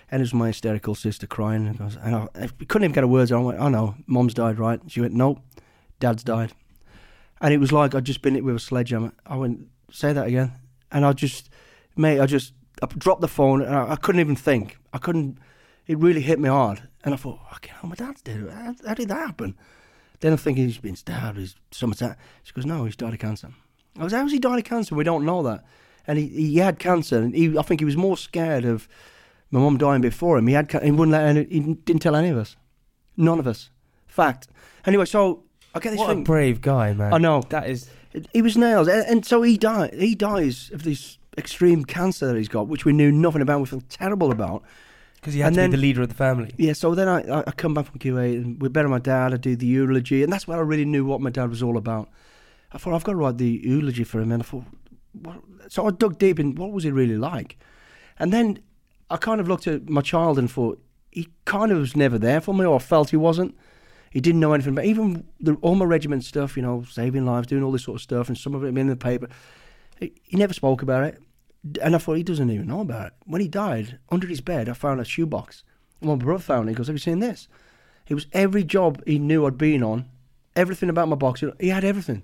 And 0.10 0.22
it 0.22 0.24
was 0.24 0.34
my 0.34 0.48
hysterical 0.48 0.96
sister 0.96 1.28
crying. 1.28 1.68
And 1.68 1.82
I, 1.82 1.84
was, 1.84 1.98
and 1.98 2.16
I, 2.16 2.28
I 2.36 2.48
couldn't 2.48 2.86
even 2.86 2.94
get 2.94 3.04
a 3.04 3.08
word 3.08 3.34
out. 3.34 3.40
I 3.40 3.44
went, 3.44 3.60
oh 3.60 3.68
no, 3.68 3.96
mom's 4.06 4.34
died, 4.34 4.60
right? 4.60 4.80
She 4.88 5.02
went, 5.02 5.14
no, 5.14 5.42
dad's 6.00 6.24
died. 6.24 6.54
And 7.42 7.54
it 7.54 7.58
was 7.58 7.74
like 7.74 7.94
I'd 7.94 8.06
just 8.06 8.22
been 8.22 8.36
hit 8.36 8.46
with 8.46 8.56
a 8.56 8.60
sledgehammer. 8.60 9.12
I 9.26 9.36
went, 9.36 9.68
say 9.92 10.14
that 10.14 10.28
again. 10.28 10.54
And 10.90 11.06
I 11.06 11.12
just, 11.12 11.50
mate, 11.98 12.22
I 12.22 12.26
just 12.26 12.54
I 12.82 12.86
dropped 12.88 13.22
the 13.22 13.28
phone 13.28 13.62
and 13.62 13.76
I, 13.76 13.92
I 13.92 13.96
couldn't 13.96 14.22
even 14.22 14.36
think. 14.36 14.78
I 14.94 14.98
couldn't, 14.98 15.38
it 15.88 15.98
really 15.98 16.22
hit 16.22 16.40
me 16.40 16.50
hard. 16.50 16.88
And 17.04 17.13
I 17.13 17.18
thought, 17.18 17.40
fucking 17.50 17.74
hell, 17.74 17.90
my 17.90 17.96
dad's 17.96 18.22
dead. 18.22 18.50
How, 18.50 18.76
how 18.86 18.94
did 18.94 19.10
that 19.10 19.28
happen? 19.28 19.56
Then 20.20 20.32
I'm 20.32 20.38
thinking 20.38 20.66
he's 20.66 20.78
been 20.78 20.96
stabbed. 20.96 21.38
He's 21.38 21.56
something's 21.72 22.00
that. 22.00 22.18
She 22.44 22.54
goes, 22.54 22.66
no, 22.66 22.86
he's 22.86 22.96
died 22.96 23.13
of 23.13 23.20
cancer. 23.20 23.50
I 23.98 24.04
was, 24.04 24.13
how's 24.13 24.32
he 24.32 24.40
died 24.40 24.60
of 24.60 24.66
cancer? 24.66 24.96
We 24.96 25.04
don't 25.04 25.26
know 25.26 25.44
that. 25.44 25.63
And 26.06 26.18
he, 26.18 26.28
he 26.28 26.58
had 26.58 26.80
cancer. 26.80 27.20
And 27.20 27.36
he, 27.36 27.58
I 27.58 27.62
think 27.62 27.82
he 27.82 27.86
was 27.86 27.98
more 27.98 28.18
scared 28.18 28.66
of 28.66 28.88
my 29.52 29.60
mum 29.60 29.78
dying 29.78 30.02
before 30.02 30.38
him. 30.38 30.48
He 30.48 30.54
had, 30.54 30.72
he 30.72 30.92
wouldn't 30.92 31.12
let 31.12 31.24
any, 31.24 31.46
he 31.46 31.60
didn't 31.60 32.02
tell 32.02 32.16
any 32.16 32.30
of 32.30 32.38
us. 32.38 32.56
None 33.16 33.40
of 33.40 33.48
us. 33.48 33.70
Fact. 34.08 34.48
Anyway, 34.86 35.06
so 35.06 35.44
I 35.74 35.80
get 35.80 35.92
this 35.92 36.00
What 36.00 36.18
a 36.18 36.22
brave 36.22 36.62
guy, 36.62 36.94
man. 36.94 37.13
I 37.13 37.18
know. 37.18 37.42
That 37.50 37.70
is. 37.70 37.90
He 38.34 38.42
was 38.42 38.58
nails, 38.58 38.88
and, 38.88 39.06
and 39.08 39.26
so 39.26 39.44
he 39.44 39.58
died. 39.58 39.94
He 39.94 40.16
dies 40.16 40.72
of 40.74 40.84
this 40.84 41.17
extreme 41.38 41.86
cancer 41.86 42.28
that 42.28 42.36
he's 42.38 42.47
got, 42.47 42.67
which 42.67 42.86
we 42.86 42.93
knew 42.93 43.12
nothing 43.12 43.41
about. 43.41 43.60
We 43.60 43.65
feel 43.67 43.84
terrible 43.89 44.32
about. 44.32 44.63
Because 45.15 45.34
he 45.34 45.39
had 45.39 45.47
And 45.47 45.56
to 45.56 45.62
then- 45.62 45.71
be 45.71 45.78
the 45.78 45.82
leader 45.82 46.02
of 46.04 46.10
the 46.10 46.15
family. 46.15 46.52
Yeah. 46.58 46.73
So 46.73 46.93
then 46.95 47.08
I, 47.08 47.39
I- 47.39 47.52
come 47.52 47.73
back 47.73 47.86
from 47.86 48.00
Kuwait 48.00 48.36
and 48.36 48.62
we 48.62 48.69
bury 48.69 48.88
my 48.89 49.00
dad. 49.00 49.34
I 49.34 49.38
do 49.38 49.56
the 49.56 49.65
eulogy, 49.65 50.23
and 50.23 50.32
that's 50.32 50.47
where 50.47 50.58
I 50.58 50.62
really 50.62 50.86
knew 50.86 51.06
what 51.06 51.21
my 51.21 51.30
dad 51.32 51.50
was 51.50 51.63
all 51.63 51.78
about. 51.78 52.10
I 52.71 52.78
thought 52.78 52.93
I've 52.93 53.04
got 53.04 53.13
to 53.13 53.17
write 53.17 53.38
the 53.38 53.62
eulogy 53.63 54.04
for 54.04 54.19
him, 54.21 54.32
and 54.32 54.43
I 54.43 54.45
thought, 54.45 54.65
what? 55.13 55.38
so 55.69 55.88
I 55.88 55.91
dug 55.91 56.17
deep 56.19 56.39
in 56.39 56.56
what 56.56 56.71
was 56.71 56.84
he 56.84 56.91
really 56.91 57.17
like, 57.17 57.58
and 58.19 58.32
then 58.34 58.60
I 59.10 59.17
kind 59.17 59.39
of 59.41 59.47
looked 59.47 59.67
at 59.67 59.89
my 59.89 60.02
child 60.02 60.38
and 60.38 60.52
thought 60.52 60.80
he 61.12 61.30
kind 61.45 61.71
of 61.71 61.80
was 61.80 61.95
never 61.95 62.17
there 62.19 62.41
for 62.41 62.54
me, 62.54 62.65
or 62.65 62.76
I 62.76 62.80
felt 62.80 63.10
he 63.10 63.17
wasn't. 63.17 63.56
He 64.12 64.19
didn't 64.21 64.39
know 64.41 64.54
anything, 64.54 64.76
but 64.76 64.86
even 64.86 65.26
the, 65.39 65.54
all 65.62 65.76
my 65.76 65.86
regiment 65.86 66.23
stuff, 66.26 66.56
you 66.58 66.62
know, 66.63 66.84
saving 66.89 67.26
lives, 67.26 67.47
doing 67.47 67.63
all 67.63 67.71
this 67.71 67.84
sort 67.84 67.95
of 67.95 68.02
stuff, 68.02 68.28
and 68.28 68.38
some 68.38 68.54
of 68.54 68.63
it 68.63 68.78
in 68.78 68.88
the 68.88 68.95
paper, 68.95 69.28
he, 70.00 70.12
he 70.23 70.38
never 70.38 70.54
spoke 70.54 70.82
about 70.82 71.04
it. 71.06 71.21
And 71.82 71.96
I 71.96 71.98
thought 71.98 72.15
he 72.15 72.24
doesn't 72.24 72.50
even 72.50 72.67
know 72.67 72.82
about 72.82 73.08
it. 73.08 73.13
When 73.26 73.41
he 73.41 73.48
died, 73.48 74.00
under 74.10 74.28
his 74.28 74.41
bed, 74.41 74.70
I 74.70 74.74
found 74.74 75.02
a 75.02 75.06
shoebox. 75.06 75.63
And 76.02 76.10
my 76.10 76.15
brother 76.15 76.41
found 76.41 76.67
it. 76.67 76.72
He 76.72 76.76
goes, 76.76 76.88
"Have 76.88 76.96
you 76.96 77.00
seen 77.00 77.20
this?" 77.20 77.48
It 78.08 78.13
was 78.13 78.28
every 78.32 78.63
job 78.63 79.02
he 79.06 79.20
knew 79.20 79.46
I'd 79.46 79.58
been 79.58 79.84
on, 79.84 80.06
everything 80.56 80.89
about 80.89 81.10
my 81.10 81.15
box. 81.15 81.43
He 81.60 81.70
had 81.70 81.84
everything. 81.84 82.24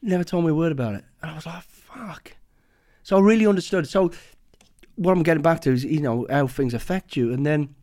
Never 0.00 0.24
told 0.24 0.44
me 0.44 0.50
a 0.50 0.54
word 0.54 0.72
about 0.72 0.94
it, 0.94 1.04
and 1.20 1.30
I 1.30 1.34
was 1.34 1.46
like, 1.46 1.62
"Fuck." 1.62 2.36
So 3.02 3.18
I 3.18 3.20
really 3.20 3.46
understood. 3.46 3.88
So 3.88 4.12
what 4.94 5.12
I'm 5.12 5.22
getting 5.22 5.42
back 5.42 5.60
to 5.62 5.72
is, 5.72 5.84
you 5.84 6.00
know, 6.00 6.26
how 6.30 6.46
things 6.46 6.74
affect 6.74 7.16
you, 7.16 7.32
and 7.32 7.44
then 7.44 7.74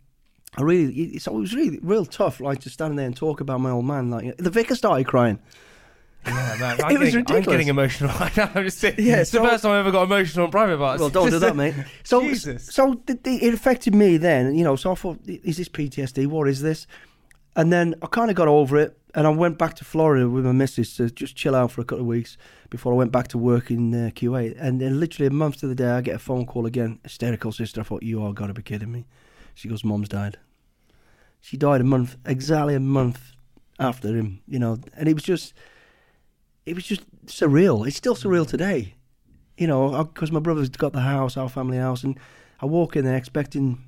I 0.58 0.62
really, 0.62 1.20
so 1.20 1.36
it 1.36 1.40
was 1.40 1.54
really 1.54 1.80
real 1.82 2.06
tough, 2.06 2.40
like 2.40 2.62
to 2.62 2.70
stand 2.70 2.98
there 2.98 3.06
and 3.06 3.16
talk 3.16 3.42
about 3.42 3.60
my 3.60 3.72
old 3.72 3.86
man. 3.86 4.10
Like 4.10 4.38
the 4.38 4.50
vicar 4.50 4.76
started 4.76 5.06
crying. 5.06 5.40
Yeah, 6.26 6.58
man. 6.60 6.78
It 6.80 6.84
I'm, 6.86 7.00
was 7.00 7.16
getting, 7.16 7.36
I'm 7.36 7.42
getting 7.44 7.68
emotional. 7.68 8.12
I'm 8.20 8.64
just. 8.64 8.82
Yeah, 8.84 9.22
it's 9.22 9.32
so- 9.32 9.42
the 9.42 9.50
first 9.50 9.64
time 9.64 9.74
I 9.74 9.80
ever 9.80 9.92
got 9.92 10.04
emotional 10.04 10.46
on 10.46 10.52
private 10.52 10.78
parts. 10.78 11.00
Well, 11.00 11.10
don't 11.10 11.30
do 11.30 11.40
that, 11.40 11.56
mate. 11.56 11.76
So, 12.04 12.22
Jesus. 12.22 12.66
so 12.66 13.02
it 13.08 13.54
affected 13.54 13.96
me 13.96 14.18
then, 14.18 14.56
you 14.56 14.64
know. 14.64 14.76
So 14.76 14.92
I 14.92 14.96
thought, 14.96 15.20
is 15.28 15.58
this 15.58 15.70
PTSD? 15.70 16.28
What 16.28 16.48
is 16.48 16.62
this? 16.62 16.88
And 17.56 17.72
then 17.72 17.96
I 18.02 18.08
kind 18.08 18.30
of 18.30 18.36
got 18.36 18.48
over 18.48 18.78
it, 18.78 18.98
and 19.14 19.26
I 19.26 19.30
went 19.30 19.58
back 19.58 19.76
to 19.76 19.86
Florida 19.86 20.30
with 20.30 20.46
my 20.46 20.52
missus 20.52 20.96
to 20.98 21.10
just 21.10 21.36
chill 21.36 21.56
out 21.56 21.72
for 21.72 21.82
a 21.82 21.86
couple 21.86 22.02
of 22.02 22.08
weeks 22.08 22.38
before 22.70 22.92
I 22.94 22.98
went 22.98 23.12
back 23.12 23.30
to 23.30 23.38
work 23.38 23.72
in 23.72 23.94
uh, 23.94 24.10
Kuwait. 24.10 24.56
And 24.60 24.82
then 24.82 25.00
literally 25.00 25.28
a 25.28 25.32
month 25.32 25.58
to 25.62 25.68
the 25.68 25.76
day, 25.76 25.88
I 25.90 26.02
get 26.02 26.16
a 26.16 26.20
phone 26.20 26.46
call 26.46 26.66
again. 26.66 27.00
Hysterical 27.04 27.52
sister. 27.52 27.80
I 27.82 27.84
thought, 27.86 28.04
you 28.04 28.22
are 28.24 28.34
got 28.34 28.48
to 28.48 28.54
be 28.54 28.62
kidding 28.62 28.92
me. 28.92 29.06
She 29.54 29.70
goes, 29.70 29.84
Mom's 29.86 30.10
died. 30.10 30.38
She 31.40 31.56
died 31.58 31.80
a 31.80 31.86
month, 31.86 32.18
exactly 32.26 32.76
a 32.76 32.80
month 32.80 33.32
after 33.80 34.10
him, 34.10 34.42
you 34.48 34.60
know. 34.60 34.80
And 34.98 35.08
it 35.08 35.14
was 35.14 35.24
just, 35.24 35.54
it 36.66 36.76
was 36.76 36.86
just 36.86 37.04
surreal. 37.26 37.88
It's 37.88 37.98
still 37.98 38.16
surreal 38.16 38.48
today 38.48 38.96
you 39.58 39.68
know, 39.68 40.04
because 40.04 40.32
my 40.32 40.40
brother's 40.40 40.70
got 40.70 40.94
the 40.94 41.02
house, 41.02 41.38
our 41.38 41.50
family 41.50 41.78
house, 41.78 42.04
and 42.04 42.20
I 42.60 42.66
walk 42.66 42.96
in 42.96 43.06
there 43.06 43.16
expecting 43.16 43.84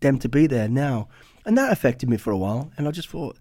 them 0.00 0.18
to 0.18 0.28
be 0.28 0.46
there 0.46 0.68
now, 0.68 1.08
and 1.44 1.56
that 1.56 1.72
affected 1.72 2.08
me 2.08 2.16
for 2.16 2.30
a 2.30 2.36
while. 2.36 2.70
And 2.76 2.86
I 2.86 2.90
just 2.90 3.08
thought 3.08 3.36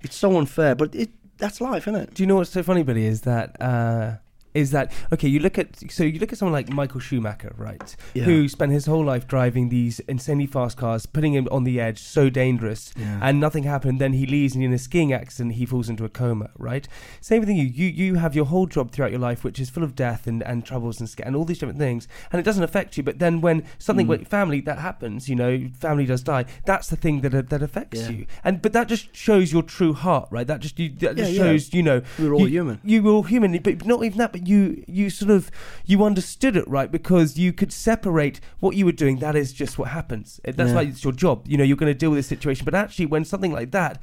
it's 0.00 0.16
so 0.16 0.36
unfair, 0.36 0.74
but 0.74 0.94
it 0.94 1.10
that's 1.38 1.60
life, 1.60 1.84
isn't 1.88 2.00
it? 2.00 2.14
Do 2.14 2.22
you 2.22 2.26
know 2.26 2.36
what's 2.36 2.50
so 2.50 2.62
funny, 2.62 2.82
Billy? 2.82 3.06
Is 3.06 3.22
that 3.22 3.60
uh, 3.60 4.16
is 4.56 4.70
that 4.72 4.92
okay? 5.12 5.28
You 5.28 5.40
look 5.40 5.58
at 5.58 5.68
so 5.90 6.04
you 6.04 6.18
look 6.18 6.32
at 6.32 6.38
someone 6.38 6.52
like 6.52 6.68
Michael 6.70 7.00
Schumacher, 7.00 7.52
right? 7.56 7.94
Yeah. 8.14 8.24
Who 8.24 8.48
spent 8.48 8.72
his 8.72 8.86
whole 8.86 9.04
life 9.04 9.26
driving 9.28 9.68
these 9.68 10.00
insanely 10.00 10.46
fast 10.46 10.76
cars, 10.76 11.06
putting 11.06 11.34
him 11.34 11.46
on 11.50 11.64
the 11.64 11.80
edge, 11.80 11.98
so 12.00 12.30
dangerous, 12.30 12.92
Yeah. 12.96 13.20
and 13.22 13.38
nothing 13.40 13.64
happened. 13.64 14.00
Then 14.00 14.14
he 14.14 14.26
leaves, 14.26 14.54
and 14.54 14.64
in 14.64 14.72
a 14.72 14.78
skiing 14.78 15.12
accident, 15.12 15.54
he 15.56 15.66
falls 15.66 15.88
into 15.88 16.04
a 16.04 16.08
coma, 16.08 16.50
right? 16.58 16.88
Same 17.20 17.44
thing. 17.44 17.56
You 17.56 17.64
you 17.66 17.86
you 17.86 18.14
have 18.16 18.34
your 18.34 18.46
whole 18.46 18.66
job 18.66 18.90
throughout 18.90 19.10
your 19.10 19.20
life, 19.20 19.44
which 19.44 19.60
is 19.60 19.68
full 19.70 19.82
of 19.84 19.94
death 19.94 20.26
and, 20.26 20.42
and 20.42 20.64
troubles 20.64 21.00
and 21.00 21.14
and 21.24 21.36
all 21.36 21.44
these 21.44 21.58
different 21.58 21.78
things, 21.78 22.08
and 22.32 22.40
it 22.40 22.44
doesn't 22.44 22.64
affect 22.64 22.96
you. 22.96 23.02
But 23.02 23.18
then 23.18 23.40
when 23.40 23.62
something 23.78 24.06
Mm. 24.06 24.10
like 24.10 24.28
family 24.28 24.60
that 24.62 24.78
happens, 24.78 25.28
you 25.28 25.36
know, 25.36 25.68
family 25.78 26.06
does 26.06 26.22
die. 26.22 26.44
That's 26.64 26.88
the 26.88 26.96
thing 26.96 27.20
that 27.22 27.50
that 27.50 27.62
affects 27.62 28.00
Yeah. 28.02 28.10
you, 28.10 28.26
and 28.44 28.62
but 28.62 28.72
that 28.72 28.88
just 28.88 29.14
shows 29.14 29.52
your 29.52 29.62
true 29.62 29.92
heart, 29.92 30.28
right? 30.30 30.46
That 30.46 30.60
just 30.60 30.78
you, 30.78 30.88
that 31.00 31.16
just 31.16 31.34
shows 31.34 31.72
you 31.74 31.82
know 31.82 32.02
We're 32.18 32.32
all 32.34 32.40
you, 32.40 32.46
human. 32.58 32.80
You 32.84 33.02
were 33.02 33.12
all 33.12 33.22
human, 33.24 33.58
but 33.58 33.84
not 33.84 34.02
even 34.04 34.18
that. 34.18 34.32
But 34.32 34.45
you 34.46 34.84
you 34.86 35.10
sort 35.10 35.30
of 35.30 35.50
you 35.84 36.04
understood 36.04 36.56
it 36.56 36.66
right 36.68 36.90
because 36.90 37.38
you 37.38 37.52
could 37.52 37.72
separate 37.72 38.40
what 38.60 38.76
you 38.76 38.84
were 38.84 38.92
doing. 38.92 39.18
That 39.18 39.36
is 39.36 39.52
just 39.52 39.78
what 39.78 39.88
happens. 39.88 40.40
That's 40.44 40.70
Yeah. 40.70 40.74
why 40.74 40.82
it's 40.82 41.02
your 41.04 41.12
job. 41.12 41.46
You 41.48 41.56
know, 41.58 41.64
you're 41.64 41.76
going 41.76 41.92
to 41.92 41.98
deal 41.98 42.10
with 42.10 42.18
this 42.18 42.26
situation. 42.26 42.64
But 42.64 42.74
actually, 42.74 43.06
when 43.06 43.24
something 43.24 43.52
like 43.52 43.70
that. 43.72 44.00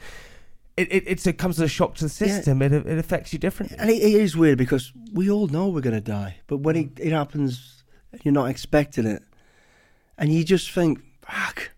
It, 0.76 0.92
it, 0.92 1.04
it's, 1.06 1.28
it 1.28 1.34
comes 1.38 1.60
as 1.60 1.66
a 1.66 1.68
shock 1.68 1.94
to 1.98 2.08
the 2.08 2.26
Yeah. 2.26 2.36
system. 2.36 2.60
It, 2.64 2.74
it 2.74 2.98
affects 2.98 3.32
you 3.32 3.38
differently. 3.38 3.78
And 3.80 3.92
it, 3.92 3.98
it 4.02 4.16
is 4.16 4.36
weird 4.36 4.58
because 4.58 4.92
we 5.14 5.30
all 5.30 5.46
know 5.48 5.68
we're 5.70 5.82
going 5.82 5.94
to 5.94 6.02
die, 6.02 6.38
but 6.48 6.58
when 6.62 6.76
it, 6.76 7.00
it 7.00 7.12
happens, 7.12 7.84
you're 8.24 8.34
not 8.34 8.50
expecting 8.50 9.06
it, 9.06 9.22
and 10.18 10.34
you 10.34 10.44
just 10.44 10.72
think, 10.72 11.04
"Fuck, 11.22 11.74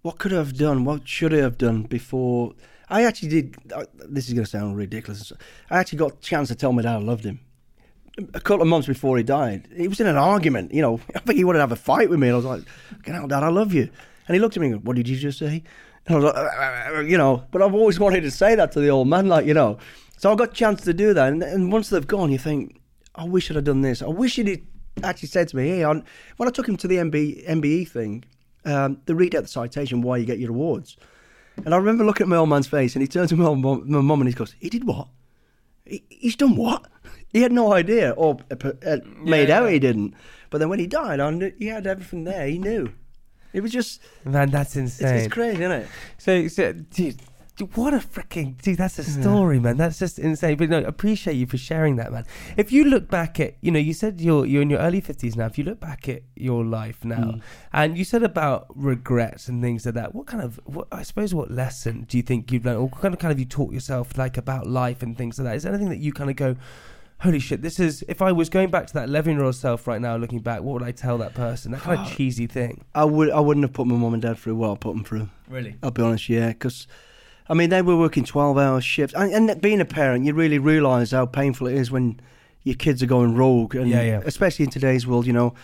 what 0.00 0.16
could 0.18 0.32
I 0.32 0.36
have 0.36 0.56
done? 0.56 0.86
What 0.86 1.06
should 1.06 1.34
I 1.34 1.42
have 1.42 1.58
done 1.58 1.82
before?" 1.82 2.54
I 2.88 3.04
actually 3.04 3.28
did. 3.28 3.56
Uh, 3.74 3.84
this 4.08 4.26
is 4.28 4.32
going 4.32 4.46
to 4.46 4.50
sound 4.50 4.74
ridiculous. 4.78 5.32
I 5.68 5.78
actually 5.78 5.98
got 5.98 6.12
a 6.12 6.20
chance 6.20 6.48
to 6.48 6.54
tell 6.54 6.72
my 6.72 6.80
dad 6.80 6.94
I 6.96 6.98
loved 6.98 7.24
him. 7.24 7.40
A 8.34 8.40
couple 8.40 8.62
of 8.62 8.68
months 8.68 8.86
before 8.86 9.16
he 9.16 9.22
died, 9.22 9.68
he 9.76 9.88
was 9.88 10.00
in 10.00 10.06
an 10.06 10.16
argument. 10.16 10.72
You 10.72 10.82
know, 10.82 11.00
I 11.14 11.20
think 11.20 11.36
he 11.36 11.44
wanted 11.44 11.58
to 11.58 11.62
have 11.62 11.72
a 11.72 11.76
fight 11.76 12.10
with 12.10 12.18
me, 12.18 12.28
and 12.28 12.34
I 12.34 12.36
was 12.36 12.44
like, 12.44 12.62
"Fucking 12.96 13.14
hell, 13.14 13.28
Dad, 13.28 13.42
I 13.42 13.48
love 13.48 13.72
you." 13.72 13.88
And 14.30 14.34
he 14.36 14.40
looked 14.40 14.56
at 14.56 14.60
me 14.60 14.68
and 14.68 14.76
goes, 14.76 14.84
What 14.84 14.94
did 14.94 15.08
you 15.08 15.16
just 15.16 15.40
say? 15.40 15.64
And 16.06 16.14
I 16.14 16.18
was 16.20 16.24
like, 16.24 16.36
"Uh, 16.36 16.98
uh, 16.98 17.00
you 17.00 17.18
know, 17.18 17.44
but 17.50 17.62
I've 17.62 17.74
always 17.74 17.98
wanted 17.98 18.20
to 18.20 18.30
say 18.30 18.54
that 18.54 18.70
to 18.72 18.80
the 18.80 18.88
old 18.88 19.08
man, 19.08 19.26
like, 19.26 19.44
you 19.44 19.54
know. 19.54 19.78
So 20.18 20.30
I 20.30 20.36
got 20.36 20.50
a 20.50 20.52
chance 20.52 20.82
to 20.82 20.94
do 20.94 21.12
that. 21.14 21.32
And, 21.32 21.42
and 21.42 21.72
once 21.72 21.88
they've 21.88 22.06
gone, 22.06 22.30
you 22.30 22.38
think, 22.38 22.80
I 23.16 23.24
wish 23.24 23.50
I'd 23.50 23.56
have 23.56 23.64
done 23.64 23.80
this. 23.80 24.02
I 24.02 24.06
wish 24.06 24.36
he'd 24.36 24.64
actually 25.02 25.28
said 25.28 25.48
to 25.48 25.56
me, 25.56 25.68
hey, 25.68 25.84
when 25.84 26.48
I 26.48 26.50
took 26.50 26.68
him 26.68 26.76
to 26.76 26.86
the 26.86 26.96
MB, 26.98 27.48
MBE 27.48 27.88
thing, 27.88 28.24
um, 28.64 29.00
they 29.06 29.14
read 29.14 29.34
out 29.34 29.42
the 29.42 29.48
citation 29.48 30.02
why 30.02 30.18
you 30.18 30.26
get 30.26 30.38
your 30.38 30.50
awards. 30.50 30.96
And 31.64 31.74
I 31.74 31.76
remember 31.76 32.04
looking 32.04 32.24
at 32.24 32.28
my 32.28 32.36
old 32.36 32.50
man's 32.50 32.68
face 32.68 32.94
and 32.94 33.02
he 33.02 33.08
turned 33.08 33.30
to 33.30 33.36
my 33.36 33.52
mum, 33.54 33.82
my 33.86 34.00
mum 34.00 34.20
and 34.20 34.28
he 34.28 34.34
goes, 34.34 34.54
He 34.60 34.70
did 34.70 34.84
what? 34.84 35.08
He, 35.84 36.04
he's 36.08 36.36
done 36.36 36.54
what? 36.54 36.86
He 37.32 37.42
had 37.42 37.52
no 37.52 37.72
idea 37.72 38.10
or 38.10 38.38
uh, 38.50 38.70
uh, 38.86 38.98
made 39.22 39.48
Yeah. 39.48 39.60
out 39.60 39.70
he 39.70 39.78
didn't. 39.78 40.14
But 40.50 40.58
then 40.58 40.68
when 40.68 40.78
he 40.80 40.86
died, 40.86 41.20
I 41.20 41.30
knew, 41.30 41.52
he 41.58 41.66
had 41.66 41.86
everything 41.86 42.24
there. 42.24 42.46
He 42.46 42.58
knew. 42.58 42.92
It 43.52 43.62
was 43.62 43.72
just, 43.72 44.00
Man, 44.24 44.50
that's 44.50 44.76
insane. 44.76 45.14
it's 45.16 45.32
crazy, 45.32 45.62
isn't 45.62 45.72
it? 45.72 45.88
So, 46.18 46.48
so 46.48 46.72
dude, 46.72 47.20
what 47.74 47.92
a 47.92 47.98
freaking 47.98 48.60
dude! 48.62 48.78
That's 48.78 48.98
a 48.98 49.04
story, 49.04 49.58
man. 49.60 49.76
That's 49.76 49.98
just 49.98 50.18
insane. 50.18 50.56
But 50.56 50.70
no, 50.70 50.78
appreciate 50.78 51.34
you 51.34 51.46
for 51.46 51.58
sharing 51.58 51.96
that, 51.96 52.10
man. 52.10 52.24
If 52.56 52.72
you 52.72 52.84
look 52.84 53.10
back 53.10 53.38
at, 53.38 53.56
you 53.60 53.70
know, 53.70 53.78
you 53.78 53.92
said 53.92 54.20
you're 54.20 54.46
you're 54.46 54.62
in 54.62 54.70
your 54.70 54.78
early 54.78 55.00
fifties 55.00 55.36
now. 55.36 55.46
If 55.46 55.58
you 55.58 55.64
look 55.64 55.78
back 55.78 56.08
at 56.08 56.22
your 56.36 56.64
life 56.64 57.04
now, 57.04 57.34
and 57.72 57.98
you 57.98 58.04
said 58.04 58.22
about 58.22 58.66
regrets 58.74 59.48
and 59.48 59.60
things 59.60 59.84
like 59.84 59.94
that, 59.96 60.14
what 60.14 60.26
kind 60.26 60.42
of, 60.42 60.58
what 60.64 60.86
I 60.90 61.02
suppose, 61.02 61.34
what 61.34 61.50
lesson 61.50 62.06
do 62.08 62.16
you 62.16 62.22
think 62.22 62.50
you've 62.50 62.64
learned, 62.64 62.78
or 62.78 62.84
what 62.84 63.00
kind 63.02 63.12
of 63.12 63.20
kind 63.20 63.32
of 63.32 63.38
you 63.38 63.44
taught 63.44 63.72
yourself 63.74 64.16
like 64.16 64.38
about 64.38 64.66
life 64.66 65.02
and 65.02 65.18
things 65.18 65.38
like 65.38 65.44
that? 65.46 65.56
Is 65.56 65.64
there 65.64 65.72
anything 65.72 65.90
that 65.90 65.98
you 65.98 66.12
kind 66.12 66.30
of 66.30 66.36
go? 66.36 66.56
Holy 67.22 67.38
shit! 67.38 67.60
This 67.60 67.78
is. 67.78 68.02
If 68.08 68.22
I 68.22 68.32
was 68.32 68.48
going 68.48 68.70
back 68.70 68.86
to 68.86 68.94
that 68.94 69.08
eleven-year-old 69.08 69.54
self 69.54 69.86
right 69.86 70.00
now, 70.00 70.16
looking 70.16 70.38
back, 70.38 70.62
what 70.62 70.72
would 70.74 70.82
I 70.82 70.90
tell 70.90 71.18
that 71.18 71.34
person? 71.34 71.72
That 71.72 71.82
kind 71.82 72.00
of 72.00 72.10
cheesy 72.16 72.46
thing. 72.46 72.84
I 72.94 73.04
would 73.04 73.30
I 73.30 73.40
wouldn't 73.40 73.64
have 73.64 73.74
put 73.74 73.86
my 73.86 73.94
mum 73.94 74.14
and 74.14 74.22
dad 74.22 74.38
through 74.38 74.56
what 74.56 74.70
I 74.70 74.74
put 74.76 74.94
them 74.94 75.04
through. 75.04 75.28
Really? 75.48 75.76
I'll 75.82 75.90
be 75.90 76.02
honest, 76.02 76.28
yeah, 76.28 76.48
because 76.48 76.86
I 77.48 77.54
mean 77.54 77.68
they 77.68 77.82
were 77.82 77.96
working 77.96 78.24
twelve 78.24 78.56
hour 78.56 78.80
shifts, 78.80 79.14
and, 79.14 79.50
and 79.50 79.60
being 79.60 79.80
a 79.80 79.84
parent, 79.84 80.24
you 80.24 80.32
really 80.32 80.58
realise 80.58 81.10
how 81.10 81.26
painful 81.26 81.66
it 81.66 81.74
is 81.74 81.90
when 81.90 82.20
your 82.62 82.76
kids 82.76 83.02
are 83.02 83.06
going 83.06 83.34
rogue, 83.34 83.74
and 83.74 83.88
Yeah, 83.88 84.02
yeah. 84.02 84.20
especially 84.24 84.64
in 84.64 84.70
today's 84.70 85.06
world, 85.06 85.26
you 85.26 85.32
know, 85.32 85.54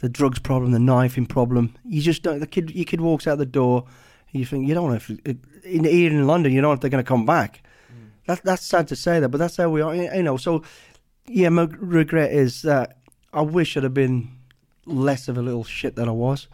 the 0.00 0.08
drugs 0.08 0.38
problem, 0.38 0.72
the 0.72 0.78
knifing 0.78 1.26
problem. 1.26 1.74
You 1.84 2.02
just 2.02 2.22
don't. 2.22 2.40
The 2.40 2.46
kid, 2.46 2.70
your 2.72 2.84
kid 2.84 3.00
walks 3.00 3.26
out 3.26 3.38
the 3.38 3.46
door. 3.46 3.84
And 4.32 4.40
you 4.40 4.44
think 4.44 4.66
you 4.66 4.74
don't 4.74 4.90
know 4.90 4.96
if 4.96 5.08
uh, 5.08 5.32
in 5.64 5.84
here 5.84 6.10
in 6.10 6.26
London, 6.26 6.52
you 6.52 6.60
don't 6.60 6.70
know 6.70 6.74
if 6.74 6.80
they're 6.80 6.90
going 6.90 7.02
to 7.02 7.08
come 7.08 7.24
back. 7.24 7.62
Mm. 7.90 8.08
That, 8.26 8.42
that's 8.42 8.66
sad 8.66 8.88
to 8.88 8.96
say 8.96 9.20
that, 9.20 9.28
but 9.28 9.38
that's 9.38 9.56
how 9.56 9.70
we 9.70 9.80
are. 9.80 9.94
You 9.94 10.22
know, 10.24 10.36
so 10.36 10.62
yeah, 11.28 11.48
my 11.48 11.68
regret 11.78 12.32
is 12.32 12.62
that 12.62 12.98
I 13.32 13.42
wish 13.42 13.76
I'd 13.76 13.82
have 13.82 13.94
been 13.94 14.30
less 14.84 15.28
of 15.28 15.36
a 15.36 15.42
little 15.42 15.64
shit 15.64 15.96
than 15.96 16.08
I 16.08 16.12
was. 16.12 16.48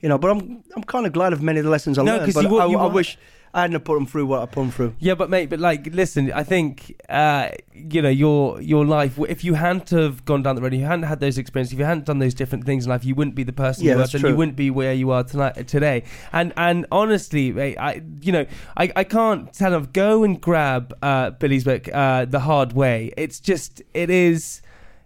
You 0.00 0.08
know, 0.08 0.18
but 0.18 0.30
I'm 0.30 0.62
I'm 0.76 0.82
kind 0.84 1.06
of 1.06 1.12
glad 1.12 1.32
of 1.32 1.42
many 1.42 1.58
of 1.58 1.64
the 1.64 1.70
lessons 1.70 1.98
I 1.98 2.02
No, 2.02 2.12
learned. 2.16 2.24
'cause 2.26 2.34
But 2.34 2.44
you 2.50 2.58
I, 2.58 2.66
you 2.66 2.78
I 2.78 2.86
were- 2.86 2.92
wish 2.92 3.18
I 3.52 3.62
hadn't 3.62 3.80
put 3.80 3.94
them 3.94 4.06
through 4.06 4.26
what 4.26 4.42
I 4.42 4.46
put 4.46 4.60
them 4.60 4.70
through. 4.70 4.94
Yeah, 5.00 5.14
but 5.16 5.28
mate, 5.28 5.50
but 5.50 5.58
like, 5.58 5.92
listen, 5.92 6.30
I 6.32 6.44
think 6.44 6.94
uh, 7.08 7.48
you 7.74 8.00
know 8.00 8.08
your 8.08 8.60
your 8.62 8.86
life. 8.86 9.18
If 9.28 9.42
you 9.42 9.54
hadn't 9.54 9.90
have 9.90 10.24
gone 10.24 10.42
down 10.44 10.54
the 10.54 10.62
road, 10.62 10.72
if 10.72 10.78
you 10.80 10.86
hadn't 10.86 11.02
had 11.02 11.18
those 11.18 11.36
experiences, 11.36 11.72
if 11.72 11.78
you 11.80 11.84
hadn't 11.84 12.04
done 12.06 12.20
those 12.20 12.32
different 12.32 12.64
things 12.64 12.84
in 12.86 12.90
life, 12.90 13.04
you 13.04 13.14
wouldn't 13.16 13.34
be 13.34 13.42
the 13.42 13.52
person 13.52 13.84
Yeah, 13.84 13.96
you 13.96 14.00
are. 14.02 14.06
Then 14.06 14.20
you 14.30 14.36
wouldn't 14.36 14.56
be 14.56 14.70
where 14.70 14.94
you 14.94 15.10
are 15.10 15.24
tonight 15.24 15.66
today. 15.66 16.04
And 16.32 16.52
and 16.56 16.86
honestly, 16.92 17.50
mate, 17.52 17.76
I 17.76 18.02
you 18.22 18.30
know 18.32 18.46
I, 18.76 18.92
I 18.94 19.04
can't 19.04 19.52
tell 19.52 19.74
of 19.74 19.92
go 19.92 20.22
and 20.22 20.40
grab 20.40 20.94
uh, 21.02 21.30
Billy's 21.30 21.64
book, 21.64 21.88
uh, 21.92 22.24
The 22.26 22.40
Hard 22.40 22.72
Way. 22.72 23.12
It's 23.18 23.40
just 23.40 23.82
it 23.92 24.08
is. 24.10 24.62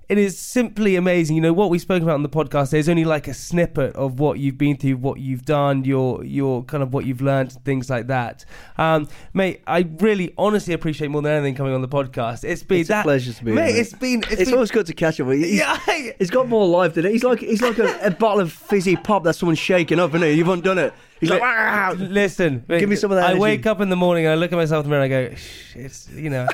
It 0.09 0.19
is 0.19 0.39
simply 0.39 0.97
amazing. 0.97 1.37
You 1.37 1.43
know 1.43 1.53
what 1.55 1.71
we 1.71 1.79
spoke 1.79 2.03
about 2.03 2.15
on 2.15 2.23
the 2.23 2.29
podcast. 2.29 2.71
There's 2.71 2.89
only 2.91 3.05
like 3.07 3.27
a 3.27 3.33
snippet 3.35 3.95
of 3.97 4.21
what 4.21 4.39
you've 4.39 4.59
been 4.59 4.77
through, 4.77 4.99
what 4.99 5.19
you've 5.19 5.45
done, 5.45 5.85
your 5.85 6.23
your 6.25 6.63
kind 6.65 6.83
of 6.83 6.93
what 6.93 7.07
you've 7.07 7.23
learned, 7.23 7.53
things 7.65 7.89
like 7.89 8.09
that. 8.09 8.45
Um, 8.77 9.09
mate, 9.33 9.63
I 9.67 9.89
really 10.01 10.35
honestly 10.37 10.75
appreciate 10.75 11.09
more 11.09 11.23
than 11.23 11.33
anything 11.33 11.55
coming 11.55 11.73
on 11.73 11.81
the 11.81 11.89
podcast. 11.89 12.45
It's 12.45 12.63
been 12.63 12.81
It's 12.81 12.91
a 12.91 12.93
that 12.93 13.05
pleasure 13.05 13.33
to 13.33 13.45
be 13.45 13.53
mate. 13.53 13.65
here, 13.67 13.73
mate. 13.75 13.81
It's 13.81 13.93
been 13.95 14.23
it's, 14.25 14.33
It's, 14.33 14.45
been, 14.45 14.55
always 14.55 14.71
good 14.71 14.87
to 14.87 14.93
catch 14.95 15.21
up 15.21 15.27
with 15.27 15.39
you. 15.41 15.47
He's, 15.47 15.59
Yeah. 15.61 16.13
he's 16.19 16.31
got 16.31 16.49
more 16.49 16.67
life 16.67 16.95
than 16.95 17.07
it. 17.07 17.13
He's 17.13 17.25
like 17.25 17.39
he's 17.41 17.63
like 17.63 17.79
a, 17.79 17.99
a 18.07 18.11
bottle 18.11 18.41
of 18.41 18.53
fizzy 18.53 18.97
pop 18.97 19.25
that 19.25 19.35
someone's 19.35 19.59
shaking 19.59 19.99
up, 19.99 20.11
isn't 20.11 20.23
he? 20.23 20.33
You 20.35 20.45
haven't 20.45 20.65
done 20.65 20.79
it. 20.79 20.93
He's 21.21 21.31
like, 21.31 21.41
"Ah!" 21.43 21.95
Listen, 21.97 22.63
Give 22.69 22.89
me 22.91 22.97
some 22.97 23.11
of 23.11 23.17
that 23.17 23.25
I 23.25 23.29
energy. 23.31 23.41
wake 23.41 23.67
up 23.67 23.81
in 23.81 23.89
the 23.89 23.97
morning 23.97 24.27
and 24.27 24.33
I 24.33 24.35
look 24.35 24.53
at 24.53 24.57
myself 24.57 24.85
in 24.85 24.91
the 24.91 24.95
mirror 24.97 25.05
and 25.05 25.15
I 25.15 25.29
go, 25.31 25.35
Shh, 25.37 25.77
"It's 25.77 26.09
you 26.11 26.29
know, 26.29 26.47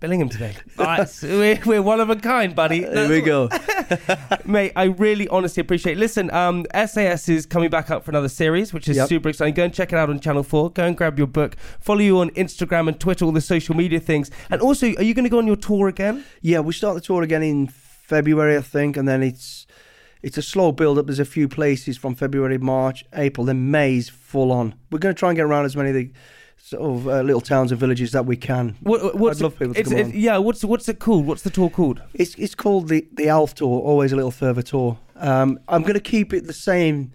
Billingham 0.00 0.30
today. 0.30 0.54
All 0.78 0.84
right, 0.84 1.08
so 1.08 1.26
we're, 1.28 1.60
we're 1.66 1.82
one 1.82 2.00
of 2.00 2.10
a 2.10 2.16
kind, 2.16 2.54
buddy." 2.54 2.80
there 2.80 3.08
we 3.08 3.20
go. 3.20 3.48
mate. 4.44 4.72
I 4.76 4.84
really 4.84 5.28
honestly 5.28 5.60
appreciate. 5.60 5.94
It. 5.94 6.00
Listen, 6.00 6.30
um, 6.32 6.66
SAS 6.86 7.28
is 7.28 7.46
coming 7.46 7.70
back 7.70 7.90
up 7.90 8.04
for 8.04 8.10
another 8.10 8.28
series, 8.28 8.72
which 8.72 8.88
is 8.88 8.96
Yep. 8.96 9.08
super 9.08 9.28
exciting. 9.28 9.54
Go 9.54 9.64
and 9.64 9.74
check 9.74 9.92
it 9.92 9.96
out 9.96 10.10
on 10.10 10.20
Channel 10.20 10.42
Four. 10.42 10.70
Go 10.70 10.84
and 10.86 10.96
grab 10.96 11.18
your 11.18 11.26
book. 11.26 11.56
Follow 11.80 12.00
you 12.00 12.18
on 12.18 12.30
Instagram 12.30 12.88
and 12.88 12.98
Twitter, 12.98 13.24
all 13.24 13.32
the 13.32 13.40
social 13.40 13.74
media 13.74 14.00
things. 14.00 14.30
And 14.50 14.60
also, 14.60 14.86
are 14.94 15.02
you 15.02 15.14
going 15.14 15.24
to 15.24 15.30
go 15.30 15.38
on 15.38 15.46
your 15.46 15.56
tour 15.56 15.88
again? 15.88 16.24
Yeah, 16.40 16.60
we 16.60 16.72
start 16.72 16.94
the 16.94 17.00
tour 17.00 17.22
again 17.22 17.42
in 17.42 17.66
February, 17.68 18.56
I 18.56 18.60
think, 18.60 18.96
and 18.96 19.08
then 19.08 19.22
it's 19.22 19.66
it's 20.22 20.38
a 20.38 20.42
slow 20.42 20.70
build 20.70 20.98
up. 20.98 21.06
There's 21.06 21.18
a 21.18 21.24
few 21.24 21.48
places 21.48 21.96
from 21.98 22.14
February, 22.14 22.56
March, 22.58 23.04
April, 23.12 23.44
then 23.46 23.70
May's 23.72 24.08
full 24.08 24.52
on. 24.52 24.74
We're 24.90 25.00
going 25.00 25.14
to 25.14 25.18
try 25.18 25.30
and 25.30 25.36
get 25.36 25.42
around 25.44 25.64
as 25.64 25.74
many 25.76 25.88
of 25.88 25.94
the 25.96 26.10
sort 26.64 26.82
of 26.82 27.08
uh, 27.08 27.20
little 27.22 27.40
towns 27.40 27.72
and 27.72 27.80
villages 27.80 28.12
that 28.12 28.24
we 28.24 28.36
can. 28.36 28.76
What, 28.82 29.16
what's 29.18 29.40
I'd 29.40 29.42
love 29.42 29.58
people 29.58 29.74
to 29.74 29.82
come 29.82 29.92
it's- 29.92 30.12
on. 30.14 30.18
Yeah, 30.18 30.38
what's 30.38 30.64
what's 30.64 30.88
it 30.88 30.98
called? 31.00 31.26
What's 31.26 31.42
the 31.42 31.50
tour 31.50 31.68
called? 31.70 32.00
It's 32.14 32.34
it's 32.36 32.54
called 32.54 32.88
the 32.88 33.06
the 33.12 33.28
Alf 33.28 33.54
Tour, 33.54 33.80
always 33.80 34.12
a 34.12 34.16
little 34.16 34.30
further 34.30 34.62
tour. 34.62 34.98
Um, 35.16 35.58
I'm 35.68 35.82
going 35.82 35.94
to 35.94 36.00
keep 36.00 36.32
it 36.32 36.46
the 36.46 36.52
same 36.52 37.12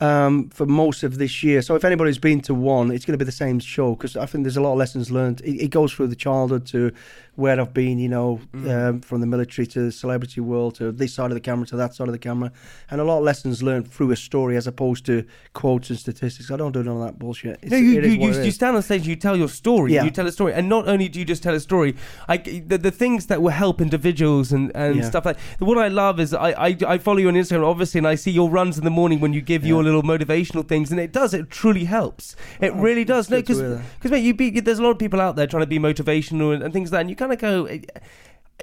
um, 0.00 0.50
for 0.50 0.66
most 0.66 1.02
of 1.02 1.16
this 1.18 1.42
year. 1.42 1.62
So 1.62 1.74
if 1.74 1.84
anybody's 1.84 2.18
been 2.18 2.40
to 2.42 2.54
one, 2.54 2.90
it's 2.90 3.04
going 3.04 3.18
to 3.18 3.24
be 3.24 3.24
the 3.24 3.32
same 3.32 3.58
show 3.60 3.94
because 3.94 4.16
I 4.16 4.26
think 4.26 4.44
there's 4.44 4.56
a 4.58 4.60
lot 4.60 4.72
of 4.72 4.78
lessons 4.78 5.10
learned. 5.10 5.40
It, 5.42 5.64
it 5.64 5.68
goes 5.68 5.92
through 5.92 6.08
the 6.08 6.16
childhood 6.16 6.66
to 6.66 6.92
where 7.36 7.60
I've 7.60 7.74
been, 7.74 7.98
you 7.98 8.08
know, 8.08 8.40
um, 8.66 9.00
from 9.02 9.20
the 9.20 9.26
military 9.26 9.66
to 9.66 9.80
the 9.82 9.92
celebrity 9.92 10.40
world 10.40 10.74
to 10.76 10.90
this 10.90 11.12
side 11.12 11.26
of 11.30 11.34
the 11.34 11.40
camera 11.40 11.66
to 11.66 11.76
that 11.76 11.94
side 11.94 12.08
of 12.08 12.12
the 12.12 12.18
camera, 12.18 12.50
and 12.90 12.98
a 12.98 13.04
lot 13.04 13.18
of 13.18 13.24
lessons 13.24 13.62
learned 13.62 13.90
through 13.92 14.10
a 14.10 14.16
story 14.16 14.56
as 14.56 14.66
opposed 14.66 15.04
to 15.06 15.22
quotes 15.52 15.90
and 15.90 15.98
statistics. 15.98 16.50
I 16.50 16.56
don't 16.56 16.72
do 16.72 16.82
none 16.82 16.96
of 16.96 17.02
that 17.04 17.18
bullshit. 17.18 17.58
It's, 17.62 17.70
No, 17.72 17.76
you, 17.76 18.00
you, 18.00 18.10
you, 18.32 18.42
you 18.44 18.50
stand 18.50 18.74
on 18.76 18.82
stage, 18.82 19.06
you 19.06 19.16
tell 19.16 19.36
your 19.36 19.48
story, 19.50 19.92
Yeah. 19.92 20.04
you 20.04 20.10
tell 20.10 20.26
a 20.26 20.32
story, 20.32 20.54
and 20.54 20.66
not 20.68 20.88
only 20.88 21.08
do 21.10 21.18
you 21.18 21.26
just 21.26 21.42
tell 21.42 21.54
a 21.54 21.60
story, 21.60 21.94
I, 22.26 22.38
the, 22.38 22.78
the 22.78 22.90
things 22.90 23.26
that 23.26 23.42
will 23.42 23.50
help 23.50 23.82
individuals 23.82 24.50
and, 24.52 24.72
and 24.74 24.96
Yeah. 24.96 25.02
stuff 25.08 25.26
like. 25.26 25.38
What 25.58 25.76
I 25.76 25.88
love 25.88 26.18
is 26.20 26.32
I, 26.32 26.52
I 26.68 26.76
I 26.86 26.98
follow 26.98 27.18
you 27.18 27.28
on 27.28 27.34
Instagram, 27.34 27.66
obviously, 27.66 27.98
and 27.98 28.06
I 28.06 28.14
see 28.14 28.30
your 28.30 28.48
runs 28.48 28.78
in 28.78 28.84
the 28.84 28.90
morning 28.90 29.20
when 29.20 29.32
you 29.34 29.42
give 29.42 29.66
your 29.66 29.85
little 29.86 30.02
motivational 30.02 30.66
things, 30.68 30.90
and 30.90 31.00
it 31.00 31.12
does, 31.12 31.32
it 31.32 31.48
truly 31.50 31.84
helps. 31.84 32.36
It 32.60 32.74
really 32.74 33.04
does. 33.04 33.30
No, 33.30 33.38
Oh, 33.38 33.40
because 33.40 33.60
because 33.98 34.10
mate, 34.10 34.24
you 34.24 34.34
be 34.34 34.60
there's 34.60 34.78
a 34.78 34.82
lot 34.82 34.90
of 34.90 34.98
people 34.98 35.20
out 35.20 35.36
there 35.36 35.46
trying 35.46 35.62
to 35.62 35.66
be 35.66 35.78
motivational 35.78 36.52
and, 36.54 36.62
and 36.62 36.72
things 36.74 36.92
like 36.92 36.98
that, 36.98 37.00
and 37.02 37.10
you 37.10 37.16
kind 37.16 37.32
of 37.32 37.38
go. 37.38 37.64
eh, 37.66 37.80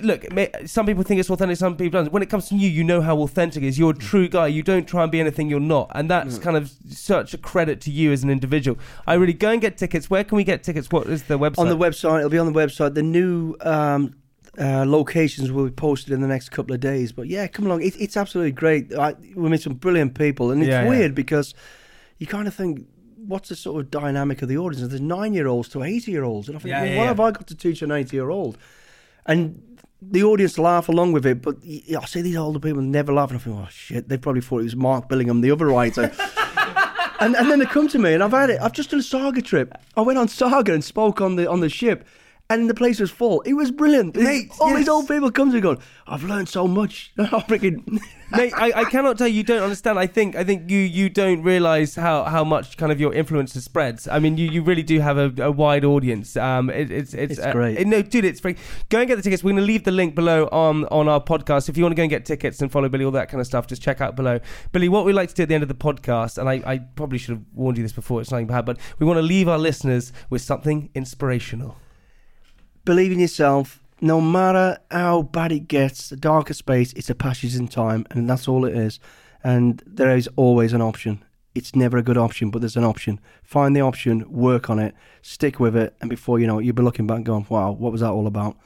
Look, 0.01 0.26
some 0.65 0.88
people 0.88 1.03
think 1.03 1.19
it's 1.19 1.30
authentic, 1.30 1.55
some 1.55 1.78
people 1.78 2.01
don't. 2.01 2.11
When 2.11 2.24
it 2.24 2.30
comes 2.30 2.49
to 2.49 2.55
you, 2.55 2.67
you 2.67 2.84
know 2.84 2.99
how 3.01 3.19
authentic 3.19 3.61
it 3.61 3.67
is. 3.67 3.78
You're 3.78 3.91
a 3.91 3.95
true 3.95 4.28
guy. 4.28 4.47
You 4.47 4.63
don't 4.63 4.88
try 4.88 5.03
and 5.03 5.11
be 5.11 5.19
anything 5.19 5.51
you're 5.51 5.59
not. 5.59 5.91
And 5.93 6.09
that's 6.09 6.39
kind 6.39 6.57
of 6.57 6.71
such 6.89 7.36
a 7.36 7.38
credit 7.38 7.80
to 7.82 7.91
you 7.91 8.11
as 8.11 8.24
an 8.24 8.32
individual. 8.32 8.80
I 9.05 9.13
really 9.13 9.34
go 9.34 9.51
and 9.51 9.61
get 9.61 9.78
tickets. 9.78 10.09
Where 10.09 10.24
can 10.24 10.36
we 10.36 10.43
get 10.43 10.63
tickets? 10.63 10.88
What 10.89 11.05
is 11.05 11.21
the 11.26 11.38
website? 11.38 11.59
on 11.59 11.69
the 11.69 11.78
website. 11.78 12.17
It'll 12.17 12.32
be 12.32 12.39
on 12.39 12.51
the 12.51 12.59
website. 12.59 12.95
The 12.95 13.03
new 13.03 13.55
um, 13.61 14.15
uh, 14.59 14.85
locations 14.87 15.51
will 15.51 15.65
be 15.65 15.71
posted 15.71 16.13
in 16.13 16.21
the 16.21 16.27
next 16.27 16.49
couple 16.49 16.73
of 16.73 16.79
days. 16.79 17.11
But 17.11 17.27
yeah, 17.27 17.47
come 17.47 17.65
along. 17.65 17.81
It, 17.81 17.95
it's 17.99 18.15
absolutely 18.17 18.51
great. 18.51 18.93
I, 18.93 19.13
we 19.35 19.49
meet 19.49 19.61
some 19.61 19.73
brilliant 19.73 20.15
people, 20.17 20.51
and 20.51 20.61
it's 20.61 20.69
Yeah, 20.69 20.83
yeah. 20.83 20.89
weird 20.89 21.15
because 21.15 21.53
you 22.17 22.27
kind 22.27 22.47
of 22.47 22.53
think. 22.53 22.87
What's 23.25 23.47
the 23.47 23.55
sort 23.55 23.81
of 23.81 23.89
dynamic 23.89 24.41
of 24.41 24.49
the 24.49 24.57
audience? 24.57 24.85
There's 24.85 24.99
nine-year-olds 24.99 25.69
to 25.69 25.83
eighty-year-olds, 25.83 26.49
and 26.49 26.57
I 26.57 26.59
think, 26.59 26.71
Yeah, 26.71 26.81
well, 26.81 26.89
yeah, 26.91 26.97
what 26.97 27.03
yeah. 27.03 27.07
have 27.07 27.19
I 27.21 27.31
got 27.31 27.47
to 27.47 27.55
teach 27.55 27.81
an 27.81 27.89
eighty-year-old? 27.89 28.57
And 29.25 29.79
the 30.01 30.23
audience 30.23 30.59
laugh 30.59 30.89
along 30.89 31.13
with 31.13 31.25
it, 31.25 31.41
but 31.41 31.55
I 31.65 32.03
see 32.05 32.21
these 32.21 32.35
older 32.35 32.59
people 32.59 32.81
never 32.81 33.13
laugh, 33.13 33.29
and 33.31 33.39
I 33.39 33.41
think, 33.43 33.55
oh 33.55 33.67
shit, 33.71 34.09
they 34.09 34.17
probably 34.17 34.41
thought 34.41 34.59
it 34.59 34.63
was 34.63 34.75
Mark 34.75 35.07
Billingham, 35.07 35.41
the 35.41 35.51
other 35.51 35.67
writer. 35.67 36.11
And, 37.19 37.35
and 37.37 37.49
then 37.49 37.59
they 37.59 37.65
come 37.65 37.87
to 37.87 37.99
me, 37.99 38.13
and 38.13 38.21
I've 38.21 38.31
had 38.31 38.49
it. 38.49 38.59
I've 38.61 38.73
just 38.73 38.89
done 38.89 38.99
a 38.99 39.03
Saga 39.03 39.41
trip. 39.41 39.71
I 39.95 40.01
went 40.01 40.19
on 40.19 40.27
Saga 40.27 40.73
and 40.73 40.83
spoke 40.83 41.21
on 41.21 41.37
the 41.37 41.49
on 41.49 41.61
the 41.61 41.69
ship, 41.69 42.05
and 42.49 42.69
the 42.69 42.73
place 42.73 42.99
was 42.99 43.09
full. 43.09 43.41
It 43.41 43.53
was 43.53 43.71
brilliant. 43.71 44.15
Mate, 44.15 44.51
All 44.59 44.69
yes. 44.69 44.79
these 44.79 44.89
old 44.89 45.07
people 45.07 45.31
come 45.31 45.49
to 45.49 45.55
me 45.55 45.61
going, 45.61 45.79
"I've 46.05 46.23
learned 46.23 46.49
so 46.49 46.67
much." 46.67 47.11
I'm 47.17 47.27
freaking. 47.41 47.99
Mate, 48.31 48.51
I, 48.55 48.71
I 48.75 48.83
cannot 48.85 49.17
tell 49.17 49.27
you. 49.27 49.35
You 49.35 49.43
don't 49.43 49.61
understand. 49.61 49.97
I 49.99 50.07
think 50.07 50.35
I 50.35 50.43
think 50.43 50.69
you 50.69 50.79
you 50.79 51.07
don't 51.09 51.41
realize 51.43 51.95
how, 51.95 52.23
how 52.23 52.43
much 52.43 52.77
kind 52.77 52.91
of 52.91 52.99
your 52.99 53.13
influence 53.13 53.53
spreads. 53.53 54.07
I 54.07 54.19
mean, 54.19 54.37
you, 54.37 54.49
you 54.49 54.61
really 54.63 54.81
do 54.83 54.99
have 54.99 55.17
a, 55.17 55.31
a 55.43 55.51
wide 55.51 55.85
audience. 55.85 56.35
Um, 56.35 56.69
it, 56.69 56.91
it's 56.91 57.13
it's, 57.13 57.37
It's 57.37 57.51
great. 57.51 57.77
uh, 57.79 57.83
no, 57.87 58.01
dude, 58.01 58.25
it's 58.25 58.39
free. 58.39 58.55
Go 58.89 58.99
and 58.99 59.07
get 59.07 59.15
the 59.15 59.21
tickets. 59.21 59.43
We're 59.43 59.51
going 59.51 59.61
to 59.61 59.67
leave 59.67 59.83
the 59.83 59.91
link 59.91 60.13
below 60.15 60.45
on 60.51 60.85
on 60.85 61.07
our 61.07 61.21
podcast. 61.21 61.69
If 61.69 61.77
you 61.77 61.83
want 61.83 61.93
to 61.93 61.97
go 61.97 62.03
and 62.03 62.09
get 62.09 62.25
tickets 62.25 62.61
and 62.61 62.71
follow 62.71 62.89
Billy, 62.89 63.05
all 63.05 63.11
that 63.11 63.29
kind 63.29 63.39
of 63.39 63.47
stuff, 63.47 63.67
just 63.67 63.81
check 63.81 64.01
out 64.01 64.15
below. 64.15 64.39
Billy, 64.71 64.89
what 64.89 65.05
we 65.05 65.13
like 65.13 65.29
to 65.29 65.35
do 65.35 65.43
at 65.43 65.49
the 65.49 65.55
end 65.55 65.63
of 65.63 65.69
the 65.69 65.75
podcast, 65.75 66.37
and 66.39 66.49
I, 66.49 66.61
I 66.65 66.77
probably 66.79 67.19
should 67.19 67.35
have 67.35 67.43
warned 67.53 67.77
you 67.77 67.83
this 67.83 67.93
before. 67.93 68.19
It's 68.21 68.31
nothing 68.31 68.47
bad, 68.47 68.65
but 68.65 68.77
we 68.99 69.05
want 69.05 69.17
to 69.17 69.21
leave 69.23 69.47
our 69.47 69.59
listeners 69.59 70.11
with 70.29 70.41
something 70.41 70.89
inspirational. 70.95 71.77
Believe 72.86 73.11
in 73.11 73.19
yourself. 73.19 73.81
No 74.01 74.19
matter 74.19 74.79
how 74.91 75.21
bad 75.21 75.53
it 75.53 75.67
gets, 75.69 76.09
the 76.09 76.17
darker 76.17 76.53
space, 76.53 76.91
it's 76.93 77.09
a 77.09 77.15
passage 77.15 77.55
in 77.55 77.69
time, 77.69 78.05
and 78.11 78.29
that's 78.29 78.47
all 78.47 78.65
it 78.65 78.75
is. 78.75 78.99
And 79.43 79.81
there 79.86 80.15
is 80.15 80.27
always 80.36 80.73
an 80.73 80.81
option. 80.81 81.23
It's 81.55 81.75
never 81.75 81.97
a 81.97 82.03
good 82.03 82.17
option, 82.17 82.49
but 82.49 82.59
there's 82.59 82.75
an 82.75 82.84
option. 82.84 83.19
Find 83.43 83.75
the 83.75 83.81
option, 83.81 84.29
work 84.29 84.69
on 84.69 84.79
it, 84.79 84.93
stick 85.21 85.59
with 85.59 85.75
it, 85.75 85.95
and 86.01 86.09
before 86.09 86.39
you 86.39 86.47
know 86.47 86.59
it, 86.59 86.65
you'll 86.65 86.75
be 86.75 86.84
looking 86.84 87.07
back 87.07 87.17
and 87.17 87.25
going, 87.25 87.45
wow, 87.47 87.71
what 87.71 87.91
was 87.91 88.01
that 88.01 88.09
all 88.09 88.27
about? 88.27 88.57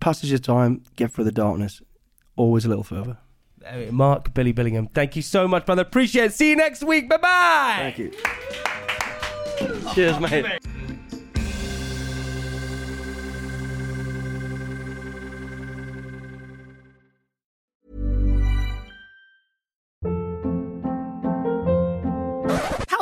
Passage 0.00 0.32
of 0.32 0.42
time, 0.42 0.82
get 0.96 1.12
through 1.12 1.24
the 1.24 1.32
darkness, 1.32 1.82
always 2.36 2.64
a 2.64 2.68
little 2.68 2.82
further. 2.82 3.18
Mark 3.90 4.32
Billy 4.32 4.54
Billingham, 4.54 4.90
thank 4.94 5.14
you 5.14 5.22
so 5.22 5.46
much, 5.46 5.66
brother. 5.66 5.82
Appreciate 5.82 6.24
it. 6.24 6.32
See 6.32 6.48
you 6.48 6.56
next 6.56 6.82
week. 6.82 7.08
Bye 7.10 7.18
bye. 7.18 7.92
Thank 7.94 7.98
you. 7.98 8.12
Cheers, 9.94 10.18
mate. 10.18 10.60